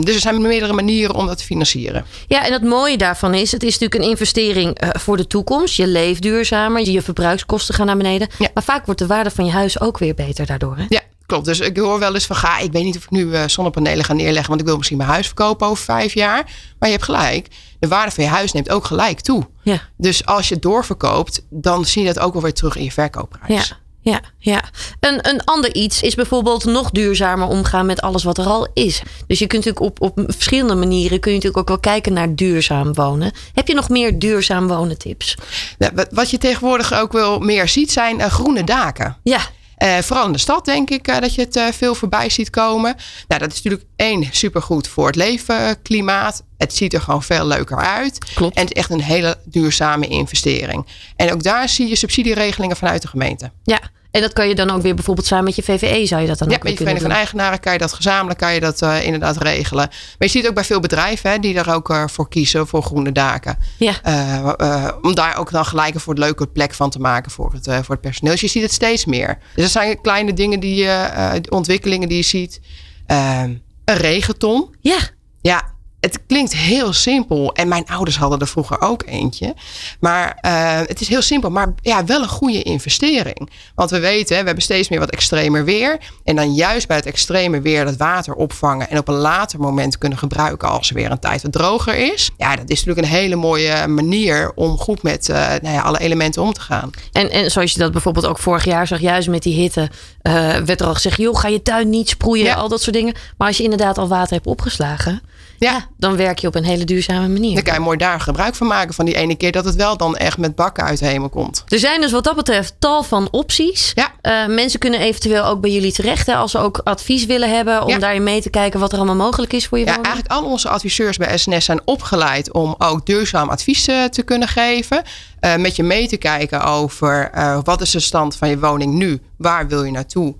Dus 0.00 0.14
er 0.14 0.20
zijn 0.20 0.42
meerdere 0.42 0.72
manieren 0.72 1.14
om 1.14 1.26
dat 1.26 1.38
te 1.38 1.44
financieren. 1.44 2.04
Ja, 2.26 2.46
en 2.46 2.52
het 2.52 2.62
mooie 2.62 2.96
daarvan 2.96 3.34
is, 3.34 3.52
het 3.52 3.62
is 3.62 3.78
natuurlijk 3.78 4.02
een 4.02 4.10
investering 4.10 4.78
eh, 4.78 4.88
voor 4.92 5.16
de 5.16 5.26
toekomst. 5.26 5.74
Je 5.74 5.86
leeft 5.86 6.22
duurzamer, 6.22 6.90
je 6.90 7.02
verbruikskosten 7.02 7.74
gaan 7.74 7.86
naar 7.86 7.96
beneden. 7.96 8.28
Ja. 8.38 8.48
Maar 8.54 8.62
vaak 8.62 8.84
wordt 8.84 9.00
de 9.00 9.06
waarde 9.06 9.30
van 9.30 9.44
je 9.44 9.50
huis 9.50 9.80
ook 9.80 9.98
weer 9.98 10.14
beter 10.14 10.46
daardoor. 10.46 10.76
Hè? 10.76 10.84
Ja, 10.88 11.00
klopt. 11.26 11.44
Dus 11.44 11.60
ik 11.60 11.76
hoor 11.76 11.98
wel 11.98 12.14
eens 12.14 12.26
van, 12.26 12.36
ga, 12.36 12.58
ik 12.58 12.72
weet 12.72 12.84
niet 12.84 12.96
of 12.96 13.04
ik 13.04 13.10
nu 13.10 13.34
eh, 13.34 13.42
zonnepanelen 13.46 14.04
ga 14.04 14.12
neerleggen, 14.12 14.48
want 14.48 14.60
ik 14.60 14.66
wil 14.66 14.76
misschien 14.76 14.98
mijn 14.98 15.10
huis 15.10 15.26
verkopen 15.26 15.66
over 15.66 15.84
vijf 15.84 16.14
jaar. 16.14 16.44
Maar 16.78 16.88
je 16.88 16.94
hebt 16.94 17.04
gelijk. 17.04 17.48
De 17.78 17.88
waarde 17.88 18.10
van 18.10 18.24
je 18.24 18.30
huis 18.30 18.52
neemt 18.52 18.70
ook 18.70 18.84
gelijk 18.84 19.20
toe. 19.20 19.46
Ja. 19.62 19.80
Dus 19.96 20.26
als 20.26 20.48
je 20.48 20.54
het 20.54 20.62
doorverkoopt, 20.62 21.42
dan 21.50 21.84
zie 21.84 22.02
je 22.02 22.12
dat 22.12 22.24
ook 22.24 22.32
wel 22.32 22.42
weer 22.42 22.54
terug 22.54 22.76
in 22.76 22.84
je 22.84 22.92
verkoopprijs. 22.92 23.68
Ja, 23.68 23.76
ja, 24.02 24.20
ja. 24.38 24.62
Een, 25.00 25.28
een 25.28 25.44
ander 25.44 25.74
iets 25.74 26.02
is 26.02 26.14
bijvoorbeeld 26.14 26.64
nog 26.64 26.90
duurzamer 26.90 27.48
omgaan 27.48 27.86
met 27.86 28.00
alles 28.00 28.24
wat 28.24 28.38
er 28.38 28.44
al 28.46 28.68
is. 28.74 29.02
Dus 29.26 29.38
je 29.38 29.46
kunt 29.46 29.64
natuurlijk 29.64 30.00
op, 30.00 30.16
op 30.16 30.24
verschillende 30.26 30.74
manieren 30.74 31.20
kun 31.20 31.30
je 31.30 31.36
natuurlijk 31.36 31.62
ook 31.62 31.68
wel 31.68 31.92
kijken 31.92 32.12
naar 32.12 32.34
duurzaam 32.34 32.94
wonen. 32.94 33.32
Heb 33.54 33.68
je 33.68 33.74
nog 33.74 33.88
meer 33.88 34.18
duurzaam 34.18 34.68
wonen 34.68 34.98
tips? 34.98 35.36
Nou, 35.78 35.92
wat- 36.10 36.30
je 36.30 36.38
tegenwoordig 36.38 36.94
ook 36.94 37.12
wel 37.12 37.38
meer 37.38 37.68
ziet, 37.68 37.92
zijn 37.92 38.20
eh, 38.20 38.30
groene 38.30 38.64
daken. 38.64 39.16
Ja, 39.22 39.40
Eh, 39.82 39.98
vooral 39.98 40.26
in 40.26 40.32
de 40.32 40.38
stad 40.38 40.64
denk 40.64 40.90
ik 40.90 41.08
eh, 41.08 41.20
dat 41.20 41.34
je 41.34 41.40
het 41.40 41.56
eh, 41.56 41.66
veel 41.72 41.94
voorbij 41.94 42.28
ziet 42.28 42.50
komen. 42.50 42.96
Nou, 43.28 43.40
dat 43.40 43.52
is 43.52 43.62
natuurlijk 43.62 43.84
één 43.96 44.28
supergoed 44.30 44.88
voor 44.88 45.06
het 45.06 45.16
leefklimaat. 45.16 46.44
Het 46.58 46.74
ziet 46.74 46.94
er 46.94 47.00
gewoon 47.00 47.22
veel 47.22 47.46
leuker 47.46 47.76
uit. 47.76 48.18
Klopt. 48.34 48.56
En 48.56 48.62
het 48.62 48.74
is 48.74 48.80
echt 48.80 48.90
een 48.90 49.00
hele 49.00 49.38
duurzame 49.44 50.06
investering. 50.06 50.86
En 51.16 51.32
ook 51.32 51.42
daar 51.42 51.68
zie 51.68 51.88
je 51.88 51.96
subsidieregelingen 51.96 52.76
vanuit 52.76 53.02
de 53.02 53.08
gemeente. 53.08 53.50
ja. 53.64 53.80
En 54.12 54.20
dat 54.20 54.32
kan 54.32 54.48
je 54.48 54.54
dan 54.54 54.70
ook 54.70 54.82
weer 54.82 54.94
bijvoorbeeld 54.94 55.26
samen 55.26 55.44
met 55.44 55.56
je 55.56 55.62
VVE 55.62 56.06
zou 56.06 56.20
je 56.20 56.26
dat 56.26 56.38
dan 56.38 56.48
Ja, 56.48 56.54
ook 56.54 56.62
met 56.62 56.72
je 56.72 56.78
Vereniging 56.78 57.10
van. 57.10 57.16
Eigenaren 57.16 57.60
kan 57.60 57.72
je 57.72 57.78
dat 57.78 57.92
gezamenlijk 57.92 58.38
kan 58.38 58.54
je 58.54 58.60
dat, 58.60 58.82
eh, 58.82 59.04
inderdaad 59.04 59.36
regelen. 59.36 59.86
Maar 59.88 60.16
je 60.18 60.28
ziet 60.28 60.48
ook 60.48 60.54
bij 60.54 60.64
veel 60.64 60.80
bedrijven 60.80 61.30
hè, 61.30 61.38
die 61.38 61.58
er 61.58 61.74
ook 61.74 61.90
eh, 61.90 62.04
voor 62.06 62.28
kiezen, 62.28 62.66
voor 62.66 62.82
groene 62.82 63.12
daken. 63.12 63.58
Ja. 63.78 64.02
Eh, 64.02 64.88
om 65.02 65.14
daar 65.14 65.36
ook 65.36 65.50
dan 65.50 65.64
gelijk 65.64 65.94
een 65.94 66.00
voor 66.00 66.14
het 66.14 66.22
leuke 66.22 66.46
plek 66.46 66.74
van 66.74 66.90
te 66.90 66.98
maken 66.98 67.30
voor 67.30 67.52
het, 67.52 67.64
voor 67.64 67.94
het 67.94 68.00
personeel. 68.00 68.32
Dus 68.32 68.40
je 68.40 68.48
ziet 68.48 68.62
het 68.62 68.72
steeds 68.72 69.04
meer. 69.04 69.38
Dus 69.54 69.62
dat 69.62 69.72
zijn 69.72 70.00
kleine 70.00 70.32
dingen 70.32 70.60
die 70.60 70.74
je, 70.74 71.42
ontwikkelingen 71.48 72.08
die 72.08 72.16
je 72.16 72.22
ziet. 72.22 72.60
Eh, 73.06 73.42
een 73.84 73.96
regenton. 73.96 74.74
Ja, 74.80 74.98
Ja, 75.40 75.71
het 76.02 76.18
klinkt 76.26 76.54
heel 76.56 76.92
simpel. 76.92 77.52
En 77.54 77.68
mijn 77.68 77.86
ouders 77.86 78.16
hadden 78.16 78.38
er 78.38 78.46
vroeger 78.46 78.80
ook 78.80 79.02
eentje. 79.06 79.54
Maar 80.00 80.38
eh, 80.40 80.52
het 80.86 81.00
is 81.00 81.08
heel 81.08 81.22
simpel, 81.22 81.50
maar 81.50 81.74
ja, 81.80 82.04
wel 82.04 82.22
een 82.22 82.28
goede 82.28 82.62
investering. 82.62 83.50
Want 83.74 83.90
we 83.90 84.00
weten, 84.00 84.38
we 84.38 84.44
hebben 84.44 84.62
steeds 84.62 84.88
meer 84.88 84.98
wat 84.98 85.10
extremer 85.10 85.64
weer. 85.64 85.98
En 86.24 86.36
dan 86.36 86.54
juist 86.54 86.86
bij 86.88 86.96
het 86.96 87.06
extreme 87.06 87.60
weer 87.60 87.84
dat 87.84 87.96
water 87.96 88.34
opvangen. 88.34 88.90
En 88.90 88.98
op 88.98 89.08
een 89.08 89.14
later 89.14 89.60
moment 89.60 89.98
kunnen 89.98 90.18
gebruiken 90.18 90.68
als 90.68 90.88
er 90.88 90.94
weer 90.94 91.10
een 91.10 91.18
tijd 91.18 91.42
wat 91.42 91.52
droger 91.52 91.94
is. 92.12 92.30
Ja, 92.36 92.56
dat 92.56 92.70
is 92.70 92.84
natuurlijk 92.84 93.06
een 93.06 93.20
hele 93.20 93.36
mooie 93.36 93.86
manier 93.86 94.52
om 94.54 94.78
goed 94.78 95.02
met 95.02 95.28
eh, 95.28 95.36
nou 95.36 95.74
ja, 95.74 95.80
alle 95.80 95.98
elementen 96.00 96.42
om 96.42 96.52
te 96.52 96.60
gaan. 96.60 96.90
En, 97.12 97.30
en 97.30 97.50
zoals 97.50 97.72
je 97.72 97.78
dat 97.78 97.92
bijvoorbeeld 97.92 98.26
ook 98.26 98.38
vorig 98.38 98.64
jaar 98.64 98.86
zag, 98.86 99.00
juist 99.00 99.28
met 99.28 99.42
die 99.42 99.54
hitte, 99.54 99.90
eh, 100.22 100.32
werd 100.56 100.80
er 100.80 100.86
al 100.86 100.94
gezegd: 100.94 101.16
joh, 101.18 101.38
ga 101.38 101.48
je 101.48 101.62
tuin 101.62 101.90
niet 101.90 102.08
sproeien, 102.08 102.44
Ja. 102.44 102.54
al 102.54 102.68
dat 102.68 102.82
soort 102.82 102.96
dingen. 102.96 103.14
Maar 103.36 103.48
als 103.48 103.56
je 103.56 103.62
inderdaad 103.62 103.98
al 103.98 104.08
water 104.08 104.32
hebt 104.34 104.46
opgeslagen, 104.46 105.22
Ja. 105.62 105.86
dan 105.96 106.16
werk 106.16 106.38
je 106.38 106.46
op 106.46 106.54
een 106.54 106.64
hele 106.64 106.84
duurzame 106.84 107.28
manier. 107.28 107.54
Dan 107.54 107.62
kan 107.62 107.74
je 107.74 107.80
mooi 107.80 107.96
daar 107.96 108.20
gebruik 108.20 108.54
van 108.54 108.66
maken 108.66 108.94
van 108.94 109.04
die 109.04 109.14
ene 109.14 109.34
keer 109.36 109.52
dat 109.52 109.64
het 109.64 109.74
wel 109.74 109.96
dan 109.96 110.16
echt 110.16 110.38
met 110.38 110.54
bakken 110.54 110.84
uit 110.84 110.98
de 110.98 111.06
hemel 111.06 111.28
komt. 111.28 111.64
Er 111.68 111.78
zijn 111.78 112.00
dus 112.00 112.12
wat 112.12 112.24
dat 112.24 112.36
betreft 112.36 112.74
tal 112.78 113.02
van 113.02 113.28
opties. 113.30 113.92
Ja. 113.94 114.12
Eh, 114.20 114.46
mensen 114.54 114.78
kunnen 114.80 115.00
eventueel 115.00 115.44
ook 115.44 115.60
bij 115.60 115.70
jullie 115.70 115.92
terecht 115.92 116.26
hè, 116.26 116.34
als 116.34 116.50
ze 116.50 116.58
ook 116.58 116.80
advies 116.84 117.26
willen 117.26 117.54
hebben 117.54 117.82
om 117.82 117.88
Ja. 117.88 117.98
daarin 117.98 118.22
mee 118.22 118.40
te 118.42 118.50
kijken 118.50 118.80
wat 118.80 118.92
er 118.92 118.98
allemaal 118.98 119.16
mogelijk 119.16 119.52
is 119.52 119.66
voor 119.66 119.78
je 119.78 119.84
Ja, 119.84 119.90
woning. 119.94 120.12
eigenlijk 120.12 120.40
al 120.44 120.50
onze 120.50 120.68
adviseurs 120.68 121.16
bij 121.16 121.38
SNS 121.38 121.64
zijn 121.64 121.80
opgeleid 121.84 122.52
om 122.52 122.74
ook 122.78 123.06
duurzaam 123.06 123.48
advies 123.48 123.86
eh, 123.86 124.04
te 124.04 124.22
kunnen 124.22 124.48
geven. 124.48 125.02
Eh, 125.40 125.56
met 125.56 125.76
je 125.76 125.82
mee 125.82 126.08
te 126.08 126.16
kijken 126.16 126.64
over 126.64 127.30
wat 127.64 127.80
is 127.80 127.90
de 127.90 128.00
stand 128.00 128.36
van 128.36 128.48
je 128.48 128.58
woning 128.58 128.94
nu? 128.94 129.20
Waar 129.36 129.68
wil 129.68 129.84
je 129.84 129.90
naartoe? 129.90 130.34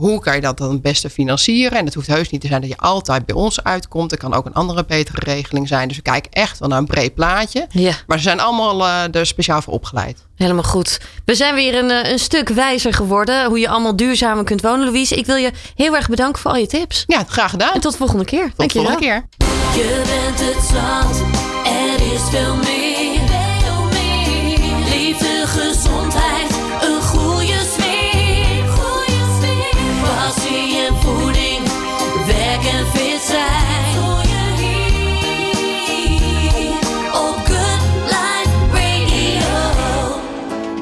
Hoe 0.00 0.20
kan 0.20 0.34
je 0.34 0.40
dat 0.40 0.58
dan 0.58 0.70
het 0.70 0.82
beste 0.82 1.10
financieren? 1.10 1.78
En 1.78 1.84
het 1.84 1.94
hoeft 1.94 2.06
heus 2.06 2.30
niet 2.30 2.40
te 2.40 2.46
zijn 2.46 2.60
dat 2.60 2.70
je 2.70 2.76
altijd 2.76 3.26
bij 3.26 3.34
ons 3.34 3.64
uitkomt. 3.64 4.12
Er 4.12 4.18
kan 4.18 4.34
ook 4.34 4.46
een 4.46 4.54
andere 4.54 4.84
betere 4.84 5.20
regeling 5.20 5.68
zijn. 5.68 5.88
Dus 5.88 5.96
we 5.96 6.02
kijken 6.02 6.30
echt 6.32 6.58
wel 6.58 6.68
naar 6.68 6.78
een 6.78 6.86
breed 6.86 7.14
plaatje. 7.14 7.66
Ja. 7.70 7.92
Maar 8.06 8.16
ze 8.16 8.22
zijn 8.22 8.40
allemaal 8.40 8.86
eh, 8.86 9.14
er 9.14 9.26
speciaal 9.26 9.62
voor 9.62 9.72
opgeleid. 9.72 10.26
Helemaal 10.36 10.62
goed. 10.62 11.00
We 11.24 11.34
zijn 11.34 11.54
weer 11.54 11.74
een, 11.74 11.90
eh, 11.90 12.10
een 12.12 12.18
stuk 12.18 12.48
wijzer 12.48 12.92
geworden 12.92 13.46
hoe 13.46 13.58
je 13.58 13.68
allemaal 13.68 13.96
duurzamer 13.96 14.44
kunt 14.44 14.60
wonen, 14.60 14.84
Louise. 14.84 15.16
Ik 15.16 15.26
wil 15.26 15.36
je 15.36 15.52
heel 15.74 15.96
erg 15.96 16.08
bedanken 16.08 16.40
voor 16.42 16.50
al 16.50 16.56
je 16.56 16.66
tips. 16.66 17.04
Ja, 17.06 17.24
graag 17.28 17.50
gedaan. 17.50 17.72
En 17.72 17.80
tot 17.80 17.92
de 17.92 17.98
volgende 17.98 18.24
keer. 18.24 18.52
Tot 18.56 18.72
de 18.72 18.78
volgende 18.78 19.00
keer. 19.00 19.26
Je 19.74 20.02
bent 20.06 20.54
het 20.54 20.64
zand, 20.64 21.22
er 21.64 22.12
is 22.14 22.22
veel 22.30 22.56
meer. 22.56 22.79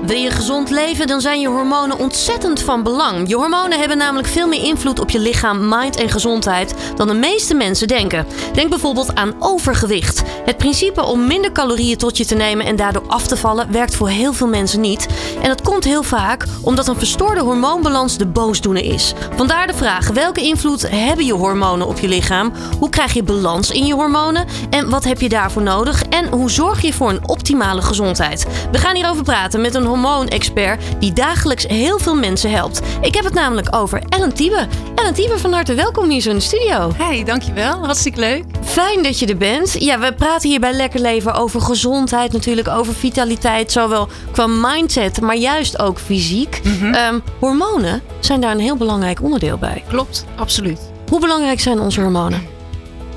Wil 0.08 0.16
je 0.16 0.30
gezond 0.30 0.70
leven, 0.70 1.06
dan 1.06 1.20
zijn 1.20 1.40
je 1.40 1.48
hormonen 1.48 1.98
ontzettend 1.98 2.62
van 2.62 2.82
belang. 2.82 3.28
Je 3.28 3.36
hormonen 3.36 3.78
hebben 3.78 3.98
namelijk 3.98 4.28
veel 4.28 4.48
meer 4.48 4.64
invloed 4.64 4.98
op 5.00 5.10
je 5.10 5.18
lichaam, 5.18 5.68
mind 5.68 5.96
en 5.96 6.08
gezondheid 6.08 6.74
dan 6.96 7.06
de 7.06 7.14
meeste 7.14 7.54
mensen 7.54 7.88
denken. 7.88 8.26
Denk 8.52 8.70
bijvoorbeeld 8.70 9.14
aan 9.14 9.34
overgewicht. 9.38 10.22
Het 10.44 10.56
principe 10.56 11.04
om 11.04 11.26
minder 11.26 11.52
calorieën 11.52 11.96
tot 11.96 12.16
je 12.16 12.24
te 12.24 12.34
nemen 12.34 12.66
en 12.66 12.76
daardoor 12.76 13.02
af 13.06 13.26
te 13.26 13.36
vallen 13.36 13.72
werkt 13.72 13.94
voor 13.94 14.08
heel 14.08 14.32
veel 14.32 14.46
mensen 14.46 14.80
niet. 14.80 15.06
En 15.42 15.48
dat 15.48 15.62
komt 15.62 15.84
heel 15.84 16.02
vaak 16.02 16.44
omdat 16.62 16.88
een 16.88 16.98
verstoorde 16.98 17.40
hormoonbalans 17.40 18.18
de 18.18 18.26
boosdoener 18.26 18.84
is. 18.84 19.12
Vandaar 19.36 19.66
de 19.66 19.74
vraag: 19.74 20.08
welke 20.08 20.42
invloed 20.42 20.90
hebben 20.90 21.26
je 21.26 21.34
hormonen 21.34 21.86
op 21.86 21.98
je 21.98 22.08
lichaam? 22.08 22.52
Hoe 22.78 22.88
krijg 22.88 23.12
je 23.12 23.22
balans 23.22 23.70
in 23.70 23.86
je 23.86 23.94
hormonen? 23.94 24.46
En 24.70 24.90
wat 24.90 25.04
heb 25.04 25.20
je 25.20 25.28
daarvoor 25.28 25.62
nodig? 25.62 26.02
En 26.02 26.28
hoe 26.28 26.50
zorg 26.50 26.82
je 26.82 26.92
voor 26.92 27.10
een 27.10 27.28
optimale 27.28 27.82
gezondheid? 27.82 28.46
We 28.72 28.78
gaan 28.78 28.94
hierover 28.94 29.22
praten 29.22 29.60
met 29.60 29.74
een 29.74 29.86
hormoonexpert 29.98 30.82
die 30.98 31.12
dagelijks 31.12 31.66
heel 31.66 31.98
veel 31.98 32.14
mensen 32.14 32.50
helpt. 32.50 32.80
Ik 33.00 33.14
heb 33.14 33.24
het 33.24 33.34
namelijk 33.34 33.76
over 33.76 34.02
Ellen 34.08 34.34
Tiebe. 34.34 34.66
Ellen 34.94 35.14
Tiebe, 35.14 35.38
van 35.38 35.52
harte 35.52 35.74
welkom 35.74 36.08
hier 36.10 36.20
zo 36.20 36.30
in 36.30 36.36
de 36.36 36.42
studio. 36.42 36.92
Hey, 36.96 37.24
dankjewel. 37.24 37.84
Hartstikke 37.84 38.20
leuk. 38.20 38.44
Fijn 38.64 39.02
dat 39.02 39.18
je 39.18 39.26
er 39.26 39.36
bent. 39.36 39.76
Ja, 39.78 39.98
we 39.98 40.14
praten 40.14 40.48
hier 40.48 40.60
bij 40.60 40.72
Lekker 40.72 41.00
Leven 41.00 41.34
over 41.34 41.60
gezondheid, 41.60 42.32
natuurlijk 42.32 42.68
over 42.68 42.94
vitaliteit, 42.94 43.72
zowel 43.72 44.08
qua 44.30 44.46
mindset, 44.46 45.20
maar 45.20 45.36
juist 45.36 45.78
ook 45.78 45.98
fysiek. 45.98 46.60
Ehm, 46.92 47.18
hormonen 47.38 48.02
zijn 48.20 48.40
daar 48.40 48.50
een 48.50 48.60
heel 48.60 48.76
belangrijk 48.76 49.22
onderdeel 49.22 49.58
bij. 49.58 49.82
Klopt, 49.88 50.24
absoluut. 50.36 50.80
Hoe 51.08 51.20
belangrijk 51.20 51.60
zijn 51.60 51.80
onze 51.80 52.00
hormonen? 52.00 52.46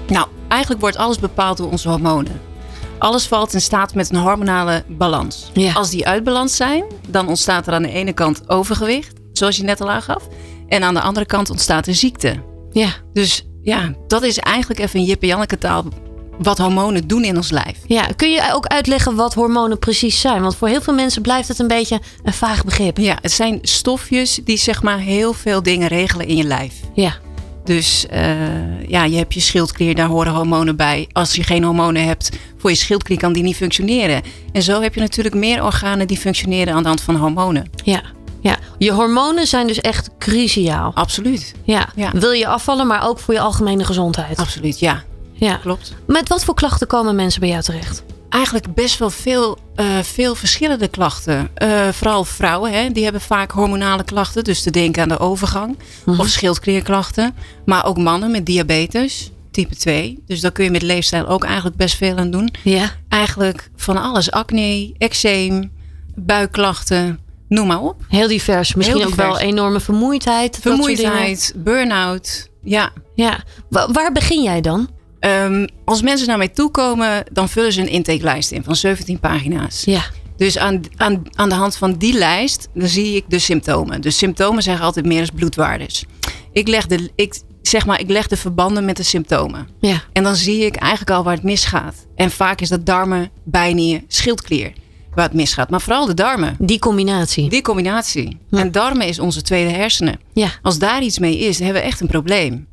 Nou, 0.08 0.28
eigenlijk 0.48 0.82
wordt 0.82 0.98
alles 0.98 1.20
bepaald 1.20 1.58
door 1.58 1.72
onze 1.72 1.90
hormonen. 1.90 2.51
Alles 3.02 3.28
valt 3.28 3.54
in 3.54 3.62
staat 3.62 3.94
met 3.94 4.10
een 4.10 4.20
hormonale 4.20 4.84
balans. 4.88 5.50
Ja. 5.54 5.74
Als 5.74 5.90
die 5.90 6.08
uit 6.08 6.24
balans 6.24 6.56
zijn, 6.56 6.84
dan 7.08 7.28
ontstaat 7.28 7.68
er 7.68 7.74
aan 7.74 7.82
de 7.82 7.92
ene 7.92 8.14
kant 8.14 8.50
overgewicht, 8.50 9.14
zoals 9.32 9.58
je 9.58 9.64
net 9.64 9.82
al 9.82 9.90
aangaf. 9.92 10.28
En 10.68 10.84
aan 10.84 10.94
de 10.94 11.02
andere 11.02 11.26
kant 11.26 11.50
ontstaat 11.50 11.88
er 11.88 11.96
ziekte. 11.96 12.44
Ja, 12.72 12.90
Dus 13.14 13.46
ja, 13.62 13.94
dat 14.08 14.24
is 14.24 14.38
eigenlijk 14.40 14.80
even 14.80 15.00
in 15.00 15.06
Jip 15.06 15.22
en 15.22 15.28
Janneke 15.28 15.58
taal 15.58 15.86
wat 16.40 16.58
hormonen 16.58 17.08
doen 17.08 17.24
in 17.24 17.36
ons 17.36 17.52
lijf. 17.52 17.78
ja. 17.88 18.08
Kun 18.16 18.32
je 18.32 18.50
ook 18.54 18.66
uitleggen 18.66 19.16
wat 19.16 19.34
hormonen 19.34 19.80
precies 19.80 20.22
zijn? 20.22 20.42
Want 20.42 20.56
voor 20.56 20.68
heel 20.68 20.82
veel 20.82 20.94
mensen 20.94 21.22
blijft 21.22 21.48
het 21.48 21.60
een 21.60 21.68
beetje 21.68 22.02
een 22.24 22.34
vaag 22.34 22.64
begrip. 22.64 22.98
Ja, 22.98 23.18
het 23.22 23.32
zijn 23.32 23.60
stofjes 23.62 24.40
die 24.44 24.58
zeg 24.58 24.84
maar 24.84 25.00
heel 25.00 25.34
veel 25.34 25.64
dingen 25.64 25.88
regelen 25.88 26.28
in 26.28 26.36
je 26.36 26.44
lijf. 26.44 26.74
Ja, 26.94 27.14
Dus 27.64 28.08
eh, 28.08 28.90
ja, 28.90 29.04
je 29.04 29.18
hebt 29.18 29.34
je 29.34 29.40
schildklier, 29.40 29.96
daar 29.96 30.08
horen 30.08 30.34
hormonen 30.34 30.76
bij. 30.76 31.08
Als 31.12 31.36
je 31.36 31.44
geen 31.44 31.64
hormonen 31.64 32.06
hebt 32.06 32.30
voor 32.58 32.70
je 32.70 32.76
schildklier, 32.76 33.18
kan 33.18 33.34
die 33.34 33.44
niet 33.44 33.56
functioneren. 33.56 34.22
En 34.52 34.62
zo 34.62 34.82
heb 34.82 34.94
je 34.94 35.00
natuurlijk 35.00 35.36
meer 35.36 35.64
organen 35.64 36.08
die 36.08 36.18
functioneren 36.18 36.74
aan 36.74 36.82
de 36.82 36.88
hand 36.88 37.02
van 37.02 37.16
hormonen. 37.16 37.70
ja, 37.84 38.02
ja. 38.42 38.58
Je 38.78 38.92
hormonen 38.92 39.48
zijn 39.48 39.68
dus 39.68 39.82
echt 39.82 40.10
cruciaal. 40.20 40.92
Absoluut. 40.94 41.54
Ja. 41.64 41.90
Ja. 41.96 42.12
Wil 42.14 42.32
je 42.32 42.48
afvallen, 42.48 42.88
maar 42.88 43.08
ook 43.08 43.20
voor 43.20 43.34
je 43.34 43.40
algemene 43.40 43.84
gezondheid. 43.84 44.38
Absoluut, 44.38 44.80
ja. 44.80 45.04
Ja. 45.34 45.56
Klopt. 45.56 45.94
Met 46.08 46.30
wat 46.30 46.44
voor 46.44 46.54
klachten 46.54 46.88
komen 46.88 47.16
mensen 47.16 47.40
bij 47.40 47.50
jou 47.50 47.62
terecht? 47.62 48.04
Eigenlijk 48.32 48.74
best 48.74 49.00
wel 49.00 49.10
veel, 49.10 49.58
eh, 49.76 49.86
veel 50.00 50.36
verschillende 50.36 50.88
klachten. 50.88 51.50
Eh, 51.54 51.88
vooral 51.90 52.24
vrouwen, 52.24 52.72
hè, 52.74 52.90
die 52.92 53.04
hebben 53.04 53.22
vaak 53.22 53.52
hormonale 53.52 54.04
klachten. 54.04 54.44
Dus 54.44 54.62
te 54.62 54.72
denken 54.72 55.02
aan 55.02 55.08
de 55.10 55.20
overgang. 55.20 55.78
Of 56.06 56.28
schildklierklachten. 56.28 57.36
Maar 57.66 57.86
ook 57.86 57.98
mannen 57.98 58.32
met 58.32 58.46
diabetes, 58.46 59.32
type 59.52 59.76
2. 59.76 60.24
Dus 60.28 60.42
daar 60.42 60.52
kun 60.52 60.64
je 60.64 60.72
met 60.72 60.82
leefstijl 60.82 61.28
ook 61.28 61.44
eigenlijk 61.44 61.76
best 61.76 61.96
veel 61.96 62.18
aan 62.18 62.32
doen. 62.32 62.54
Ja. 62.64 62.92
eigenlijk 63.10 63.70
van 63.76 63.98
alles. 63.98 64.32
Acne, 64.32 64.94
eczeem, 64.98 65.72
buikklachten, 66.16 67.20
noem 67.48 67.68
maar 67.68 67.82
op. 67.82 67.96
Heel 68.08 68.28
divers. 68.28 68.74
Misschien 68.76 68.98
Heel 68.98 69.08
ook 69.08 69.16
wel 69.16 69.40
enorme 69.40 69.80
vermoeidheid. 69.80 70.58
Vermoeidheid, 70.62 71.54
burn-out. 71.56 72.50
Ja. 72.64 72.92
Ja. 73.16 73.40
Wa- 73.70 73.92
waar 73.92 74.12
begin 74.12 74.44
jij 74.44 74.62
dan? 74.62 74.90
Ehm, 75.22 75.68
als 75.86 76.02
mensen 76.02 76.28
naar 76.28 76.38
mij 76.38 76.48
toe 76.48 76.72
komen, 76.72 77.24
dan 77.32 77.50
vullen 77.50 77.74
ze 77.74 77.82
een 77.82 77.88
intakelijst 77.88 78.52
in 78.52 78.64
van 78.64 78.76
17 78.76 79.20
pagina's. 79.20 79.84
Ja. 79.86 80.04
Dus 80.38 80.58
aan, 80.58 80.82
aan, 80.96 81.24
aan 81.36 81.50
de 81.50 81.56
hand 81.56 81.76
van 81.76 81.94
die 81.94 82.14
lijst, 82.14 82.68
dan 82.74 82.88
zie 82.88 83.16
ik 83.16 83.24
de 83.28 83.40
symptomen. 83.40 84.02
Dus 84.02 84.18
symptomen 84.18 84.64
zeggen 84.64 84.86
altijd 84.86 85.06
meer 85.06 85.20
als 85.20 85.30
bloedwaardes. 85.30 86.06
Ik 86.52 86.68
leg 86.68 86.88
de, 86.88 87.12
ik, 87.16 87.42
zeg 87.62 87.86
maar, 87.86 88.00
ik 88.00 88.10
leg 88.10 88.28
de 88.28 88.38
verbanden 88.38 88.86
met 88.86 88.98
de 88.98 89.04
symptomen. 89.04 89.68
Ja. 89.80 90.04
En 90.14 90.24
dan 90.24 90.36
zie 90.36 90.66
ik 90.66 90.76
eigenlijk 90.76 91.12
al 91.12 91.24
waar 91.24 91.34
het 91.34 91.44
misgaat. 91.44 91.96
En 92.16 92.32
vaak 92.32 92.62
is 92.62 92.70
dat 92.70 92.86
darmen, 92.86 93.30
bijnieren, 93.44 94.04
schildklier 94.08 94.74
waar 95.14 95.26
het 95.26 95.34
misgaat. 95.34 95.70
Maar 95.70 95.82
vooral 95.82 96.06
de 96.06 96.14
darmen. 96.14 96.56
Die 96.60 96.80
combinatie. 96.80 97.50
Die 97.50 97.62
combinatie. 97.62 98.38
Ja. 98.50 98.60
En 98.60 98.72
darmen 98.72 99.08
is 99.08 99.20
onze 99.20 99.42
tweede 99.42 99.72
hersenen. 99.72 100.20
Ja. 100.34 100.50
Als 100.62 100.80
daar 100.80 101.04
iets 101.04 101.20
mee 101.20 101.38
is, 101.38 101.58
dan 101.58 101.66
hebben 101.66 101.84
we 101.84 101.90
echt 101.90 102.00
een 102.00 102.08
probleem. 102.08 102.68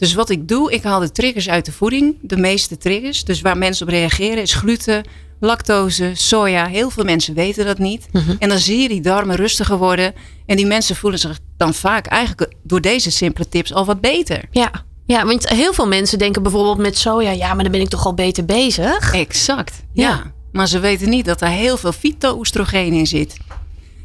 Dus 0.00 0.14
wat 0.14 0.30
ik 0.30 0.48
doe, 0.48 0.72
ik 0.72 0.82
haal 0.82 1.00
de 1.00 1.10
triggers 1.10 1.48
uit 1.48 1.64
de 1.64 1.72
voeding. 1.72 2.16
De 2.22 2.36
meeste 2.36 2.76
triggers. 2.76 3.24
Dus 3.24 3.40
waar 3.40 3.58
mensen 3.58 3.86
op 3.86 3.92
reageren 3.92 4.42
is 4.42 4.54
gluten, 4.54 5.04
lactose, 5.40 6.10
soja. 6.14 6.66
Heel 6.66 6.90
veel 6.90 7.04
mensen 7.04 7.34
weten 7.34 7.64
dat 7.64 7.78
niet. 7.78 8.06
Mhm. 8.12 8.34
En 8.38 8.48
dan 8.48 8.58
zie 8.58 8.78
je 8.78 8.88
die 8.88 9.00
darmen 9.00 9.36
rustiger 9.36 9.76
worden. 9.76 10.14
En 10.46 10.56
die 10.56 10.66
mensen 10.66 10.96
voelen 10.96 11.18
zich 11.18 11.38
dan 11.56 11.74
vaak 11.74 12.06
eigenlijk 12.06 12.52
door 12.62 12.80
deze 12.80 13.10
simpele 13.10 13.48
tips 13.48 13.74
al 13.74 13.84
wat 13.84 14.00
beter. 14.00 14.44
Ja. 14.50 14.70
Ja, 15.06 15.26
want 15.26 15.48
heel 15.48 15.72
veel 15.72 15.86
mensen 15.86 16.18
denken 16.18 16.42
bijvoorbeeld 16.42 16.78
met 16.78 16.98
soja, 16.98 17.30
ja, 17.30 17.54
maar 17.54 17.62
dan 17.62 17.72
ben 17.72 17.80
ik 17.80 17.88
toch 17.88 18.06
al 18.06 18.14
beter 18.14 18.44
bezig. 18.44 19.12
Exact. 19.12 19.82
Ja. 19.92 20.08
Ja. 20.08 20.32
Maar 20.52 20.68
ze 20.68 20.78
weten 20.78 21.08
niet 21.08 21.24
dat 21.24 21.38
daar 21.38 21.50
heel 21.50 21.76
veel 21.76 21.92
fyto-oestrogeen 21.92 22.92
in 22.92 23.06
zit. 23.06 23.36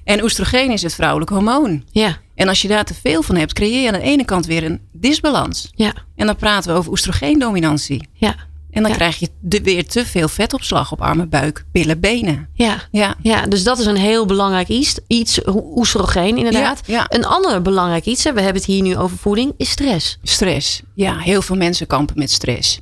En 0.06 0.24
oestrogeen 0.24 0.72
is 0.72 0.82
het 0.82 0.96
vrouwelijk 0.96 1.30
hormoon. 1.32 1.84
Ja. 1.92 2.18
En 2.36 2.48
als 2.48 2.62
je 2.62 2.68
daar 2.68 2.86
te 2.86 2.94
veel 2.94 3.22
van 3.24 3.36
hebt, 3.36 3.54
creëer 3.54 3.82
je 3.82 3.88
aan 3.88 3.94
de 3.94 4.06
ene 4.06 4.26
kant 4.26 4.46
weer 4.46 4.64
een 4.64 4.82
disbalans. 4.92 5.72
Ja. 5.76 5.94
En 6.16 6.26
dan 6.26 6.36
praten 6.36 6.72
we 6.72 6.78
over 6.78 6.92
oestrogeendominantie. 6.92 8.08
Ja. 8.14 8.36
En 8.72 8.82
dan 8.82 8.92
Ja. 8.92 8.98
krijg 8.98 9.18
je 9.18 9.30
de, 9.42 9.62
weer 9.62 9.88
te 9.88 10.06
veel 10.06 10.28
vetopslag 10.28 10.92
op 10.92 11.02
armen, 11.02 11.30
buik, 11.30 11.66
billen, 11.72 12.00
benen. 12.00 12.50
Ja. 12.54 12.82
Ja, 12.92 13.16
Ja, 13.22 13.42
dus 13.46 13.64
dat 13.64 13.80
is 13.80 13.86
een 13.86 13.96
heel 13.98 14.26
belangrijk 14.26 14.68
iets. 14.68 15.00
Iets, 15.08 15.40
oestrogeen 15.76 16.38
inderdaad. 16.38 16.82
Ja, 16.86 16.94
ja. 16.94 17.06
Een 17.18 17.26
ander 17.26 17.62
belangrijk 17.62 18.06
iets, 18.06 18.24
hè, 18.24 18.34
we 18.34 18.42
hebben 18.42 18.62
het 18.62 18.72
hier 18.72 18.82
nu 18.82 18.98
over 18.98 19.18
voeding, 19.18 19.54
is 19.58 19.70
stress. 19.70 20.18
stress. 20.24 20.82
Ja, 20.96 21.18
heel 21.18 21.42
veel 21.42 21.56
mensen 21.56 21.88
kampen 21.88 22.18
met 22.18 22.32
stress. 22.32 22.80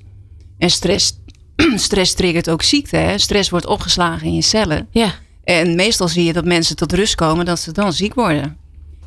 En 0.57 0.69
stress, 0.69 1.19
stress 1.75 2.13
triggert 2.13 2.49
ook 2.49 2.61
ziekte. 2.61 2.97
Hè? 2.97 3.17
Stress 3.17 3.49
wordt 3.49 3.65
opgeslagen 3.65 4.27
in 4.27 4.33
je 4.35 4.41
cellen. 4.41 4.87
Ja. 4.91 5.13
En 5.43 5.75
meestal 5.75 6.07
zie 6.07 6.23
je 6.23 6.33
dat 6.33 6.45
mensen 6.45 6.75
tot 6.75 6.93
rust 6.93 7.15
komen 7.15 7.45
dat 7.45 7.59
ze 7.59 7.71
dan 7.71 7.93
ziek 7.93 8.13
worden. 8.13 8.57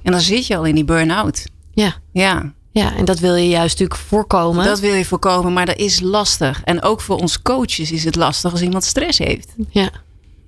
En 0.02 0.12
dan 0.12 0.20
zit 0.20 0.46
je 0.46 0.56
al 0.56 0.64
in 0.64 0.74
die 0.74 0.84
burn-out. 0.84 1.44
Ja. 1.74 1.94
Ja, 2.12 2.52
Ja, 2.70 2.96
en 2.96 3.04
dat 3.04 3.18
wil 3.18 3.34
je 3.34 3.48
juist 3.48 3.78
natuurlijk 3.78 4.08
voorkomen. 4.08 4.64
dat 4.64 4.80
wil 4.80 4.94
je 4.94 5.04
voorkomen, 5.04 5.52
maar 5.52 5.66
dat 5.66 5.76
is 5.76 6.00
lastig. 6.00 6.62
En 6.64 6.82
ook 6.82 7.00
voor 7.00 7.16
ons 7.16 7.42
coaches 7.42 7.92
is 7.92 8.04
het 8.04 8.16
lastig 8.16 8.52
als 8.52 8.62
iemand 8.62 8.84
stress 8.84 9.18
heeft. 9.18 9.52
Ja. 9.70 9.90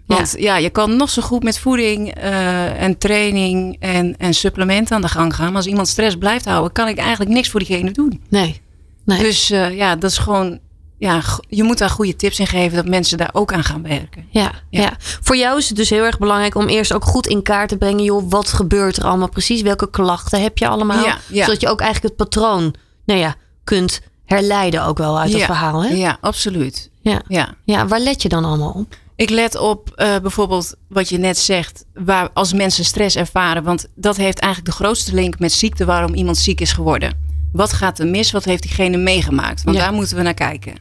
Want 0.06 0.34
ja, 0.38 0.56
je 0.56 0.70
kan 0.70 0.96
nog 0.96 1.10
zo 1.10 1.22
goed 1.22 1.42
met 1.42 1.58
voeding 1.58 2.14
eh, 2.14 2.82
en 2.82 2.98
training 2.98 3.76
en, 3.80 4.14
en 4.18 4.34
supplementen 4.34 4.96
aan 4.96 5.02
de 5.02 5.08
gang 5.08 5.34
gaan. 5.34 5.46
Maar 5.46 5.56
als 5.56 5.66
iemand 5.66 5.88
stress 5.88 6.16
blijft 6.16 6.44
houden, 6.44 6.72
kan 6.72 6.88
ik 6.88 6.98
eigenlijk 6.98 7.30
niks 7.30 7.48
voor 7.48 7.60
diegene 7.60 7.90
doen. 7.90 8.22
Nee. 8.28 8.60
Nee. 9.04 9.18
Dus 9.22 9.50
eh, 9.50 9.76
ja, 9.76 9.96
dat 9.96 10.10
is 10.10 10.18
gewoon. 10.18 10.58
Ja, 10.98 11.22
je 11.48 11.62
moet 11.62 11.78
daar 11.78 11.90
goede 11.90 12.16
tips 12.16 12.38
in 12.38 12.46
geven 12.46 12.76
dat 12.76 12.86
mensen 12.86 13.18
daar 13.18 13.30
ook 13.32 13.52
aan 13.52 13.64
gaan 13.64 13.82
werken. 13.82 14.26
Ja, 14.30 14.52
ja. 14.70 14.80
Ja. 14.80 14.92
voor 14.98 15.36
jou 15.36 15.58
is 15.58 15.68
het 15.68 15.76
dus 15.76 15.90
heel 15.90 16.04
erg 16.04 16.18
belangrijk 16.18 16.54
om 16.54 16.68
eerst 16.68 16.92
ook 16.92 17.04
goed 17.04 17.26
in 17.26 17.42
kaart 17.42 17.68
te 17.68 17.76
brengen. 17.76 18.04
Joh, 18.04 18.30
wat 18.30 18.48
gebeurt 18.48 18.96
er 18.96 19.04
allemaal 19.04 19.28
precies? 19.28 19.62
Welke 19.62 19.90
klachten 19.90 20.42
heb 20.42 20.58
je 20.58 20.68
allemaal? 20.68 21.04
Ja, 21.04 21.18
ja. 21.28 21.44
Zodat 21.44 21.60
je 21.60 21.68
ook 21.68 21.80
eigenlijk 21.80 22.14
het 22.14 22.28
patroon 22.28 22.74
nou 23.04 23.20
ja, 23.20 23.34
kunt 23.64 24.00
herleiden 24.24 24.84
ook 24.84 24.98
wel 24.98 25.18
uit 25.18 25.32
het 25.32 25.42
verhaal. 25.42 25.84
Hè? 25.84 25.88
ja, 25.88 26.18
absoluut. 26.20 26.90
Ja. 27.00 27.22
Ja. 27.28 27.54
ja, 27.64 27.86
waar 27.86 28.00
let 28.00 28.22
je 28.22 28.28
dan 28.28 28.44
allemaal 28.44 28.72
op? 28.72 28.96
Ik 29.16 29.30
let 29.30 29.56
op 29.56 29.90
eh, 29.94 30.18
bijvoorbeeld 30.18 30.74
wat 30.88 31.08
je 31.08 31.18
net 31.18 31.38
zegt, 31.38 31.84
waar 31.94 32.30
als 32.32 32.52
mensen 32.52 32.84
stress 32.84 33.16
ervaren. 33.16 33.62
Want 33.62 33.86
dat 33.94 34.16
heeft 34.16 34.38
eigenlijk 34.38 34.74
de 34.74 34.84
grootste 34.84 35.14
link 35.14 35.38
met 35.38 35.52
ziekte 35.52 35.84
waarom 35.84 36.14
iemand 36.14 36.36
ziek 36.36 36.60
is 36.60 36.72
geworden. 36.72 37.26
Wat 37.52 37.72
gaat 37.72 37.98
er 37.98 38.06
mis? 38.06 38.30
Wat 38.30 38.44
heeft 38.44 38.62
diegene 38.62 38.96
meegemaakt? 38.96 39.62
Want 39.62 39.76
daar 39.76 39.92
moeten 39.92 40.16
we 40.16 40.22
naar 40.22 40.34
kijken. 40.34 40.74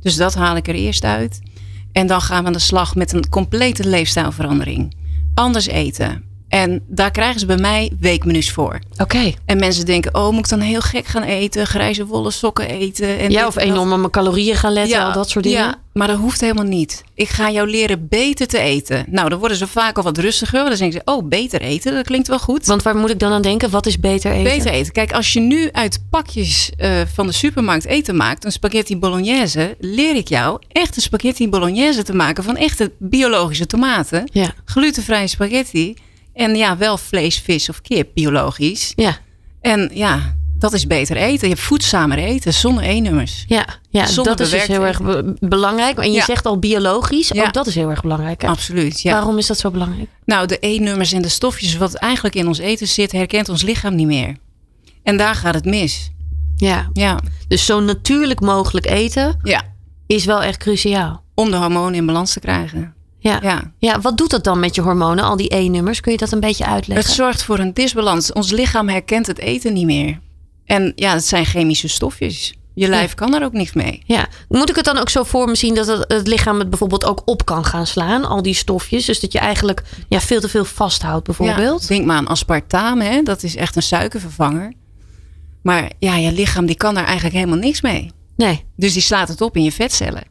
Dus 0.00 0.16
dat 0.16 0.34
haal 0.34 0.56
ik 0.56 0.68
er 0.68 0.74
eerst 0.74 1.04
uit. 1.04 1.40
En 1.92 2.06
dan 2.06 2.20
gaan 2.20 2.40
we 2.40 2.46
aan 2.46 2.52
de 2.52 2.58
slag 2.58 2.94
met 2.94 3.12
een 3.12 3.28
complete 3.28 3.88
leefstijlverandering. 3.88 4.94
Anders 5.34 5.66
eten. 5.66 6.27
En 6.48 6.82
daar 6.86 7.10
krijgen 7.10 7.40
ze 7.40 7.46
bij 7.46 7.56
mij 7.56 7.92
weekmenu's 8.00 8.50
voor. 8.50 8.78
Oké. 8.96 9.32
En 9.44 9.58
mensen 9.58 9.86
denken, 9.86 10.14
oh, 10.14 10.30
moet 10.30 10.38
ik 10.38 10.48
dan 10.48 10.60
heel 10.60 10.80
gek 10.80 11.06
gaan 11.06 11.22
eten? 11.22 11.66
Grijze 11.66 12.06
wollen 12.06 12.32
sokken 12.32 12.68
eten? 12.68 13.18
En 13.18 13.30
Ja, 13.30 13.46
of 13.46 13.56
enorm 13.56 13.92
op 13.92 13.98
mijn 13.98 14.10
calorieën 14.10 14.56
gaan 14.56 14.72
letten, 14.72 15.04
al 15.04 15.12
dat 15.12 15.30
soort 15.30 15.44
dingen. 15.44 15.60
Ja, 15.60 15.78
maar 15.92 16.08
dat 16.08 16.18
hoeft 16.18 16.40
helemaal 16.40 16.64
niet. 16.64 17.04
Ik 17.14 17.28
ga 17.28 17.50
jou 17.50 17.70
leren 17.70 18.08
beter 18.08 18.46
te 18.46 18.58
eten. 18.58 19.04
Nou, 19.08 19.28
dan 19.28 19.38
worden 19.38 19.56
ze 19.56 19.66
vaak 19.66 19.96
al 19.96 20.02
wat 20.02 20.18
rustiger. 20.18 20.64
Dan 20.64 20.78
denken 20.78 21.02
ze, 21.04 21.12
oh, 21.12 21.28
beter 21.28 21.60
eten, 21.60 21.94
dat 21.94 22.04
klinkt 22.06 22.28
wel 22.28 22.38
goed. 22.38 22.66
Want 22.66 22.82
waar 22.82 22.96
moet 22.96 23.10
ik 23.10 23.18
dan 23.18 23.32
aan 23.32 23.42
denken? 23.42 23.70
Wat 23.70 23.86
is 23.86 24.00
beter 24.00 24.32
eten? 24.32 24.56
Beter 24.56 24.70
eten. 24.70 24.92
Kijk, 24.92 25.12
als 25.12 25.32
je 25.32 25.40
nu 25.40 25.68
uit 25.72 26.02
pakjes 26.10 26.72
eh, 26.76 26.90
van 27.14 27.26
de 27.26 27.32
supermarkt 27.32 27.84
eten 27.84 28.16
maakt, 28.16 28.44
een 28.44 28.52
spaghetti 28.52 28.96
bolognese, 28.96 29.76
leer 29.78 30.16
ik 30.16 30.28
jou 30.28 30.58
echte 30.68 31.00
spaghetti 31.00 31.48
bolognese 31.48 32.02
te 32.02 32.14
maken 32.14 32.44
van 32.44 32.56
echte 32.56 32.92
biologische 32.98 33.66
tomaten. 33.66 34.28
Ja. 34.32 34.52
Glutenvrije 34.64 35.26
spaghetti. 35.26 35.94
En 36.38 36.54
ja, 36.56 36.76
wel 36.76 36.98
vlees, 36.98 37.38
vis 37.38 37.68
of 37.68 37.80
kip, 37.80 38.08
biologisch. 38.14 38.92
Ja, 38.96 39.16
En 39.60 39.90
ja, 39.94 40.36
dat 40.58 40.72
is 40.72 40.86
beter 40.86 41.16
eten. 41.16 41.48
Je 41.48 41.54
hebt 41.54 41.66
voedzamer 41.66 42.18
eten 42.18 42.54
zonder 42.54 42.84
E-nummers. 42.84 43.44
ja, 43.48 43.66
ja 43.90 44.06
Zonder 44.06 44.36
dat 44.36 44.46
is 44.46 44.52
dus 44.52 44.66
heel 44.66 44.86
erg 44.86 45.02
be- 45.02 45.36
belangrijk. 45.40 45.98
En 45.98 46.10
je 46.10 46.16
Ja. 46.16 46.24
zegt 46.24 46.46
al 46.46 46.58
biologisch, 46.58 47.28
Ja. 47.28 47.46
ook 47.46 47.52
dat 47.52 47.66
is 47.66 47.74
heel 47.74 47.90
erg 47.90 48.02
belangrijk. 48.02 48.42
hè? 48.42 48.48
Absoluut, 48.48 49.00
ja. 49.00 49.12
Waarom 49.12 49.38
is 49.38 49.46
dat 49.46 49.58
zo 49.58 49.70
belangrijk? 49.70 50.08
Nou, 50.24 50.46
de 50.46 50.58
E-nummers 50.60 51.12
en 51.12 51.22
de 51.22 51.28
stofjes 51.28 51.76
wat 51.76 51.94
eigenlijk 51.94 52.34
in 52.34 52.46
ons 52.46 52.58
eten 52.58 52.86
zit, 52.88 53.12
herkent 53.12 53.48
ons 53.48 53.62
lichaam 53.62 53.94
niet 53.94 54.06
meer. 54.06 54.36
En 55.02 55.16
daar 55.16 55.34
gaat 55.34 55.54
het 55.54 55.64
mis. 55.64 56.10
Ja, 56.56 56.88
Ja, 56.92 57.18
dus 57.48 57.66
zo 57.66 57.80
natuurlijk 57.80 58.40
mogelijk 58.40 58.86
eten 58.86 59.38
ja. 59.42 59.62
is 60.06 60.24
wel 60.24 60.42
echt 60.42 60.58
cruciaal. 60.58 61.22
om 61.34 61.50
de 61.50 61.56
hormonen 61.56 61.94
in 61.94 62.06
balans 62.06 62.32
te 62.32 62.40
krijgen. 62.40 62.94
Ja. 63.18 63.38
ja. 63.42 63.72
Ja. 63.78 64.00
wat 64.00 64.16
doet 64.16 64.30
dat 64.30 64.44
dan 64.44 64.60
met 64.60 64.74
je 64.74 64.80
hormonen, 64.80 65.24
al 65.24 65.36
die 65.36 65.54
E-nummers? 65.54 66.00
Kun 66.00 66.12
je 66.12 66.18
dat 66.18 66.32
een 66.32 66.40
beetje 66.40 66.66
uitleggen? 66.66 67.06
Het 67.06 67.16
zorgt 67.16 67.42
voor 67.42 67.58
een 67.58 67.74
disbalans. 67.74 68.32
Ons 68.32 68.50
lichaam 68.50 68.88
herkent 68.88 69.26
het 69.26 69.38
eten 69.38 69.72
niet 69.72 69.86
meer. 69.86 70.20
En 70.64 70.92
ja, 70.96 71.12
het 71.12 71.24
zijn 71.24 71.44
chemische 71.44 71.88
stofjes. 71.88 72.54
Je 72.74 72.88
lijf 72.88 73.14
kan 73.14 73.34
er 73.34 73.44
ook 73.44 73.52
niks 73.52 73.72
mee. 73.72 74.02
Ja, 74.04 74.28
moet 74.48 74.70
ik 74.70 74.76
het 74.76 74.84
dan 74.84 74.98
ook 74.98 75.08
zo 75.08 75.22
voor 75.22 75.46
me 75.46 75.54
zien 75.54 75.74
dat 75.74 75.86
het, 75.86 76.04
het 76.08 76.26
lichaam 76.26 76.58
het 76.58 76.70
bijvoorbeeld 76.70 77.04
ook 77.04 77.22
op 77.24 77.44
kan 77.44 77.64
gaan 77.64 77.86
slaan, 77.86 78.24
al 78.24 78.42
die 78.42 78.54
stofjes? 78.54 79.04
Dus 79.04 79.20
dat 79.20 79.32
je 79.32 79.38
eigenlijk 79.38 79.82
ja, 80.08 80.20
veel 80.20 80.40
te 80.40 80.48
veel 80.48 80.64
vasthoudt, 80.64 81.24
bijvoorbeeld? 81.24 81.80
Ja, 81.80 81.88
denk 81.88 82.04
maar 82.04 82.16
aan 82.16 82.26
aspartame, 82.26 83.04
hè? 83.04 83.22
dat 83.22 83.42
is 83.42 83.56
echt 83.56 83.76
een 83.76 83.82
suikervervanger. 83.82 84.72
Maar 85.62 85.90
ja, 85.98 86.16
je 86.16 86.32
lichaam 86.32 86.66
die 86.66 86.76
kan 86.76 86.94
daar 86.94 87.04
eigenlijk 87.04 87.34
helemaal 87.34 87.58
niks 87.58 87.80
mee. 87.80 88.10
Nee. 88.36 88.64
Dus 88.76 88.92
die 88.92 89.02
slaat 89.02 89.28
het 89.28 89.40
op 89.40 89.56
in 89.56 89.64
je 89.64 89.72
vetcellen. 89.72 90.22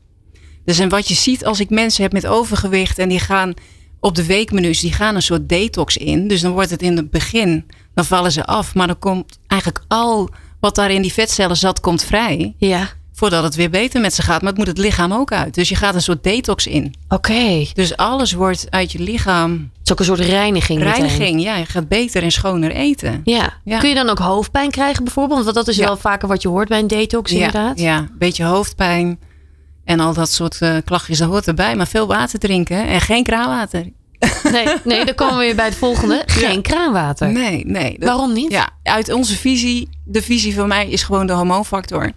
Dus 0.68 0.80
en 0.80 0.90
wat 0.90 1.08
je 1.08 1.14
ziet 1.14 1.46
als 1.46 1.60
ik 1.60 1.70
mensen 1.70 2.04
heb 2.04 2.12
met 2.14 2.26
overgewicht 2.26 2.98
en 2.98 3.10
die 3.10 3.20
gaan 3.20 3.54
op 4.00 4.16
de 4.16 4.26
weekmenu's, 4.26 4.80
die 4.80 4.92
gaan 4.94 5.16
een 5.16 5.22
soort 5.22 5.50
detox 5.50 5.98
in. 5.98 6.28
Dus 6.28 6.42
dan 6.42 6.52
wordt 6.52 6.70
het 6.70 6.82
in 6.82 6.98
het 6.98 7.12
begin, 7.12 7.66
dan 7.94 8.06
vallen 8.06 8.32
ze 8.32 8.46
af. 8.46 8.76
Maar 8.76 8.88
dan 8.88 9.00
komt 9.00 9.40
eigenlijk 9.48 9.84
al 9.88 10.30
wat 10.60 10.76
daar 10.76 10.92
in 10.92 11.02
die 11.02 11.14
vetcellen 11.14 11.58
zat, 11.58 11.80
komt 11.80 12.04
vrij. 12.04 12.54
Ja, 12.58 12.90
Voordat 13.14 13.44
het 13.44 13.56
weer 13.56 13.70
beter 13.70 14.02
met 14.02 14.14
ze 14.14 14.22
gaat. 14.22 14.40
Maar 14.42 14.50
het 14.50 14.58
moet 14.58 14.68
het 14.68 14.78
lichaam 14.78 15.14
ook 15.14 15.32
uit. 15.32 15.54
Dus 15.54 15.70
je 15.70 15.76
gaat 15.76 15.96
een 15.96 16.02
soort 16.02 16.24
detox 16.24 16.68
in. 16.68 16.94
oké. 17.10 17.34
Het 17.34 17.72
Dus 17.76 17.98
alles 17.98 18.34
wordt 18.34 18.66
uit 18.70 18.92
je 18.92 19.00
lichaam 19.00 19.70
is 19.84 19.92
ook 19.92 20.00
een 20.00 20.06
soort 20.06 20.20
reiniging. 20.20 20.80
meteen. 20.80 20.94
reiniging. 20.94 21.42
Ja, 21.42 21.56
je 21.56 21.66
gaat 21.66 21.88
beter 21.88 22.24
en 22.24 22.32
schoner 22.32 22.72
eten. 22.72 23.22
Ja. 23.24 23.54
Ja. 23.64 23.80
Kun 23.80 23.90
je 23.90 23.96
dan 23.96 24.10
ook 24.10 24.20
hoofdpijn 24.20 24.72
krijgen 24.72 25.04
bijvoorbeeld? 25.04 25.44
Want 25.44 25.56
dat 25.56 25.68
is 25.68 25.76
Ja. 25.76 25.86
wel 25.86 25.98
vaker 25.98 26.28
wat 26.28 26.42
je 26.42 26.48
hoort 26.48 26.68
bij 26.68 26.80
een 26.80 26.88
detox 26.88 27.32
inderdaad. 27.32 27.80
Ja, 27.80 27.98
een 27.98 28.10
beetje 28.18 28.44
hoofdpijn 28.44 29.20
en 29.88 30.00
al 30.00 30.14
dat 30.14 30.32
soort 30.32 30.62
eh, 30.62 30.76
klachtjes, 30.86 31.18
dat 31.18 31.30
hoort 31.30 31.48
erbij. 31.48 31.76
Maar 31.76 31.88
veel 31.88 32.08
water 32.08 32.40
drinken 32.40 32.88
en 32.88 33.02
geen 33.02 33.24
kraanwater. 33.24 33.92
Nee, 34.52 34.68
nee, 34.84 35.06
dan 35.06 35.16
komen 35.16 35.38
we 35.38 35.44
weer 35.44 35.56
bij 35.56 35.66
het 35.66 35.76
volgende. 35.76 36.24
Geen 36.26 36.56
Ja. 36.56 36.62
kraanwater. 36.62 37.32
Nee, 37.32 37.66
nee. 37.66 37.96
Dat- 38.00 38.08
Waarom 38.10 38.34
niet? 38.34 38.52
Ja, 38.52 38.70
uit 38.84 39.12
onze 39.14 39.38
visie, 39.38 39.90
de 40.06 40.22
visie 40.22 40.54
van 40.56 40.68
mij 40.68 40.90
is 40.90 41.04
gewoon 41.04 41.28
de 41.28 41.34
hormoonfactor. 41.34 42.12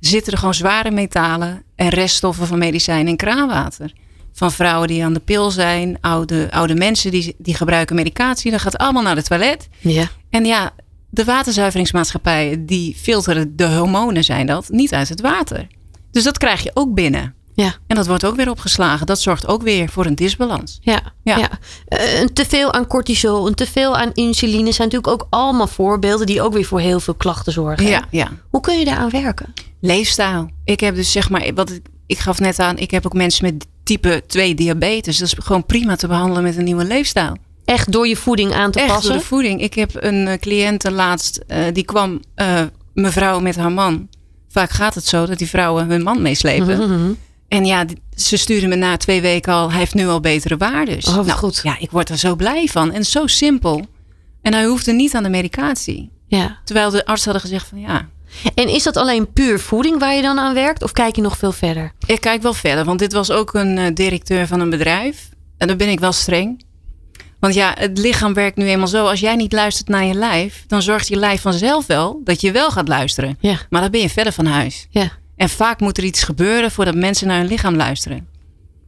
Zitten 0.00 0.32
er 0.32 0.38
gewoon 0.38 0.54
zware 0.54 0.90
metalen 0.90 1.62
en 1.76 1.88
reststoffen 1.88 2.46
van 2.46 2.58
medicijnen 2.58 3.06
in 3.08 3.16
kraanwater. 3.16 3.92
Van 4.32 4.52
vrouwen 4.52 4.88
die 4.88 5.04
aan 5.04 5.12
de 5.12 5.20
pil 5.20 5.50
zijn, 5.50 5.96
oude, 6.00 6.48
oude 6.50 6.74
mensen 6.74 7.10
die, 7.10 7.34
die 7.38 7.54
gebruiken 7.54 7.96
medicatie. 7.96 8.50
Dat 8.50 8.60
gaat 8.60 8.76
allemaal 8.78 9.02
naar 9.02 9.16
het 9.16 9.26
toilet. 9.28 9.68
Ja. 9.78 10.08
En 10.30 10.44
ja, 10.44 10.70
de 11.10 11.24
waterzuiveringsmaatschappijen 11.24 12.66
die 12.66 12.96
filteren 12.96 13.56
de 13.56 13.66
hormonen 13.74 14.24
zijn 14.24 14.46
dat, 14.46 14.68
niet 14.68 14.94
uit 14.94 15.08
het 15.08 15.20
water. 15.20 15.66
Dus 16.12 16.24
dat 16.24 16.38
krijg 16.38 16.62
je 16.62 16.70
ook 16.74 16.94
binnen. 16.94 17.34
Ja. 17.54 17.74
En 17.86 17.96
dat 17.96 18.06
wordt 18.06 18.24
ook 18.24 18.36
weer 18.36 18.50
opgeslagen. 18.50 19.06
Dat 19.06 19.20
zorgt 19.20 19.46
ook 19.46 19.62
weer 19.62 19.88
voor 19.88 20.06
een 20.06 20.14
disbalans. 20.14 20.78
Ja, 20.80 21.00
ja. 21.22 21.36
Ja. 21.36 21.48
Eh, 21.88 22.20
een 22.20 22.32
teveel 22.32 22.72
aan 22.72 22.86
cortisol, 22.86 23.46
een 23.46 23.54
teveel 23.54 23.96
aan 23.96 24.10
insuline 24.12 24.72
zijn 24.72 24.88
natuurlijk 24.88 25.22
ook 25.22 25.26
allemaal 25.30 25.66
voorbeelden 25.66 26.26
die 26.26 26.42
ook 26.42 26.52
weer 26.52 26.64
voor 26.64 26.80
heel 26.80 27.00
veel 27.00 27.14
klachten 27.14 27.52
zorgen. 27.52 27.86
Ja, 27.86 28.04
ja. 28.10 28.30
Hoe 28.50 28.60
kun 28.60 28.78
je 28.78 28.84
daaraan 28.84 29.10
werken? 29.10 29.52
Leefstijl. 29.80 30.50
Ik 30.64 30.80
heb 30.80 30.94
dus 30.94 31.12
zeg 31.12 31.30
maar, 31.30 31.54
wat 31.54 31.70
ik, 31.70 31.86
ik 32.06 32.18
gaf 32.18 32.38
net 32.38 32.58
aan, 32.58 32.78
ik 32.78 32.90
heb 32.90 33.06
ook 33.06 33.14
mensen 33.14 33.44
met 33.44 33.66
type 33.82 34.22
2 34.26 34.54
diabetes. 34.54 35.18
Dat 35.18 35.28
is 35.28 35.34
gewoon 35.38 35.66
prima 35.66 35.96
te 35.96 36.06
behandelen 36.06 36.42
met 36.42 36.56
een 36.56 36.64
nieuwe 36.64 36.84
leefstijl. 36.84 37.36
Echt 37.64 37.92
door 37.92 38.06
je 38.06 38.16
voeding 38.16 38.52
aan 38.52 38.70
te 38.70 38.80
Echt 38.80 38.88
passen? 38.88 39.10
door 39.10 39.20
de 39.20 39.26
voeding. 39.26 39.60
Ik 39.60 39.74
heb 39.74 39.90
een 39.94 40.26
uh, 40.26 40.32
cliënte 40.34 40.90
laatst, 40.90 41.40
uh, 41.48 41.58
die 41.72 41.84
kwam, 41.84 42.20
uh, 42.36 42.60
mevrouw 42.94 43.40
met 43.40 43.56
haar 43.56 43.72
man. 43.72 44.08
Vaak 44.52 44.70
gaat 44.70 44.94
het 44.94 45.06
zo 45.06 45.26
dat 45.26 45.38
die 45.38 45.48
vrouwen 45.48 45.88
hun 45.88 46.02
man 46.02 46.22
meeslepen. 46.22 46.76
Mm 46.76 46.90
-hmm. 46.90 47.18
En 47.48 47.64
ja, 47.64 47.84
ze 48.14 48.36
sturen 48.36 48.68
me 48.68 48.74
na 48.74 48.96
twee 48.96 49.20
weken 49.20 49.52
al, 49.52 49.70
hij 49.70 49.78
heeft 49.78 49.94
nu 49.94 50.06
al 50.06 50.20
betere 50.20 50.56
waardes. 50.56 51.06
Oh, 51.06 51.14
nou, 51.14 51.30
goed. 51.30 51.60
Ja, 51.62 51.78
ik 51.78 51.90
word 51.90 52.08
er 52.08 52.18
zo 52.18 52.36
blij 52.36 52.66
van. 52.66 52.92
En 52.92 53.04
zo 53.04 53.26
simpel. 53.26 53.86
En 54.42 54.52
hij 54.54 54.64
hoefde 54.64 54.92
niet 54.92 55.14
aan 55.14 55.22
de 55.22 55.28
medicatie. 55.28 56.10
Ja. 56.26 56.58
Terwijl 56.64 56.90
de 56.90 57.04
arts 57.04 57.24
hadden 57.24 57.42
gezegd 57.42 57.68
van 57.68 57.80
ja. 57.80 58.08
En 58.54 58.68
is 58.68 58.82
dat 58.82 58.96
alleen 58.96 59.32
puur 59.32 59.60
voeding 59.60 59.98
waar 59.98 60.14
je 60.14 60.22
dan 60.22 60.38
aan 60.38 60.54
werkt? 60.54 60.82
Of 60.82 60.92
kijk 60.92 61.16
je 61.16 61.22
nog 61.22 61.38
veel 61.38 61.52
verder? 61.52 61.92
Ik 62.06 62.20
kijk 62.20 62.42
wel 62.42 62.54
verder, 62.54 62.84
want 62.84 62.98
dit 62.98 63.12
was 63.12 63.30
ook 63.30 63.54
een 63.54 63.76
uh, 63.76 63.86
directeur 63.94 64.46
van 64.46 64.60
een 64.60 64.70
bedrijf. 64.70 65.28
En 65.58 65.68
dan 65.68 65.76
ben 65.76 65.88
ik 65.88 66.00
wel 66.00 66.12
streng. 66.12 66.64
Want 67.42 67.54
ja, 67.54 67.74
het 67.78 67.98
lichaam 67.98 68.34
werkt 68.34 68.56
nu 68.56 68.66
eenmaal 68.66 68.86
zo. 68.86 69.06
Als 69.06 69.20
jij 69.20 69.36
niet 69.36 69.52
luistert 69.52 69.88
naar 69.88 70.04
je 70.04 70.14
lijf, 70.14 70.64
dan 70.66 70.82
zorgt 70.82 71.08
je 71.08 71.16
lijf 71.16 71.40
vanzelf 71.40 71.86
wel 71.86 72.20
dat 72.24 72.40
je 72.40 72.52
wel 72.52 72.70
gaat 72.70 72.88
luisteren. 72.88 73.36
Ja. 73.40 73.56
Maar 73.70 73.80
dan 73.80 73.90
ben 73.90 74.00
je 74.00 74.08
verder 74.08 74.32
van 74.32 74.46
huis. 74.46 74.86
Ja. 74.90 75.10
En 75.36 75.48
vaak 75.48 75.80
moet 75.80 75.98
er 75.98 76.04
iets 76.04 76.22
gebeuren 76.22 76.70
voordat 76.70 76.94
mensen 76.94 77.26
naar 77.26 77.38
hun 77.38 77.48
lichaam 77.48 77.76
luisteren. 77.76 78.28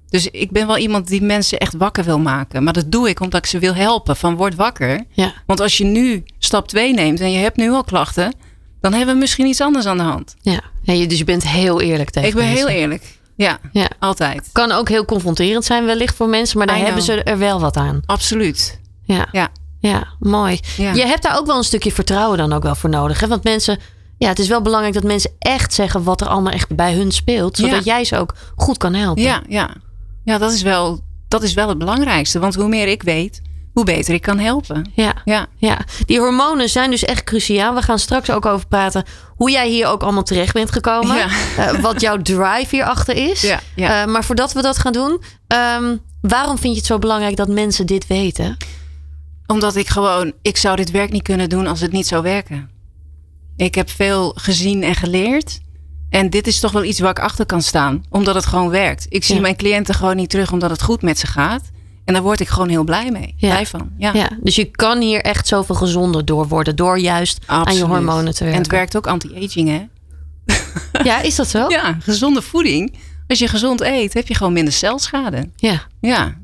Dus 0.08 0.28
ik 0.30 0.50
ben 0.50 0.66
wel 0.66 0.78
iemand 0.78 1.08
die 1.08 1.22
mensen 1.22 1.58
echt 1.58 1.74
wakker 1.74 2.04
wil 2.04 2.18
maken. 2.18 2.62
Maar 2.62 2.72
dat 2.72 2.92
doe 2.92 3.08
ik 3.08 3.20
omdat 3.20 3.44
ik 3.44 3.50
ze 3.50 3.58
wil 3.58 3.74
helpen. 3.74 4.16
Van 4.16 4.36
word 4.36 4.54
wakker. 4.54 5.04
Ja. 5.10 5.32
Want 5.46 5.60
als 5.60 5.76
je 5.76 5.84
nu 5.84 6.22
stap 6.38 6.68
2 6.68 6.94
neemt 6.94 7.20
en 7.20 7.32
je 7.32 7.38
hebt 7.38 7.56
nu 7.56 7.70
al 7.70 7.84
klachten. 7.84 8.32
Dan 8.80 8.92
hebben 8.92 9.14
we 9.14 9.20
misschien 9.20 9.46
iets 9.46 9.60
anders 9.60 9.86
aan 9.86 9.96
de 9.96 10.02
hand. 10.02 10.34
Ja, 10.40 10.60
dus 10.82 11.18
je 11.18 11.24
bent 11.24 11.48
heel 11.48 11.80
eerlijk 11.80 12.10
tegen 12.10 12.28
Ik 12.28 12.34
ben 12.34 12.44
mensen. 12.44 12.68
heel 12.68 12.76
eerlijk. 12.76 13.18
Ja, 13.36 13.58
ja, 13.72 13.88
altijd. 13.98 14.48
Kan 14.52 14.72
ook 14.72 14.88
heel 14.88 15.04
confronterend 15.04 15.64
zijn 15.64 15.84
wellicht 15.84 16.14
voor 16.16 16.28
mensen. 16.28 16.58
Maar 16.58 16.66
daar 16.66 16.78
hebben 16.78 17.02
ze 17.02 17.22
er 17.22 17.38
wel 17.38 17.60
wat 17.60 17.76
aan. 17.76 18.00
Absoluut. 18.06 18.80
Ja, 19.02 19.28
ja. 19.32 19.48
ja 19.80 20.08
mooi. 20.18 20.60
Ja. 20.76 20.92
Je 20.92 21.06
hebt 21.06 21.22
daar 21.22 21.38
ook 21.38 21.46
wel 21.46 21.56
een 21.56 21.64
stukje 21.64 21.92
vertrouwen 21.92 22.38
dan 22.38 22.52
ook 22.52 22.62
wel 22.62 22.74
voor 22.74 22.90
nodig. 22.90 23.20
Hè? 23.20 23.26
Want 23.26 23.44
mensen... 23.44 23.78
Ja, 24.18 24.28
het 24.28 24.38
is 24.38 24.48
wel 24.48 24.62
belangrijk 24.62 24.94
dat 24.94 25.02
mensen 25.02 25.30
echt 25.38 25.74
zeggen 25.74 26.02
wat 26.02 26.20
er 26.20 26.26
allemaal 26.26 26.52
echt 26.52 26.76
bij 26.76 26.94
hun 26.94 27.12
speelt. 27.12 27.56
Zodat 27.56 27.84
jij 27.84 28.04
ze 28.04 28.18
ook 28.18 28.34
goed 28.56 28.76
kan 28.78 28.94
helpen. 28.94 29.22
Ja, 29.22 29.42
ja. 29.48 29.74
ja 30.24 30.38
dat, 30.38 30.52
is 30.52 30.62
wel, 30.62 31.00
dat 31.28 31.42
is 31.42 31.54
wel 31.54 31.68
het 31.68 31.78
belangrijkste. 31.78 32.38
Want 32.38 32.54
hoe 32.54 32.68
meer 32.68 32.88
ik 32.88 33.02
weet, 33.02 33.42
hoe 33.74 33.84
beter 33.84 34.14
ik 34.14 34.22
kan 34.22 34.38
helpen. 34.38 34.90
Ja, 34.94 35.14
Ja. 35.24 35.46
ja, 35.56 35.78
die 36.06 36.18
hormonen 36.18 36.68
zijn 36.68 36.90
dus 36.90 37.04
echt 37.04 37.24
cruciaal. 37.24 37.74
We 37.74 37.82
gaan 37.82 37.98
straks 37.98 38.30
ook 38.30 38.46
over 38.46 38.66
praten 38.66 39.04
hoe 39.36 39.50
jij 39.50 39.68
hier 39.68 39.86
ook 39.86 40.02
allemaal 40.02 40.22
terecht 40.22 40.52
bent 40.54 40.72
gekomen. 40.72 41.16
Ja. 41.16 41.28
Eh, 41.56 41.80
wat 41.80 42.00
jouw 42.00 42.22
drive 42.22 42.66
hierachter 42.70 43.16
is. 43.30 43.40
Ja, 43.40 43.60
ja. 43.76 44.02
Eh, 44.02 44.08
maar 44.12 44.24
voordat 44.24 44.52
we 44.52 44.62
dat 44.62 44.78
gaan 44.78 44.92
doen, 44.92 45.22
ehm, 45.46 45.96
waarom 46.20 46.58
vind 46.58 46.72
je 46.72 46.78
het 46.78 46.88
zo 46.88 46.98
belangrijk 46.98 47.36
dat 47.36 47.48
mensen 47.48 47.86
dit 47.86 48.06
weten? 48.06 48.56
Omdat 49.46 49.76
ik 49.76 49.88
gewoon, 49.88 50.32
ik 50.42 50.56
zou 50.56 50.76
dit 50.76 50.90
werk 50.90 51.10
niet 51.12 51.22
kunnen 51.22 51.48
doen 51.48 51.66
als 51.66 51.80
het 51.80 51.92
niet 51.92 52.06
zou 52.06 52.22
werken. 52.22 52.70
Ik 53.56 53.74
heb 53.74 53.90
veel 53.90 54.32
gezien 54.36 54.82
en 54.82 54.94
geleerd. 54.94 55.60
En 56.10 56.30
dit 56.30 56.46
is 56.46 56.60
toch 56.60 56.72
wel 56.72 56.84
iets 56.84 57.00
waar 57.00 57.10
ik 57.10 57.18
achter 57.18 57.46
kan 57.46 57.62
staan. 57.62 58.04
Omdat 58.10 58.34
het 58.34 58.46
gewoon 58.46 58.68
werkt. 58.68 59.06
Ik 59.08 59.24
zie 59.24 59.40
mijn 59.40 59.56
cliënten 59.56 59.94
gewoon 59.94 60.16
niet 60.16 60.30
terug 60.30 60.52
omdat 60.52 60.70
het 60.70 60.82
goed 60.82 61.02
met 61.02 61.18
ze 61.18 61.26
gaat. 61.26 61.62
En 62.04 62.12
daar 62.14 62.22
word 62.22 62.40
ik 62.40 62.48
gewoon 62.48 62.68
heel 62.68 62.84
blij 62.84 63.10
mee. 63.10 63.34
Ja. 63.36 63.48
Blij 63.48 63.66
van. 63.66 63.90
Ja. 63.98 64.10
Ja, 64.12 64.28
dus 64.40 64.54
je 64.54 64.64
kan 64.64 65.00
hier 65.00 65.20
echt 65.20 65.46
zoveel 65.46 65.74
gezonder 65.74 66.24
door 66.24 66.48
worden. 66.48 66.76
Door 66.76 66.98
juist 66.98 67.38
aan 67.46 67.74
je 67.76 67.84
hormonen 67.84 68.34
te 68.34 68.38
werken. 68.44 68.52
En 68.58 68.62
het 68.62 68.70
werkt 68.70 68.96
ook 68.96 69.06
anti-aging 69.06 69.68
hè. 69.68 69.82
Ja, 71.02 71.20
is 71.20 71.34
dat 71.34 71.48
zo? 71.48 71.68
Ja, 71.68 71.96
gezonde 72.00 72.42
voeding. 72.42 72.94
Als 73.26 73.38
je 73.38 73.48
gezond 73.48 73.80
eet, 73.80 74.14
heb 74.14 74.26
je 74.28 74.34
gewoon 74.34 74.52
minder 74.52 74.72
celschade. 74.72 75.50
Ja. 75.56 75.82
Ja, 76.00 76.34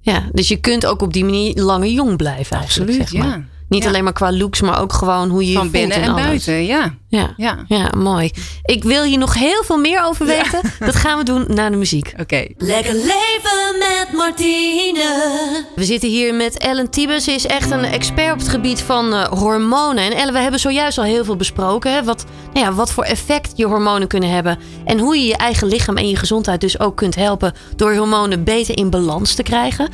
ja. 0.00 0.22
Dus 0.32 0.48
je 0.48 0.56
kunt 0.56 0.86
ook 0.86 1.02
op 1.02 1.12
die 1.12 1.24
manier 1.24 1.54
langer 1.62 1.88
jong 1.88 2.16
blijven 2.16 2.56
eigenlijk. 2.56 2.90
absoluut. 2.90 3.08
zeg 3.08 3.20
maar. 3.22 3.38
Ja. 3.38 3.44
Niet 3.68 3.82
Ja. 3.82 3.88
alleen 3.88 4.04
maar 4.04 4.12
qua 4.12 4.32
looks, 4.32 4.60
maar 4.60 4.80
ook 4.80 4.92
gewoon 4.92 5.28
hoe 5.28 5.40
je 5.42 5.46
je 5.48 5.52
Van 5.54 5.62
voelt 5.62 5.72
binnen 5.74 6.02
en 6.02 6.08
alles. 6.10 6.22
buiten. 6.22 6.64
Ja. 6.64 6.94
Ja. 7.08 7.34
Ja. 7.36 7.64
ja, 7.68 7.90
mooi. 7.96 8.30
Ik 8.62 8.84
wil 8.84 9.02
hier 9.02 9.18
nog 9.18 9.34
heel 9.34 9.62
veel 9.64 9.76
meer 9.78 10.02
over 10.04 10.26
weten. 10.26 10.60
Dat 10.78 10.94
gaan 10.94 11.18
we 11.18 11.24
doen 11.24 11.44
na 11.48 11.70
de 11.70 11.76
muziek. 11.76 12.14
Oké. 12.20 12.46
Lekker 12.56 12.94
leven 12.94 13.57
met 13.78 14.08
Martine. 14.12 15.64
We 15.74 15.84
zitten 15.84 16.08
hier 16.08 16.34
met 16.34 16.58
Ellen 16.58 16.90
Tiebes. 16.90 17.24
Ze 17.24 17.32
is 17.32 17.46
echt 17.46 17.70
een 17.70 17.84
expert 17.84 18.32
op 18.32 18.38
het 18.38 18.48
gebied 18.48 18.80
van 18.80 19.12
eh, 19.12 19.24
hormonen. 19.24 20.04
En 20.04 20.12
Ellen, 20.12 20.32
we 20.32 20.38
hebben 20.38 20.60
zojuist 20.60 20.98
al 20.98 21.04
heel 21.04 21.24
veel 21.24 21.36
besproken. 21.36 21.92
Hè? 21.92 22.04
Wat, 22.04 22.24
nou 22.52 22.66
ja, 22.66 22.72
wat 22.72 22.90
voor 22.90 23.04
effect 23.04 23.52
je 23.54 23.66
hormonen 23.66 24.08
kunnen 24.08 24.30
hebben. 24.30 24.58
En 24.84 24.98
hoe 24.98 25.16
je 25.16 25.26
je 25.26 25.36
eigen 25.36 25.68
lichaam 25.68 25.96
en 25.96 26.08
je 26.08 26.16
gezondheid 26.16 26.60
dus 26.60 26.80
ook 26.80 26.96
kunt 26.96 27.14
helpen... 27.14 27.52
door 27.76 27.92
je 27.92 27.98
hormonen 27.98 28.44
beter 28.44 28.76
in 28.76 28.90
balans 28.90 29.34
te 29.34 29.42
krijgen. 29.42 29.88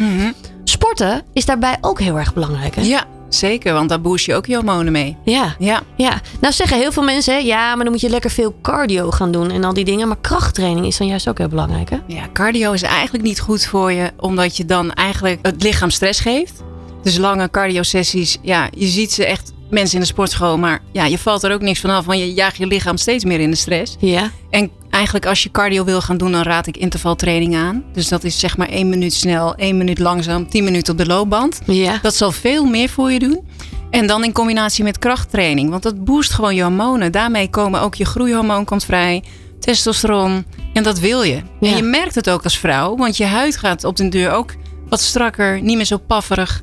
Sporten 0.64 1.22
is 1.32 1.44
daarbij 1.44 1.76
ook 1.80 2.00
heel 2.00 2.18
erg 2.18 2.34
belangrijk. 2.34 2.74
Hè? 2.74 2.82
Ja, 2.82 3.04
zeker, 3.34 3.72
want 3.72 3.88
daar 3.88 4.00
boost 4.00 4.26
je 4.26 4.34
ook 4.34 4.46
je 4.46 4.54
hormonen 4.54 4.92
mee. 4.92 5.16
Ja. 5.24 5.54
Ja, 5.58 5.82
ja. 5.96 6.20
Nou 6.40 6.52
zeggen 6.52 6.78
heel 6.78 6.92
veel 6.92 7.02
mensen... 7.02 7.34
Hè, 7.34 7.40
ja, 7.40 7.74
maar 7.74 7.84
dan 7.84 7.92
moet 7.92 8.02
je 8.02 8.08
lekker 8.08 8.30
veel 8.30 8.54
cardio 8.62 9.10
gaan 9.10 9.32
doen 9.32 9.50
en 9.50 9.64
al 9.64 9.74
die 9.74 9.84
dingen. 9.84 10.08
Maar 10.08 10.16
krachttraining 10.20 10.86
is 10.86 10.96
dan 10.96 11.06
juist 11.06 11.28
ook 11.28 11.38
heel 11.38 11.48
belangrijk. 11.48 11.90
Hè? 11.90 11.98
ja, 12.06 12.28
cardio 12.32 12.72
is 12.72 12.82
eigenlijk 12.82 13.24
niet 13.24 13.40
goed 13.40 13.64
voor 13.64 13.92
je, 13.92 14.10
omdat 14.16 14.56
je 14.56 14.64
dan 14.64 14.92
eigenlijk 14.92 15.38
het 15.42 15.62
lichaam 15.62 15.90
stress 15.90 16.20
geeft. 16.20 16.62
Dus 17.02 17.16
lange 17.18 17.50
cardio-sessies, 17.50 18.38
ja, 18.42 18.68
je 18.76 18.86
ziet 18.86 19.12
ze 19.12 19.26
echt 19.26 19.52
mensen 19.70 19.94
in 19.94 20.00
de 20.00 20.06
sportschool, 20.06 20.58
maar 20.58 20.80
ja, 20.92 21.04
je 21.04 21.18
valt 21.18 21.42
er 21.42 21.52
ook 21.52 21.60
niks 21.60 21.80
van 21.80 21.90
af, 21.90 22.04
want 22.04 22.18
je 22.18 22.34
jaagt 22.34 22.56
je 22.56 22.66
lichaam 22.66 22.96
steeds 22.96 23.24
meer 23.24 23.40
in 23.40 23.50
de 23.50 23.56
stress. 23.56 23.96
Ja. 23.98 24.30
En 24.50 24.70
eigenlijk 24.94 25.26
als 25.26 25.42
je 25.42 25.50
cardio 25.50 25.84
wil 25.84 26.00
gaan 26.00 26.16
doen, 26.16 26.32
dan 26.32 26.42
raad 26.42 26.66
ik 26.66 26.76
intervaltraining 26.76 27.56
aan. 27.56 27.84
Dus 27.92 28.08
dat 28.08 28.24
is 28.24 28.38
zeg 28.38 28.56
maar 28.56 28.68
één 28.68 28.88
minuut 28.88 29.12
snel, 29.12 29.54
één 29.54 29.76
minuut 29.76 29.98
langzaam, 29.98 30.48
tien 30.48 30.64
minuten 30.64 30.92
op 30.92 30.98
de 30.98 31.06
loopband. 31.06 31.60
Ja. 31.66 31.98
Dat 32.02 32.14
zal 32.14 32.32
veel 32.32 32.64
meer 32.64 32.88
voor 32.88 33.12
je 33.12 33.18
doen. 33.18 33.46
En 33.90 34.06
dan 34.06 34.24
in 34.24 34.32
combinatie 34.32 34.84
met 34.84 34.98
krachttraining. 34.98 35.70
Want 35.70 35.82
dat 35.82 36.04
boost 36.04 36.32
gewoon 36.32 36.54
je 36.54 36.62
hormonen. 36.62 37.12
Daarmee 37.12 37.50
komen 37.50 37.80
ook 37.80 37.94
je 37.94 38.04
groeihormoon 38.04 38.64
komt 38.64 38.84
vrij. 38.84 39.22
Testosteron. 39.60 40.44
En 40.72 40.82
dat 40.82 40.98
wil 40.98 41.22
je. 41.22 41.42
Ja. 41.60 41.70
En 41.70 41.76
je 41.76 41.82
merkt 41.82 42.14
het 42.14 42.30
ook 42.30 42.44
als 42.44 42.58
vrouw. 42.58 42.96
Want 42.96 43.16
je 43.16 43.24
huid 43.24 43.56
gaat 43.56 43.84
op 43.84 43.96
den 43.96 44.10
deur 44.10 44.30
ook 44.30 44.54
wat 44.88 45.00
strakker. 45.00 45.62
Niet 45.62 45.76
meer 45.76 45.84
zo 45.84 45.98
pafferig. 45.98 46.62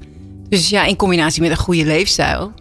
Dus 0.50 0.70
ja, 0.70 0.84
in 0.84 0.96
combinatie 0.96 1.42
met 1.42 1.52
een 1.52 1.58
goede 1.58 1.86
leefstijl. 1.86 2.52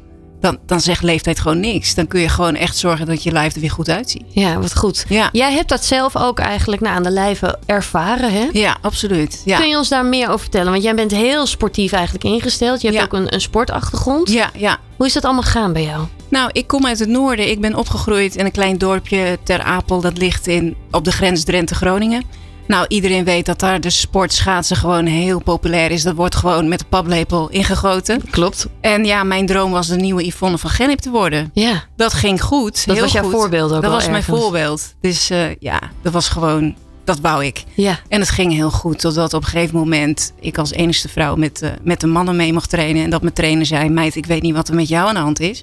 Dan, 0.40 0.58
dan 0.66 0.80
zegt 0.80 1.02
leeftijd 1.02 1.40
gewoon 1.40 1.60
niks. 1.60 1.94
Dan 1.94 2.06
kun 2.06 2.20
je 2.20 2.28
gewoon 2.28 2.54
echt 2.54 2.76
zorgen 2.76 3.06
dat 3.06 3.22
je 3.22 3.32
lijf 3.32 3.54
er 3.54 3.60
weer 3.60 3.70
goed 3.70 3.88
uitziet. 3.88 4.22
Ja, 4.28 4.58
wat 4.60 4.76
goed. 4.76 5.04
Ja, 5.08 5.28
Jij 5.32 5.52
hebt 5.52 5.68
dat 5.68 5.84
zelf 5.84 6.16
ook 6.16 6.38
eigenlijk 6.38 6.80
nou, 6.82 6.96
aan 6.96 7.02
de 7.02 7.10
lijve 7.10 7.58
ervaren, 7.66 8.32
hè? 8.32 8.48
ja 8.52 8.76
absoluut. 8.82 9.42
Ja. 9.44 9.58
Kun 9.58 9.68
je 9.68 9.76
ons 9.76 9.88
daar 9.88 10.04
meer 10.04 10.26
over 10.28 10.40
vertellen? 10.40 10.70
Want 10.70 10.82
jij 10.82 10.94
bent 10.94 11.10
heel 11.10 11.46
sportief 11.46 11.92
eigenlijk 11.92 12.24
ingesteld. 12.24 12.80
Je 12.80 12.86
hebt 12.86 12.98
Ja. 12.98 13.04
ook 13.04 13.12
een, 13.12 13.34
een 13.34 13.40
sportachtergrond. 13.40 14.32
ja, 14.32 14.50
ja. 14.56 14.78
Hoe 14.96 15.06
is 15.06 15.12
dat 15.12 15.24
allemaal 15.24 15.42
gegaan 15.42 15.72
bij 15.72 15.84
jou? 15.84 16.06
Nou, 16.28 16.50
ik 16.52 16.66
kom 16.66 16.86
uit 16.86 16.98
het 16.98 17.08
noorden. 17.08 17.50
Ik 17.50 17.60
ben 17.60 17.74
opgegroeid 17.74 18.36
in 18.36 18.44
een 18.44 18.50
klein 18.52 18.78
dorpje 18.78 19.38
ter 19.42 19.60
Apel. 19.62 20.00
Dat 20.00 20.18
ligt 20.18 20.46
in, 20.46 20.76
op 20.90 21.04
de 21.04 21.12
grens 21.12 21.44
Drenthe-Groningen. 21.44 22.22
Nou, 22.70 22.84
iedereen 22.88 23.24
weet 23.24 23.46
dat 23.46 23.60
daar 23.60 23.80
de 23.80 23.90
sport 23.90 24.32
schaatsen 24.32 24.76
gewoon 24.76 25.06
heel 25.06 25.42
populair 25.42 25.90
is. 25.90 26.02
Dat 26.02 26.14
wordt 26.14 26.34
gewoon 26.34 26.68
met 26.68 26.78
de 26.78 26.84
paplepel 26.88 27.48
ingegoten. 27.48 28.22
Klopt. 28.30 28.66
En 28.80 29.04
ja, 29.04 29.22
mijn 29.22 29.46
droom 29.46 29.70
was 29.70 29.86
de 29.86 29.96
nieuwe 29.96 30.26
Yvonne 30.26 30.58
van 30.58 30.70
Gennep 30.70 30.98
te 30.98 31.10
worden. 31.10 31.50
Ja, 31.54 31.84
Dat 31.96 32.12
ging 32.12 32.42
goed. 32.42 32.86
dat 32.86 32.94
heel 32.94 33.04
was 33.04 33.12
jouw 33.12 33.22
goed. 33.22 33.32
voorbeeld 33.32 33.72
ook 33.72 33.82
Dat 33.82 33.90
was 33.90 34.08
mijn 34.08 34.22
voorbeeld. 34.22 34.94
Dus 35.00 35.30
eh, 35.30 35.54
ja, 35.58 35.80
dat 36.02 36.12
was 36.12 36.28
gewoon, 36.28 36.74
dat 37.04 37.20
wou 37.20 37.44
ik. 37.44 37.64
Ja, 37.74 37.98
En 38.08 38.20
het 38.20 38.30
ging 38.30 38.52
heel 38.52 38.70
goed, 38.70 38.98
totdat 38.98 39.34
op 39.34 39.42
een 39.42 39.48
gegeven 39.48 39.76
moment 39.76 40.32
ik 40.40 40.58
als 40.58 40.72
enigste 40.72 41.08
vrouw 41.08 41.36
met, 41.36 41.62
eh, 41.62 41.70
met 41.82 42.00
de 42.00 42.06
mannen 42.06 42.36
mee 42.36 42.52
mocht 42.52 42.70
trainen. 42.70 43.04
En 43.04 43.10
dat 43.10 43.22
mijn 43.22 43.34
trainer 43.34 43.66
zei, 43.66 43.88
meid, 43.88 44.16
ik 44.16 44.26
weet 44.26 44.42
niet 44.42 44.54
wat 44.54 44.68
er 44.68 44.74
met 44.74 44.88
jou 44.88 45.08
aan 45.08 45.14
de 45.14 45.20
hand 45.20 45.40
is. 45.40 45.62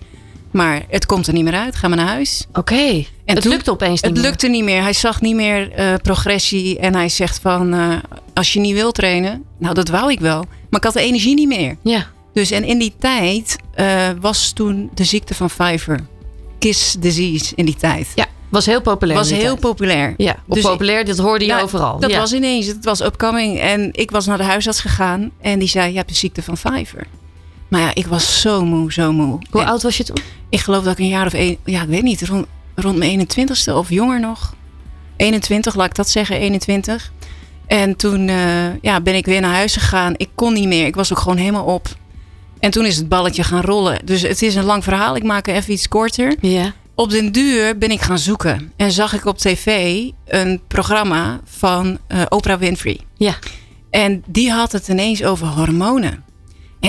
Maar 0.58 0.82
het 0.90 1.06
komt 1.06 1.28
er 1.28 1.34
niet 1.34 1.44
meer 1.44 1.54
uit, 1.54 1.76
ga 1.76 1.88
maar 1.88 1.98
naar 1.98 2.08
huis. 2.08 2.46
oké. 2.54 2.76
En 2.76 3.06
Het 3.26 3.42
toen- 3.42 3.52
lukte 3.52 3.72
opeens 3.72 4.02
niet 4.02 4.12
Het 4.16 4.26
lukte 4.26 4.48
niet 4.48 4.64
meer. 4.64 4.82
Hij 4.82 4.94
zag 4.94 5.22
niet 5.22 5.36
meer 5.36 5.72
eh, 5.72 5.94
progressie. 6.02 6.80
En 6.80 6.96
hij 6.96 7.10
zegt 7.10 7.40
van, 7.42 7.74
eh, 7.74 7.96
als 8.34 8.54
je 8.54 8.60
niet 8.60 8.74
wil 8.74 8.92
trainen, 8.92 9.44
nou 9.60 9.74
dat 9.74 9.88
wou 9.90 10.12
ik 10.12 10.20
wel. 10.20 10.40
Maar 10.70 10.80
ik 10.80 10.84
had 10.84 10.94
de 10.94 11.02
energie 11.02 11.34
niet 11.36 11.48
meer. 11.48 11.58
meer. 11.84 11.94
Ja, 11.94 12.08
Dus 12.34 12.52
en 12.52 12.64
in 12.64 12.80
die 12.80 12.94
tijd 13.00 13.56
eh, 13.74 14.08
was 14.22 14.52
toen 14.52 14.90
de 14.94 15.04
ziekte 15.04 15.34
van 15.34 15.48
Pfeiffer. 15.48 16.00
Kiss 16.60 16.94
disease 17.00 17.56
in 17.56 17.66
die 17.66 17.76
tijd. 17.76 18.08
ja. 18.16 18.26
Was 18.50 18.66
heel 18.66 18.82
populair. 18.82 19.18
was 19.18 19.30
heel 19.30 19.40
tijd. 19.42 19.60
populair. 19.60 20.14
Ja, 20.18 20.36
Dus 20.48 20.62
populair, 20.64 21.06
dat 21.06 21.18
hoorde 21.18 21.46
je 21.46 21.52
Nou, 21.52 21.64
overal. 21.64 22.00
Dat 22.00 22.10
ja. 22.12 22.20
was 22.20 22.34
ineens, 22.34 22.66
het 22.66 22.86
was 22.86 23.02
upcoming. 23.02 23.60
En 23.60 23.90
ik 23.94 24.12
was 24.12 24.26
naar 24.26 24.38
de 24.38 24.44
huisarts 24.44 24.80
gegaan 24.80 25.32
en 25.42 25.60
die 25.60 25.68
zei, 25.68 25.90
je 25.92 25.98
hebt 25.98 26.10
de 26.10 26.16
ziekte 26.16 26.42
van 26.44 26.54
Pfeiffer. 26.54 27.08
Maar 27.68 27.82
ja, 27.82 27.92
ik 27.94 28.08
was 28.08 28.42
zo 28.42 28.66
moe, 28.66 28.94
zo 28.94 29.12
moe. 29.12 29.40
Hoe 29.50 29.62
En 29.62 29.68
oud 29.68 29.82
was 29.82 29.98
je 29.98 30.04
toen? 30.04 30.18
Ik 30.50 30.60
geloof 30.60 30.84
dat 30.84 30.94
ik 30.94 31.00
een 31.00 31.08
jaar 31.08 31.26
of 31.26 31.34
één, 31.34 31.58
ja, 31.66 31.82
ik 31.82 31.88
weet 31.88 32.04
niet, 32.04 32.22
rond, 32.22 32.46
rond 32.76 32.98
mijn 32.98 33.28
21ste 33.28 33.74
of 33.74 33.90
jonger 33.90 34.20
nog. 34.20 34.56
21, 35.18 35.76
laat 35.76 35.86
ik 35.86 35.96
dat 35.96 36.10
zeggen, 36.10 36.38
21. 36.38 37.12
En 37.68 37.96
toen 37.96 38.30
eh, 38.30 38.82
ja, 38.82 39.02
ben 39.02 39.16
ik 39.16 39.26
weer 39.26 39.42
naar 39.42 39.54
huis 39.54 39.74
gegaan. 39.74 40.14
Ik 40.18 40.30
kon 40.36 40.54
niet 40.54 40.68
meer, 40.68 40.86
ik 40.86 40.96
was 40.96 41.12
ook 41.12 41.20
gewoon 41.20 41.38
helemaal 41.38 41.66
op. 41.66 41.88
En 42.60 42.72
toen 42.72 42.86
is 42.86 42.98
het 42.98 43.10
balletje 43.10 43.44
gaan 43.44 43.62
rollen. 43.62 44.06
Dus 44.06 44.22
het 44.22 44.42
is 44.42 44.56
een 44.56 44.64
lang 44.64 44.84
verhaal, 44.84 45.16
ik 45.16 45.24
maak 45.24 45.48
er 45.48 45.56
even 45.56 45.74
iets 45.74 45.88
korter. 45.88 46.36
Ja. 46.42 46.74
Op 46.96 47.10
den 47.10 47.32
duur 47.32 47.78
ben 47.78 47.92
ik 47.92 48.02
gaan 48.02 48.20
zoeken. 48.20 48.72
En 48.76 48.92
zag 48.92 49.14
ik 49.14 49.26
op 49.26 49.38
tv 49.38 50.02
een 50.28 50.62
programma 50.68 51.40
van 51.46 51.98
eh, 52.08 52.22
Oprah 52.30 52.60
Winfrey. 52.60 53.00
Ja. 53.16 53.36
En 53.90 54.24
die 54.28 54.52
had 54.52 54.72
het 54.72 54.88
ineens 54.88 55.24
over 55.24 55.48
hormonen. 55.48 56.24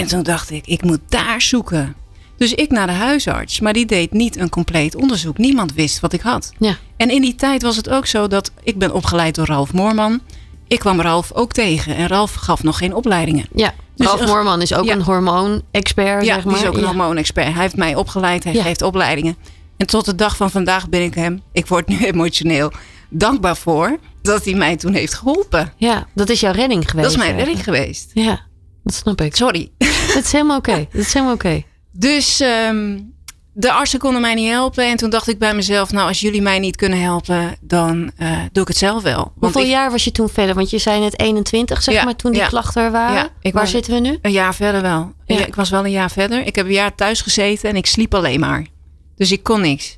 En 0.01 0.07
toen 0.07 0.23
dacht 0.23 0.51
ik, 0.51 0.67
ik 0.67 0.83
moet 0.83 1.01
daar 1.09 1.41
zoeken. 1.43 1.95
Dus 2.37 2.55
ik 2.55 2.71
naar 2.71 2.87
de 2.87 2.93
huisarts. 2.93 3.61
Maar 3.61 3.73
die 3.73 3.87
deed 3.87 4.13
niet 4.13 4.37
een 4.37 4.49
compleet 4.49 4.95
onderzoek. 4.97 5.39
Niemand 5.39 5.75
wist 5.75 6.01
wat 6.01 6.13
ik 6.13 6.21
had. 6.21 6.53
Ja. 6.59 6.77
En 6.97 7.11
in 7.11 7.21
die 7.21 7.35
tijd 7.35 7.63
was 7.63 7.77
het 7.77 7.89
ook 7.89 8.07
zo 8.07 8.27
dat 8.27 8.51
ik 8.63 8.79
ben 8.79 8.95
opgeleid 8.95 9.35
door 9.35 9.47
Ralf 9.47 9.73
Moorman. 9.73 10.21
Ik 10.69 10.79
kwam 10.79 11.01
Ralf 11.01 11.33
ook 11.33 11.53
tegen. 11.53 11.95
En 11.97 12.07
Ralf 12.07 12.35
gaf 12.35 12.63
nog 12.63 12.79
geen 12.79 12.95
opleidingen. 12.95 13.47
Ja. 13.55 13.75
Dus 13.97 14.07
Ralf 14.07 14.21
een- 14.21 14.27
Moorman 14.27 14.63
is 14.63 14.75
ook 14.75 14.85
ja. 14.85 14.93
een 14.93 15.03
hormoon-expert, 15.03 16.25
Ja, 16.25 16.35
zeg 16.35 16.45
maar. 16.45 16.55
die 16.55 16.63
is 16.63 16.69
ook 16.69 16.75
een 16.75 16.81
Ja. 16.81 16.87
hormoonexpert. 16.87 17.53
Hij 17.53 17.63
heeft 17.63 17.77
mij 17.77 17.95
opgeleid. 17.95 18.45
Hij 18.45 18.55
geeft 18.55 18.83
opleidingen. 18.83 19.37
En 19.77 19.87
tot 19.87 20.05
de 20.05 20.15
dag 20.15 20.37
van 20.37 20.51
vandaag 20.51 20.89
ben 20.89 21.03
ik 21.03 21.15
hem, 21.15 21.43
ik 21.53 21.67
word 21.67 21.89
nu 21.89 21.99
emotioneel, 22.13 22.73
dankbaar 23.11 23.57
voor 23.57 23.99
dat 24.23 24.45
hij 24.45 24.55
mij 24.55 24.77
toen 24.77 24.95
heeft 24.95 25.15
geholpen. 25.15 25.73
Ja, 25.77 26.07
dat 26.15 26.29
is 26.29 26.41
jouw 26.41 26.53
redding 26.53 26.91
geweest. 26.91 27.09
dat 27.15 27.19
is 27.21 27.33
mijn 27.33 27.47
werk 27.47 27.59
geweest. 27.63 28.11
Ja, 28.15 28.41
dat 28.89 28.97
snap 28.97 29.21
ik. 29.21 29.37
Sorry. 29.37 29.71
Dat 30.15 30.25
is 30.25 30.33
helemaal 30.33 30.57
oké. 30.57 30.87
Dat 30.93 31.01
is 31.03 31.13
helemaal 31.13 31.35
oké. 31.35 31.63
Dus 31.93 32.41
ehm, 32.41 32.99
de 33.53 33.73
artsen 33.73 33.99
konden 33.99 34.21
mij 34.21 34.35
niet 34.35 34.51
helpen. 34.51 34.87
En 34.87 34.97
toen 34.97 35.11
dacht 35.11 35.29
ik 35.29 35.39
bij 35.39 35.55
mezelf, 35.55 35.91
nou 35.93 36.09
als 36.09 36.21
jullie 36.21 36.43
mij 36.43 36.59
niet 36.59 36.77
kunnen 36.77 37.01
helpen, 37.01 37.57
dan 37.61 38.11
eh, 38.17 38.39
doe 38.53 38.63
ik 38.63 38.69
het 38.69 38.77
zelf 38.77 39.03
wel. 39.03 39.17
Want 39.17 39.35
Hoeveel 39.41 39.61
ik- 39.63 39.69
jaar 39.69 39.91
was 39.91 40.05
je 40.05 40.13
toen 40.13 40.29
verder? 40.29 40.55
Want 40.55 40.71
je 40.71 40.79
zei 40.79 41.01
net 41.01 41.19
21, 41.21 41.83
zeg 41.83 41.95
Ja, 41.95 42.05
maar, 42.05 42.17
toen 42.17 42.33
die 42.33 42.41
ja. 42.41 42.47
klachten 42.49 42.83
er 42.83 42.91
waren. 42.91 43.15
Ja, 43.15 43.29
ik 43.41 43.53
Waar 43.53 43.63
was- 43.63 43.71
zitten 43.73 43.93
we 43.93 43.99
nu? 44.01 44.19
Een 44.23 44.33
jaar 44.33 44.55
verder 44.55 44.83
wel. 44.83 45.13
Ik 45.27 45.55
was 45.55 45.71
wel 45.71 45.85
een 45.85 45.91
jaar 45.91 46.11
verder. 46.11 46.47
Ik 46.47 46.55
heb 46.57 46.67
een 46.67 46.73
jaar 46.73 46.95
thuis 46.95 47.21
gezeten 47.21 47.69
en 47.71 47.77
ik 47.77 47.87
sliep 47.87 48.15
alleen 48.15 48.41
maar. 48.41 48.67
Dus 49.17 49.33
ik 49.33 49.43
kon 49.43 49.61
niks. 49.61 49.97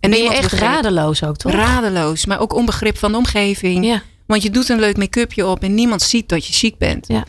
En 0.00 0.10
Ben 0.10 0.22
je 0.22 0.28
echt 0.30 0.42
begreep- 0.42 0.60
radeloos 0.60 1.24
ook, 1.24 1.36
toch? 1.36 1.52
Radeloos, 1.52 2.26
maar 2.26 2.40
ook 2.40 2.54
onbegrip 2.54 2.98
van 2.98 3.12
de 3.12 3.18
omgeving. 3.18 3.84
Ja. 3.86 4.02
Want 4.26 4.42
je 4.42 4.50
doet 4.50 4.68
een 4.68 4.80
leuk 4.80 4.96
make-upje 4.96 5.46
op 5.46 5.62
en 5.62 5.74
niemand 5.74 6.02
ziet 6.02 6.28
dat 6.28 6.46
je 6.46 6.52
ziek 6.54 6.78
bent. 6.78 7.06
Ja. 7.08 7.24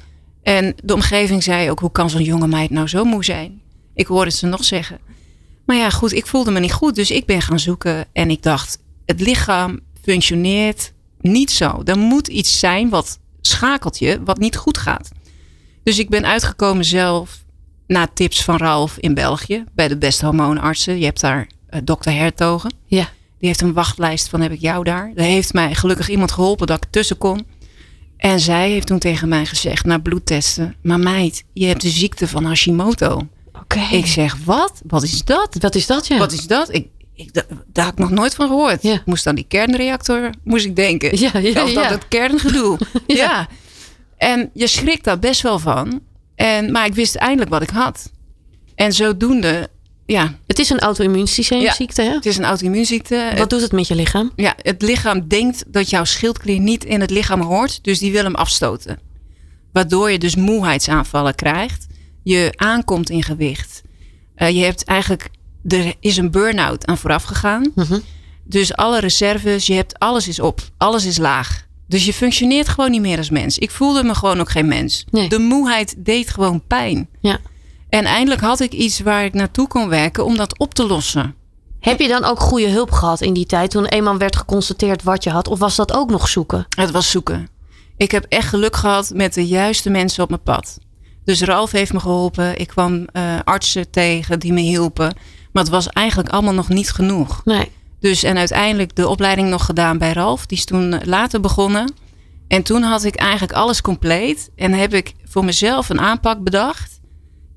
En 0.50 0.76
de 0.84 0.94
omgeving 0.94 1.44
zei 1.44 1.70
ook, 1.70 1.80
hoe 1.80 1.92
kan 1.92 2.10
zo'n 2.10 2.24
jonge 2.24 2.48
meid 2.48 2.70
nou 2.70 2.88
zo 2.88 3.04
moe 3.04 3.24
zijn? 3.24 3.62
Ik 3.94 4.08
hoorde 4.08 4.32
ze 4.32 4.46
nog 4.46 4.64
zeggen. 4.64 5.00
Maar 5.66 5.76
ja, 5.76 5.90
goed, 5.90 6.14
ik 6.14 6.28
voelde 6.28 6.52
me 6.52 6.60
niet 6.60 6.74
goed. 6.74 6.96
Dus 6.96 7.12
ik 7.12 7.26
ben 7.26 7.42
gaan 7.42 7.60
zoeken 7.60 8.06
en 8.14 8.30
ik 8.30 8.44
dacht, 8.44 8.80
het 9.06 9.22
lichaam 9.22 9.80
functioneert 10.02 10.94
niet 11.22 11.52
zo. 11.52 11.82
Er 11.84 11.98
moet 11.98 12.28
iets 12.28 12.60
zijn 12.60 12.90
wat 12.90 13.20
schakelt 13.42 14.00
je, 14.00 14.24
wat 14.24 14.38
niet 14.38 14.56
goed 14.56 14.78
gaat. 14.78 15.10
Dus 15.84 16.00
ik 16.00 16.10
ben 16.10 16.26
uitgekomen 16.26 16.86
zelf 16.86 17.44
na 17.88 18.08
tips 18.14 18.44
van 18.44 18.58
Ralf 18.58 18.98
in 18.98 19.14
België. 19.14 19.64
Bij 19.74 19.88
de 19.88 19.98
beste 19.98 20.26
hormoonartsen. 20.26 21.00
Je 21.00 21.06
hebt 21.06 21.22
daar 21.22 21.48
eh, 21.68 21.82
dokter 21.84 22.14
Hertogen. 22.14 22.74
Ja. 22.86 23.10
Die 23.40 23.48
heeft 23.48 23.62
een 23.62 23.74
wachtlijst 23.74 24.30
van 24.30 24.42
heb 24.42 24.52
ik 24.52 24.62
jou 24.62 24.84
daar. 24.84 25.12
Daar 25.16 25.26
heeft 25.26 25.54
mij 25.54 25.76
gelukkig 25.76 26.10
iemand 26.10 26.32
geholpen 26.32 26.68
dat 26.68 26.84
ik 26.84 26.92
tussen 26.92 27.18
kon. 27.18 27.46
En 28.20 28.40
zij 28.40 28.70
heeft 28.70 28.88
toen 28.88 29.00
tegen 29.00 29.30
mij 29.30 29.46
gezegd 29.46 29.86
na 29.86 29.98
bloedtesten. 29.98 30.76
Maar 30.82 31.00
meid, 31.00 31.44
je 31.54 31.66
hebt 31.66 31.82
de 31.82 31.90
ziekte 31.90 32.28
van 32.28 32.46
Hashimoto. 32.46 33.28
Oké. 33.54 33.80
Ik 33.92 34.06
zeg, 34.06 34.38
wat? 34.46 34.82
Wat 34.88 35.04
is 35.04 35.24
dat? 35.26 35.56
Wat 35.60 35.76
is 35.76 35.86
dat, 35.86 36.08
ja? 36.08 36.18
Wat 36.18 36.32
is 36.32 36.48
dat? 36.48 36.74
Ik, 36.74 36.88
ik, 37.14 37.34
da- 37.34 37.46
daar 37.68 37.84
had 37.86 37.94
ik 37.94 38.00
nog 38.00 38.10
nooit 38.10 38.36
van 38.36 38.48
gehoord. 38.48 38.84
Ja. 38.84 39.02
Moest 39.06 39.28
aan 39.28 39.36
die 39.36 39.46
kernreactor, 39.48 40.30
moest 40.44 40.66
ik 40.66 40.76
denken. 40.76 41.20
Ja, 41.20 41.38
ja, 41.38 41.64
of 41.64 41.74
dat 41.74 41.90
het 41.90 42.08
kerngedoe. 42.08 42.78
Ja. 43.08 43.48
En 44.18 44.50
je 44.54 44.68
schrikt 44.68 45.04
daar 45.04 45.20
best 45.20 45.42
wel 45.42 45.60
van. 45.60 46.00
En, 46.36 46.72
maar 46.72 46.86
ik 46.86 46.94
wist 46.94 47.16
eindelijk 47.16 47.50
wat 47.50 47.62
ik 47.62 47.70
had. 47.70 48.12
En 48.76 48.94
zodoende, 48.94 49.70
ja, 50.12 50.36
Het 50.48 50.60
is 50.60 50.70
een 50.70 50.80
auto-immuunsysteemziekte, 50.80 52.02
hè? 52.02 52.14
het 52.14 52.26
is 52.26 52.38
een 52.38 52.44
auto-immuunziekte. 52.44 53.32
Wat 53.38 53.50
doet 53.50 53.62
het 53.62 53.72
met 53.72 53.88
je 53.88 53.96
lichaam? 53.96 54.32
Ja, 54.36 54.56
het 54.62 54.82
lichaam 54.82 55.28
denkt 55.28 55.64
dat 55.68 55.90
jouw 55.90 56.04
schildklier 56.04 56.60
niet 56.60 56.86
in 56.86 57.02
het 57.02 57.10
lichaam 57.10 57.42
hoort. 57.42 57.80
Dus 57.84 58.00
die 58.00 58.12
wil 58.12 58.24
hem 58.24 58.36
afstoten. 58.36 59.00
Waardoor 59.72 60.12
je 60.12 60.20
dus 60.20 60.36
moeheidsaanvallen 60.36 61.36
krijgt. 61.36 61.88
Je 62.24 62.54
aankomt 62.56 63.10
in 63.10 63.24
gewicht. 63.24 63.82
Eh, 64.36 64.50
je 64.50 64.64
hebt 64.64 64.84
eigenlijk, 64.84 65.30
er 65.68 65.94
is 66.00 66.18
een 66.18 66.32
burn-out 66.32 66.86
aan 66.86 66.98
vooraf 66.98 67.24
gegaan. 67.24 67.72
Mhm. 67.76 68.00
Dus 68.44 68.76
alle 68.76 69.00
reserves, 69.00 69.68
je 69.68 69.74
hebt 69.74 70.00
alles 70.00 70.28
is 70.28 70.40
op. 70.40 70.62
Alles 70.78 71.06
is 71.06 71.18
laag. 71.18 71.68
Dus 71.88 72.06
je 72.06 72.14
functioneert 72.14 72.68
gewoon 72.68 72.92
niet 72.92 73.02
meer 73.02 73.18
als 73.18 73.30
mens. 73.30 73.58
Ik 73.58 73.72
voelde 73.72 74.04
me 74.04 74.16
gewoon 74.16 74.40
ook 74.40 74.50
geen 74.50 74.68
mens. 74.68 75.06
Nee. 75.12 75.30
De 75.30 75.40
moeheid 75.40 75.96
deed 75.98 76.30
gewoon 76.30 76.64
pijn. 76.68 77.10
Ja. 77.22 77.40
En 77.90 78.06
eindelijk 78.06 78.42
had 78.42 78.60
ik 78.60 78.74
iets 78.74 79.00
waar 79.00 79.26
ik 79.26 79.34
naartoe 79.34 79.68
kon 79.68 79.90
werken 79.90 80.26
om 80.26 80.38
dat 80.38 80.60
op 80.60 80.74
te 80.74 80.88
lossen. 80.88 81.36
Heb 81.80 82.00
je 82.00 82.08
dan 82.08 82.24
ook 82.24 82.40
goede 82.40 82.70
hulp 82.70 82.92
gehad 82.92 83.22
in 83.22 83.34
die 83.34 83.46
tijd 83.46 83.72
toen 83.72 83.86
eenmaal 83.86 84.18
werd 84.18 84.36
geconstateerd 84.36 85.04
wat 85.04 85.24
je 85.24 85.30
had? 85.30 85.48
Of 85.48 85.60
was 85.60 85.76
dat 85.76 85.94
ook 85.94 86.10
nog 86.10 86.28
zoeken? 86.28 86.66
Het 86.70 86.92
was 86.92 87.12
zoeken. 87.12 87.48
Ik 87.98 88.12
heb 88.12 88.26
echt 88.30 88.48
geluk 88.48 88.76
gehad 88.76 89.12
met 89.14 89.34
de 89.34 89.48
juiste 89.48 89.90
mensen 89.90 90.24
op 90.24 90.30
mijn 90.30 90.44
pad. 90.44 90.78
Dus 91.24 91.42
Ralf 91.42 91.72
heeft 91.72 91.94
me 91.94 92.00
geholpen. 92.00 92.60
Ik 92.60 92.68
kwam 92.68 93.06
eh, 93.06 93.40
artsen 93.44 93.90
tegen 93.90 94.40
die 94.40 94.54
me 94.54 94.62
hielpen. 94.62 95.14
Maar 95.52 95.64
het 95.64 95.72
was 95.72 95.88
eigenlijk 95.88 96.30
allemaal 96.30 96.54
nog 96.54 96.70
niet 96.70 96.92
genoeg. 96.92 97.42
Nee. 97.46 97.72
Dus 98.00 98.24
en 98.24 98.38
uiteindelijk 98.38 98.96
de 98.96 99.08
opleiding 99.08 99.50
nog 99.50 99.66
gedaan 99.66 99.98
bij 99.98 100.14
Ralf. 100.14 100.46
Die 100.46 100.58
is 100.58 100.66
toen 100.66 100.94
eh, 100.94 101.08
later 101.08 101.40
begonnen. 101.40 101.94
En 102.48 102.64
toen 102.64 102.82
had 102.82 103.04
ik 103.04 103.16
eigenlijk 103.16 103.54
alles 103.54 103.82
compleet. 103.82 104.50
En 104.56 104.74
heb 104.74 104.94
ik 104.94 105.14
voor 105.24 105.46
mezelf 105.46 105.90
een 105.90 106.00
aanpak 106.00 106.44
bedacht. 106.44 106.99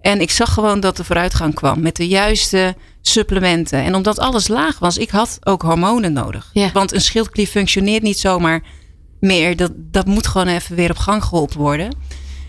En 0.02 0.20
ik 0.20 0.30
zag 0.30 0.52
gewoon 0.54 0.80
dat 0.80 0.98
er 0.98 1.04
vooruitgang 1.04 1.54
kwam. 1.54 1.80
Met 1.80 1.96
de 1.96 2.08
juiste 2.08 2.74
supplementen. 3.00 3.82
En 3.82 3.94
omdat 3.94 4.18
alles 4.18 4.48
laag 4.48 4.78
was, 4.78 4.98
ik 4.98 5.10
had 5.10 5.38
ook 5.44 5.62
hormonen 5.62 6.12
nodig. 6.12 6.50
Ja. 6.52 6.70
Want 6.72 6.92
een 6.92 7.00
schildklier 7.00 7.46
functioneert 7.46 8.02
niet 8.02 8.18
zomaar 8.18 8.62
meer. 9.20 9.56
Dat, 9.56 9.72
dat 9.76 10.06
moet 10.06 10.26
gewoon 10.26 10.46
even 10.46 10.76
weer 10.76 10.90
op 10.90 10.96
gang 10.98 11.24
geholpen 11.24 11.58
worden. 11.58 11.96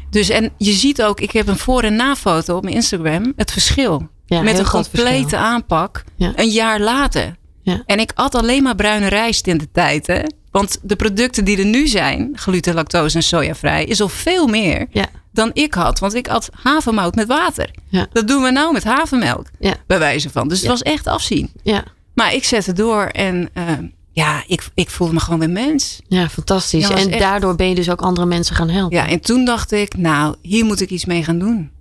Dus 0.09 0.29
en 0.29 0.51
je 0.57 0.71
ziet 0.73 1.03
ook, 1.03 1.19
ik 1.19 1.31
heb 1.31 1.47
een 1.47 1.57
voor- 1.57 1.83
en 1.83 1.95
na-foto 1.95 2.55
op 2.55 2.63
mijn 2.63 2.75
Instagram. 2.75 3.33
Het 3.35 3.51
verschil. 3.51 4.07
Ja, 4.25 4.41
met 4.41 4.59
een 4.59 4.65
complete 4.69 5.37
aanpak. 5.37 6.03
Ja. 6.15 6.31
Een 6.35 6.49
jaar 6.49 6.79
later. 6.79 7.35
Ja. 7.61 7.83
En 7.85 7.99
ik 7.99 8.11
at 8.15 8.35
alleen 8.35 8.63
maar 8.63 8.75
bruine 8.75 9.07
rijst 9.07 9.47
in 9.47 9.57
de 9.57 9.71
tijd. 9.71 10.07
Hè? 10.07 10.21
Want 10.51 10.79
de 10.81 10.95
producten 10.95 11.45
die 11.45 11.57
er 11.57 11.65
nu 11.65 11.87
zijn, 11.87 12.31
gluten, 12.35 12.73
lactose 12.73 13.15
en 13.17 13.23
sojavrij, 13.23 13.83
is 13.85 14.01
al 14.01 14.09
veel 14.09 14.47
meer 14.47 14.87
Ja. 14.91 15.05
Dan 15.33 15.49
ik 15.53 15.73
had. 15.73 15.99
Want 15.99 16.13
ik 16.13 16.27
had 16.27 16.49
havermout 16.63 17.15
met 17.15 17.27
water. 17.27 17.69
Ja. 17.89 18.07
Dat 18.11 18.27
doen 18.27 18.43
we 18.43 18.51
nou 18.51 18.73
met 18.73 18.83
havermelk, 18.83 19.47
Ja. 19.59 19.73
bij 19.87 19.99
wijze 19.99 20.29
van. 20.29 20.47
Dus 20.47 20.59
het 20.59 20.67
was 20.69 20.81
echt 20.81 21.07
afzien. 21.07 21.51
Ja. 21.63 21.83
Maar 22.15 22.33
ik 22.33 22.43
zette 22.43 22.73
door 22.73 23.03
en 23.05 23.49
eh, 23.53 23.63
ja, 24.11 24.43
ik, 24.47 24.63
ik 24.73 24.89
voelde 24.89 25.13
me 25.13 25.19
gewoon 25.19 25.39
weer 25.39 25.49
mens. 25.49 26.01
Ja, 26.07 26.29
fantastisch. 26.29 26.89
En 26.89 27.09
echt- 27.09 27.19
daardoor 27.19 27.55
ben 27.55 27.69
je 27.69 27.75
dus 27.75 27.89
ook 27.89 28.01
andere 28.01 28.27
mensen 28.27 28.55
gaan 28.55 28.69
helpen. 28.69 28.97
Ja, 28.97 29.07
en 29.07 29.19
toen 29.21 29.45
dacht 29.45 29.71
ik, 29.71 29.97
nou, 29.97 30.35
hier 30.41 30.65
moet 30.65 30.81
ik 30.81 30.89
iets 30.89 31.05
mee 31.05 31.23
gaan 31.23 31.39
doen. 31.39 31.71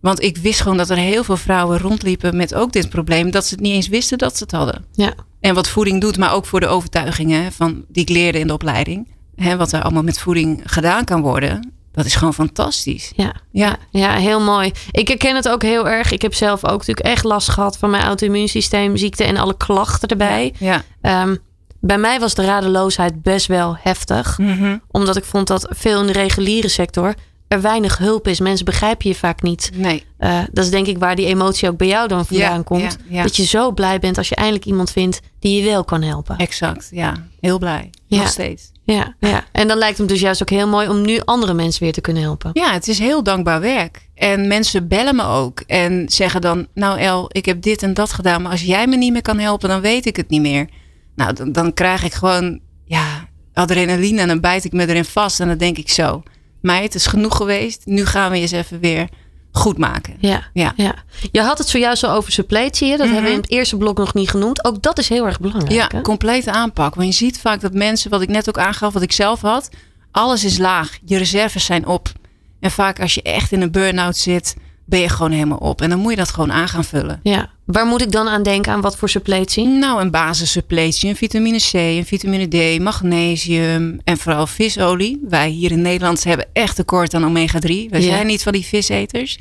Want 0.00 0.22
ik 0.22 0.36
wist 0.36 0.60
gewoon 0.60 0.76
dat 0.76 0.90
er 0.90 0.96
heel 0.96 1.24
veel 1.24 1.36
vrouwen 1.36 1.78
rondliepen 1.78 2.36
met 2.36 2.54
ook 2.54 2.72
dit 2.72 2.88
probleem. 2.88 3.30
Dat 3.30 3.46
ze 3.46 3.54
het 3.54 3.62
niet 3.62 3.74
eens 3.74 3.88
wisten 3.88 4.18
dat 4.18 4.36
ze 4.36 4.42
het 4.42 4.52
hadden. 4.52 4.84
Ja. 4.92 5.12
En 5.40 5.54
wat 5.54 5.68
voeding 5.68 6.00
doet, 6.00 6.16
maar 6.18 6.32
ook 6.32 6.46
voor 6.46 6.60
de 6.60 6.66
overtuigingen 6.66 7.52
van, 7.52 7.84
die 7.88 8.02
ik 8.02 8.08
leerde 8.08 8.38
in 8.38 8.46
de 8.46 8.52
opleiding. 8.52 9.08
Hè, 9.36 9.56
wat 9.56 9.72
er 9.72 9.82
allemaal 9.82 10.02
met 10.02 10.18
voeding 10.18 10.60
gedaan 10.64 11.04
kan 11.04 11.20
worden. 11.20 11.72
Dat 11.98 12.06
is 12.06 12.14
gewoon 12.14 12.34
fantastisch. 12.34 13.12
Ja. 13.16 13.34
Ja, 13.50 13.76
Ja, 13.90 14.12
heel 14.14 14.40
mooi. 14.40 14.72
Ik 14.90 15.08
herken 15.08 15.34
het 15.36 15.48
ook 15.48 15.62
heel 15.62 15.88
erg. 15.88 16.10
Ik 16.12 16.22
heb 16.22 16.34
zelf 16.34 16.64
ook 16.64 16.78
natuurlijk 16.78 17.06
echt 17.06 17.24
last 17.24 17.48
gehad 17.48 17.78
van 17.78 17.90
mijn 17.90 18.02
auto-immuunsysteem, 18.02 18.96
ziekte 18.96 19.24
en 19.24 19.36
alle 19.36 19.56
klachten 19.56 20.08
erbij. 20.08 20.54
ja. 20.58 20.82
Ehm, 21.00 21.36
bij 21.80 21.98
mij 21.98 22.20
was 22.20 22.34
de 22.34 22.44
radeloosheid 22.44 23.22
best 23.22 23.46
wel 23.46 23.76
heftig. 23.80 24.38
Mhm. 24.38 24.76
Omdat 24.90 25.16
ik 25.16 25.24
vond 25.24 25.46
dat 25.46 25.66
veel 25.70 26.00
in 26.00 26.06
de 26.06 26.12
reguliere 26.12 26.68
sector 26.68 27.14
er 27.48 27.60
weinig 27.60 27.98
hulp 27.98 28.28
is. 28.28 28.40
Mensen 28.40 28.64
begrijpen 28.64 29.08
je 29.08 29.14
vaak 29.14 29.42
niet. 29.42 29.70
Nee, 29.74 30.06
Eh, 30.18 30.38
dat 30.52 30.64
is 30.64 30.70
denk 30.70 30.86
ik 30.86 30.98
waar 30.98 31.16
die 31.16 31.26
emotie 31.26 31.68
ook 31.68 31.76
bij 31.76 31.86
jou 31.86 32.08
dan 32.08 32.26
vandaan 32.26 32.56
Ja, 32.56 32.62
komt. 32.62 32.82
ja, 32.82 33.16
ja. 33.16 33.22
Dat 33.22 33.36
je 33.36 33.44
zo 33.44 33.72
blij 33.72 33.98
bent 33.98 34.18
als 34.18 34.28
je 34.28 34.34
eindelijk 34.34 34.64
iemand 34.64 34.90
vindt 34.90 35.20
die 35.38 35.62
je 35.62 35.68
wel 35.70 35.84
kan 35.84 36.02
helpen. 36.02 36.36
exact. 36.36 36.88
Ja, 36.90 37.14
heel 37.40 37.58
blij. 37.58 37.90
Ja. 38.06 38.18
Nog 38.18 38.28
steeds. 38.28 38.70
Ja, 38.92 39.14
ja. 39.20 39.44
En 39.52 39.68
dan 39.68 39.78
lijkt 39.78 39.98
het 39.98 40.06
me 40.06 40.12
dus 40.12 40.22
juist 40.22 40.42
ook 40.42 40.50
heel 40.50 40.68
mooi 40.68 40.88
om 40.88 41.00
nu 41.00 41.20
andere 41.24 41.54
mensen 41.54 41.82
weer 41.82 41.92
te 41.92 42.00
kunnen 42.00 42.22
helpen. 42.22 42.50
Ja, 42.52 42.72
het 42.72 42.88
is 42.88 42.98
heel 42.98 43.22
dankbaar 43.22 43.60
werk. 43.60 44.08
En 44.14 44.46
mensen 44.46 44.88
bellen 44.88 45.16
me 45.16 45.24
ook 45.24 45.60
en 45.60 46.08
zeggen 46.08 46.40
dan: 46.40 46.66
Nou, 46.74 46.98
El, 46.98 47.30
ik 47.32 47.44
heb 47.44 47.62
dit 47.62 47.82
en 47.82 47.94
dat 47.94 48.12
gedaan, 48.12 48.42
maar 48.42 48.50
als 48.50 48.62
jij 48.62 48.86
me 48.86 48.96
niet 48.96 49.12
meer 49.12 49.22
kan 49.22 49.38
helpen, 49.38 49.68
dan 49.68 49.80
weet 49.80 50.06
ik 50.06 50.16
het 50.16 50.28
niet 50.28 50.40
meer. 50.40 50.68
Nou, 51.14 51.32
dan, 51.32 51.52
dan 51.52 51.74
krijg 51.74 52.04
ik 52.04 52.12
gewoon 52.12 52.60
ja, 52.84 53.28
adrenaline 53.52 54.20
en 54.20 54.28
dan 54.28 54.40
bijt 54.40 54.64
ik 54.64 54.72
me 54.72 54.88
erin 54.88 55.04
vast 55.04 55.40
en 55.40 55.48
dan 55.48 55.58
denk 55.58 55.78
ik 55.78 55.88
zo: 55.88 56.22
Meid, 56.60 56.82
het 56.82 56.94
is 56.94 57.06
genoeg 57.06 57.36
geweest. 57.36 57.82
Nu 57.84 58.06
gaan 58.06 58.30
we 58.30 58.36
eens 58.36 58.52
even 58.52 58.80
weer 58.80 59.08
goed 59.52 59.78
maken. 59.78 60.16
Ja, 60.20 60.42
Ja. 60.52 60.72
ja. 60.76 60.94
Je 61.32 61.40
had 61.40 61.58
het 61.58 61.68
zojuist 61.68 62.04
al 62.04 62.10
over 62.14 62.32
suppletie. 62.32 62.96
Dat 62.96 63.06
hebben 63.06 63.22
we 63.24 63.30
in 63.30 63.36
het 63.40 63.50
eerste 63.50 63.76
blok 63.76 63.98
nog 63.98 64.14
niet 64.14 64.30
genoemd. 64.30 64.64
Ook 64.64 64.82
dat 64.82 64.98
is 64.98 65.08
heel 65.08 65.26
erg 65.26 65.40
belangrijk. 65.40 65.72
Ja, 65.72 65.88
hè? 65.92 66.00
complete 66.00 66.50
aanpak. 66.52 66.94
Want 66.94 67.06
je 67.08 67.14
ziet 67.14 67.40
vaak 67.40 67.60
dat 67.60 67.72
mensen, 67.72 68.10
wat 68.10 68.22
ik 68.22 68.28
net 68.28 68.48
ook 68.48 68.58
aangaf, 68.58 68.92
wat 68.92 69.02
ik 69.02 69.12
zelf 69.12 69.40
had, 69.40 69.68
alles 70.10 70.44
is 70.44 70.58
laag. 70.58 70.98
Je 71.04 71.16
reserves 71.16 71.64
zijn 71.64 71.86
op. 71.86 72.12
En 72.60 72.70
vaak 72.70 73.00
als 73.00 73.14
je 73.14 73.22
echt 73.22 73.52
in 73.52 73.60
een 73.62 73.70
burn-out 73.70 74.16
zit, 74.16 74.56
ben 74.88 75.00
je 75.00 75.08
gewoon 75.08 75.30
helemaal 75.30 75.58
op. 75.58 75.80
En 75.80 75.90
dan 75.90 75.98
moet 75.98 76.10
je 76.10 76.16
dat 76.16 76.30
gewoon 76.30 76.52
aan 76.52 76.68
gaan 76.68 76.84
vullen. 76.84 77.20
ja. 77.22 77.50
Waar 77.64 77.86
moet 77.86 78.02
ik 78.02 78.12
dan 78.12 78.28
aan 78.28 78.42
denken? 78.42 78.72
Aan 78.72 78.80
wat 78.80 78.96
voor 78.96 79.08
suppletie? 79.08 79.66
Nou, 79.66 80.00
een 80.00 80.10
basissuppletie, 80.10 81.08
een 81.08 81.16
vitamine 81.16 81.58
C, 81.58 81.72
een 81.72 82.04
vitamine 82.06 82.76
D, 82.76 82.80
magnesium 82.82 84.00
en 84.04 84.18
vooral 84.18 84.46
visolie. 84.46 85.20
Wij 85.28 85.48
hier 85.48 85.70
in 85.70 85.82
Nederland 85.82 86.24
hebben 86.24 86.46
echt 86.52 86.76
tekort 86.76 87.14
aan 87.14 87.24
omega-3. 87.24 87.60
Wij 87.90 88.00
Ja. 88.00 88.00
zijn 88.00 88.26
niet 88.26 88.42
van 88.42 88.52
die 88.52 88.64
viseters. 88.64 89.38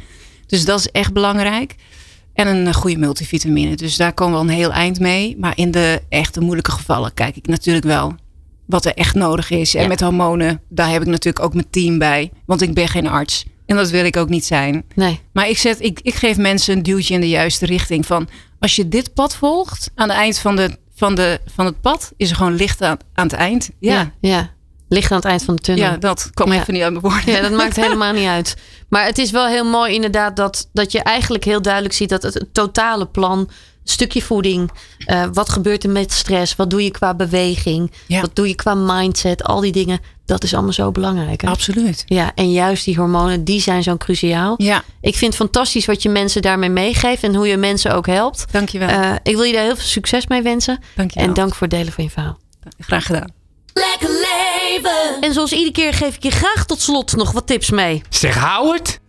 Dus 0.47 0.65
dat 0.65 0.79
is 0.79 0.87
echt 0.91 1.13
belangrijk. 1.13 1.75
En 2.33 2.47
een 2.47 2.67
eh, 2.67 2.73
goede 2.73 2.97
multivitamine. 2.97 3.75
Dus 3.75 3.95
daar 3.95 4.13
komen 4.13 4.33
we 4.33 4.39
al 4.39 4.47
een 4.49 4.55
heel 4.55 4.71
eind 4.71 4.99
mee. 4.99 5.35
Maar 5.39 5.53
in 5.57 5.71
de 5.71 6.01
echte 6.09 6.39
moeilijke 6.41 6.71
gevallen 6.71 7.13
kijk 7.13 7.35
ik 7.35 7.47
natuurlijk 7.47 7.85
wel 7.85 8.15
wat 8.65 8.85
er 8.85 8.93
echt 8.93 9.15
nodig 9.15 9.49
is. 9.49 9.75
En 9.75 9.81
Ja. 9.81 9.87
met 9.87 10.01
hormonen, 10.01 10.61
daar 10.69 10.89
heb 10.91 11.01
ik 11.01 11.07
natuurlijk 11.07 11.45
ook 11.45 11.53
mijn 11.53 11.69
team 11.69 11.97
bij. 11.97 12.31
Want 12.45 12.61
ik 12.61 12.73
ben 12.73 12.87
geen 12.87 13.07
arts. 13.07 13.45
En 13.67 13.75
dat 13.75 13.89
wil 13.89 14.05
ik 14.05 14.17
ook 14.17 14.29
niet 14.29 14.45
zijn. 14.45 14.85
Nee. 14.95 15.19
Maar 15.33 15.49
ik, 15.49 15.57
zet, 15.57 15.81
ik, 15.81 15.99
ik 16.01 16.13
geef 16.15 16.37
mensen 16.37 16.77
een 16.77 16.83
duwtje 16.83 17.13
in 17.13 17.19
de 17.21 17.29
juiste 17.29 17.65
richting. 17.65 18.05
Van 18.05 18.27
als 18.59 18.75
je 18.75 18.87
dit 18.87 19.13
pad 19.13 19.35
volgt, 19.35 19.91
aan 19.95 20.09
het 20.09 20.17
eind 20.17 20.39
van, 20.39 20.55
de, 20.55 20.77
van, 20.95 21.15
de, 21.15 21.39
van 21.55 21.65
het 21.65 21.81
pad 21.81 22.11
is 22.17 22.29
er 22.29 22.35
gewoon 22.35 22.55
licht 22.55 22.81
aan, 22.81 22.97
aan 23.13 23.25
het 23.25 23.35
eind. 23.35 23.69
Ja, 23.79 23.93
Ja. 23.93 24.11
ja. 24.29 24.55
Licht 24.89 25.11
aan 25.11 25.17
het 25.17 25.25
eind 25.25 25.43
van 25.43 25.55
de 25.55 25.61
tunnel. 25.61 25.83
ja 25.83 25.97
dat 25.97 26.29
kwam 26.33 26.51
Ja. 26.53 26.59
even 26.61 26.73
niet 26.73 26.83
uit 26.83 26.91
mijn 26.91 27.03
woorden. 27.13 27.33
Ja, 27.33 27.41
dat 27.41 27.51
maakt 27.51 27.75
helemaal 27.85 28.13
niet 28.13 28.27
uit. 28.27 28.55
Maar 28.89 29.05
het 29.05 29.17
is 29.17 29.31
wel 29.31 29.47
heel 29.47 29.65
mooi 29.65 29.93
inderdaad 29.93 30.35
dat, 30.35 30.69
dat 30.73 30.91
je 30.91 30.99
eigenlijk 31.03 31.43
heel 31.43 31.61
duidelijk 31.61 31.93
ziet 31.93 32.09
dat 32.09 32.23
het, 32.23 32.33
het 32.33 32.53
totale 32.53 33.05
plan, 33.07 33.49
stukje 33.91 34.21
voeding, 34.21 34.71
eh, 35.05 35.23
wat 35.33 35.49
gebeurt 35.49 35.83
er 35.83 35.89
met 35.89 36.11
stress, 36.13 36.55
wat 36.55 36.69
doe 36.69 36.83
je 36.83 36.91
qua 36.91 37.13
beweging, 37.13 37.91
Ja. 38.07 38.21
wat 38.21 38.35
doe 38.35 38.47
je 38.47 38.55
qua 38.55 38.73
mindset, 38.73 39.43
al 39.43 39.59
die 39.59 39.71
dingen, 39.71 39.99
dat 40.25 40.43
is 40.43 40.53
allemaal 40.53 40.73
zo 40.73 40.91
belangrijk. 40.91 41.41
Hè? 41.41 41.47
Absoluut. 41.47 42.03
Ja, 42.05 42.31
en 42.35 42.51
juist 42.51 42.85
die 42.85 42.95
hormonen, 42.95 43.43
die 43.43 43.61
zijn 43.61 43.83
zo 43.83 43.97
cruciaal. 43.97 44.53
Ja, 44.57 44.83
Ik 45.01 45.15
vind 45.15 45.33
het 45.33 45.41
fantastisch 45.41 45.85
wat 45.85 46.01
je 46.03 46.09
mensen 46.09 46.41
daarmee 46.41 46.69
meegeeft 46.69 47.23
en 47.23 47.35
hoe 47.35 47.47
je 47.47 47.57
mensen 47.57 47.93
ook 47.93 48.05
helpt. 48.07 48.45
dankjewel. 48.51 48.87
Eh, 48.89 49.11
ik 49.23 49.35
wil 49.35 49.43
je 49.43 49.53
daar 49.53 49.63
heel 49.63 49.75
veel 49.75 49.85
succes 49.85 50.27
mee 50.27 50.41
wensen. 50.41 50.79
dankjewel. 50.95 51.27
En 51.27 51.33
dank 51.33 51.55
voor 51.55 51.67
het 51.67 51.75
delen 51.77 51.93
van 51.93 52.03
je 52.03 52.09
verhaal. 52.09 52.37
Graag 52.79 53.05
gedaan. 53.05 53.31
Lekker 53.73 54.09
leven. 54.09 55.21
En 55.21 55.33
zoals 55.33 55.51
iedere 55.51 55.71
keer 55.71 55.93
geef 55.93 56.15
ik 56.15 56.23
je 56.23 56.31
graag 56.31 56.65
tot 56.65 56.81
slot 56.81 57.15
nog 57.15 57.31
wat 57.31 57.47
tips 57.47 57.69
mee. 57.69 58.01
Zeg 58.09 58.35
Howard, 58.43 58.99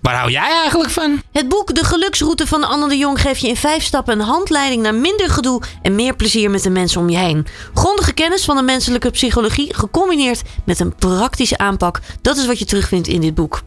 waar 0.00 0.14
hou 0.14 0.30
jij 0.30 0.50
eigenlijk 0.50 0.90
van? 0.90 1.22
Het 1.32 1.48
boek 1.48 1.74
De 1.74 1.84
Geluksroute 1.84 2.46
van 2.46 2.64
Anne 2.64 2.88
de 2.88 2.96
Jong 2.96 3.20
geeft 3.20 3.40
je 3.40 3.48
in 3.48 3.56
vijf 3.56 3.82
stappen 3.82 4.20
een 4.20 4.26
handleiding 4.26 4.82
naar 4.82 4.94
minder 4.94 5.30
gedoe 5.30 5.62
en 5.82 5.94
meer 5.94 6.16
plezier 6.16 6.50
met 6.50 6.62
de 6.62 6.70
mensen 6.70 7.00
om 7.00 7.08
je 7.08 7.18
heen. 7.18 7.46
Grondige 7.74 8.12
kennis 8.12 8.44
van 8.44 8.56
de 8.56 8.62
menselijke 8.62 9.10
psychologie 9.10 9.74
gecombineerd 9.74 10.42
met 10.64 10.80
een 10.80 10.94
praktische 10.94 11.58
aanpak. 11.58 12.00
Dat 12.22 12.36
is 12.36 12.46
wat 12.46 12.58
je 12.58 12.64
terugvindt 12.64 13.08
in 13.08 13.20
dit 13.20 13.34
boek. 13.34 13.62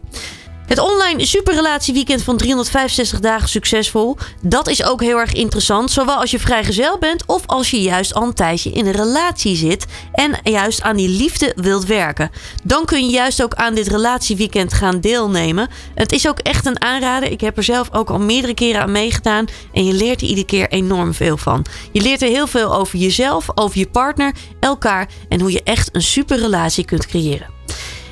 Het 0.73 0.81
online 0.81 1.25
superrelatieweekend 1.25 2.23
van 2.23 2.37
365 2.37 3.19
dagen 3.19 3.49
succesvol. 3.49 4.17
Dat 4.41 4.67
is 4.67 4.83
ook 4.83 5.01
heel 5.01 5.17
erg 5.19 5.33
interessant. 5.33 5.91
Zowel 5.91 6.15
als 6.15 6.31
je 6.31 6.39
vrijgezel 6.39 6.97
bent 6.97 7.25
of 7.25 7.41
als 7.45 7.71
je 7.71 7.81
juist 7.81 8.13
al 8.13 8.23
een 8.23 8.33
tijdje 8.33 8.71
in 8.71 8.85
een 8.85 8.91
relatie 8.93 9.55
zit. 9.55 9.85
En 10.13 10.39
juist 10.43 10.81
aan 10.81 10.95
die 10.95 11.09
liefde 11.09 11.53
wilt 11.55 11.85
werken. 11.85 12.31
Dan 12.63 12.85
kun 12.85 13.05
je 13.05 13.11
juist 13.11 13.43
ook 13.43 13.53
aan 13.53 13.73
dit 13.73 13.87
relatieweekend 13.87 14.73
gaan 14.73 14.99
deelnemen. 14.99 15.69
Het 15.95 16.11
is 16.11 16.27
ook 16.27 16.39
echt 16.39 16.65
een 16.65 16.81
aanrader. 16.81 17.31
Ik 17.31 17.41
heb 17.41 17.57
er 17.57 17.63
zelf 17.63 17.93
ook 17.93 18.09
al 18.09 18.19
meerdere 18.19 18.53
keren 18.53 18.81
aan 18.81 18.91
meegedaan. 18.91 19.45
En 19.73 19.85
je 19.85 19.93
leert 19.93 20.21
er 20.21 20.27
iedere 20.27 20.45
keer 20.45 20.69
enorm 20.69 21.13
veel 21.13 21.37
van. 21.37 21.65
Je 21.91 22.01
leert 22.01 22.21
er 22.21 22.29
heel 22.29 22.47
veel 22.47 22.75
over 22.75 22.99
jezelf, 22.99 23.47
over 23.55 23.77
je 23.77 23.89
partner, 23.89 24.33
elkaar. 24.59 25.07
En 25.29 25.39
hoe 25.39 25.51
je 25.51 25.63
echt 25.63 25.95
een 25.95 26.01
superrelatie 26.01 26.85
kunt 26.85 27.07
creëren. 27.07 27.61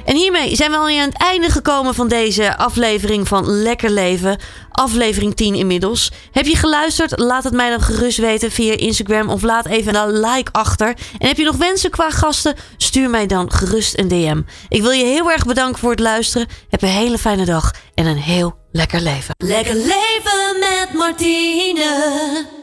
En 0.06 0.16
hiermee 0.16 0.56
zijn 0.56 0.72
we 0.72 0.78
al 0.78 0.88
aan 0.88 1.10
het 1.10 1.18
einde 1.18 1.50
gekomen 1.50 1.94
van 1.96 2.08
deze 2.08 2.58
aflevering 2.58 3.28
van 3.28 3.50
Lekker 3.50 3.90
Leven. 3.90 4.38
Aflevering 4.72 5.36
10 5.36 5.56
inmiddels. 5.56 6.12
Heb 6.32 6.46
je 6.46 6.56
geluisterd? 6.56 7.20
Laat 7.20 7.44
het 7.44 7.54
mij 7.54 7.70
dan 7.70 7.82
gerust 7.82 8.18
weten 8.18 8.52
via 8.52 8.78
Instagram 8.78 9.30
of 9.30 9.42
laat 9.42 9.66
even 9.66 9.96
een 9.96 10.20
like 10.20 10.52
achter. 10.52 10.96
En 11.18 11.28
heb 11.28 11.38
je 11.38 11.44
nog 11.44 11.56
wensen 11.56 11.90
qua 11.90 12.10
gasten? 12.10 12.56
Stuur 12.78 13.10
mij 13.10 13.26
dan 13.26 13.52
gerust 13.52 13.98
een 14.00 14.08
DM. 14.08 14.42
Ik 14.70 14.82
wil 14.82 14.92
je 14.92 15.06
heel 15.06 15.32
erg 15.32 15.46
bedanken 15.46 15.80
voor 15.80 15.92
het 15.92 16.00
luisteren. 16.00 16.48
Heb 16.70 16.82
een 16.82 16.88
hele 16.88 17.18
fijne 17.18 17.46
dag 17.46 17.74
en 17.94 18.06
een 18.06 18.18
heel 18.18 18.56
lekker 18.72 19.02
leven. 19.02 19.36
Lekker 19.38 19.76
leven 19.76 20.60
met 20.60 20.94
Martine. 20.94 22.60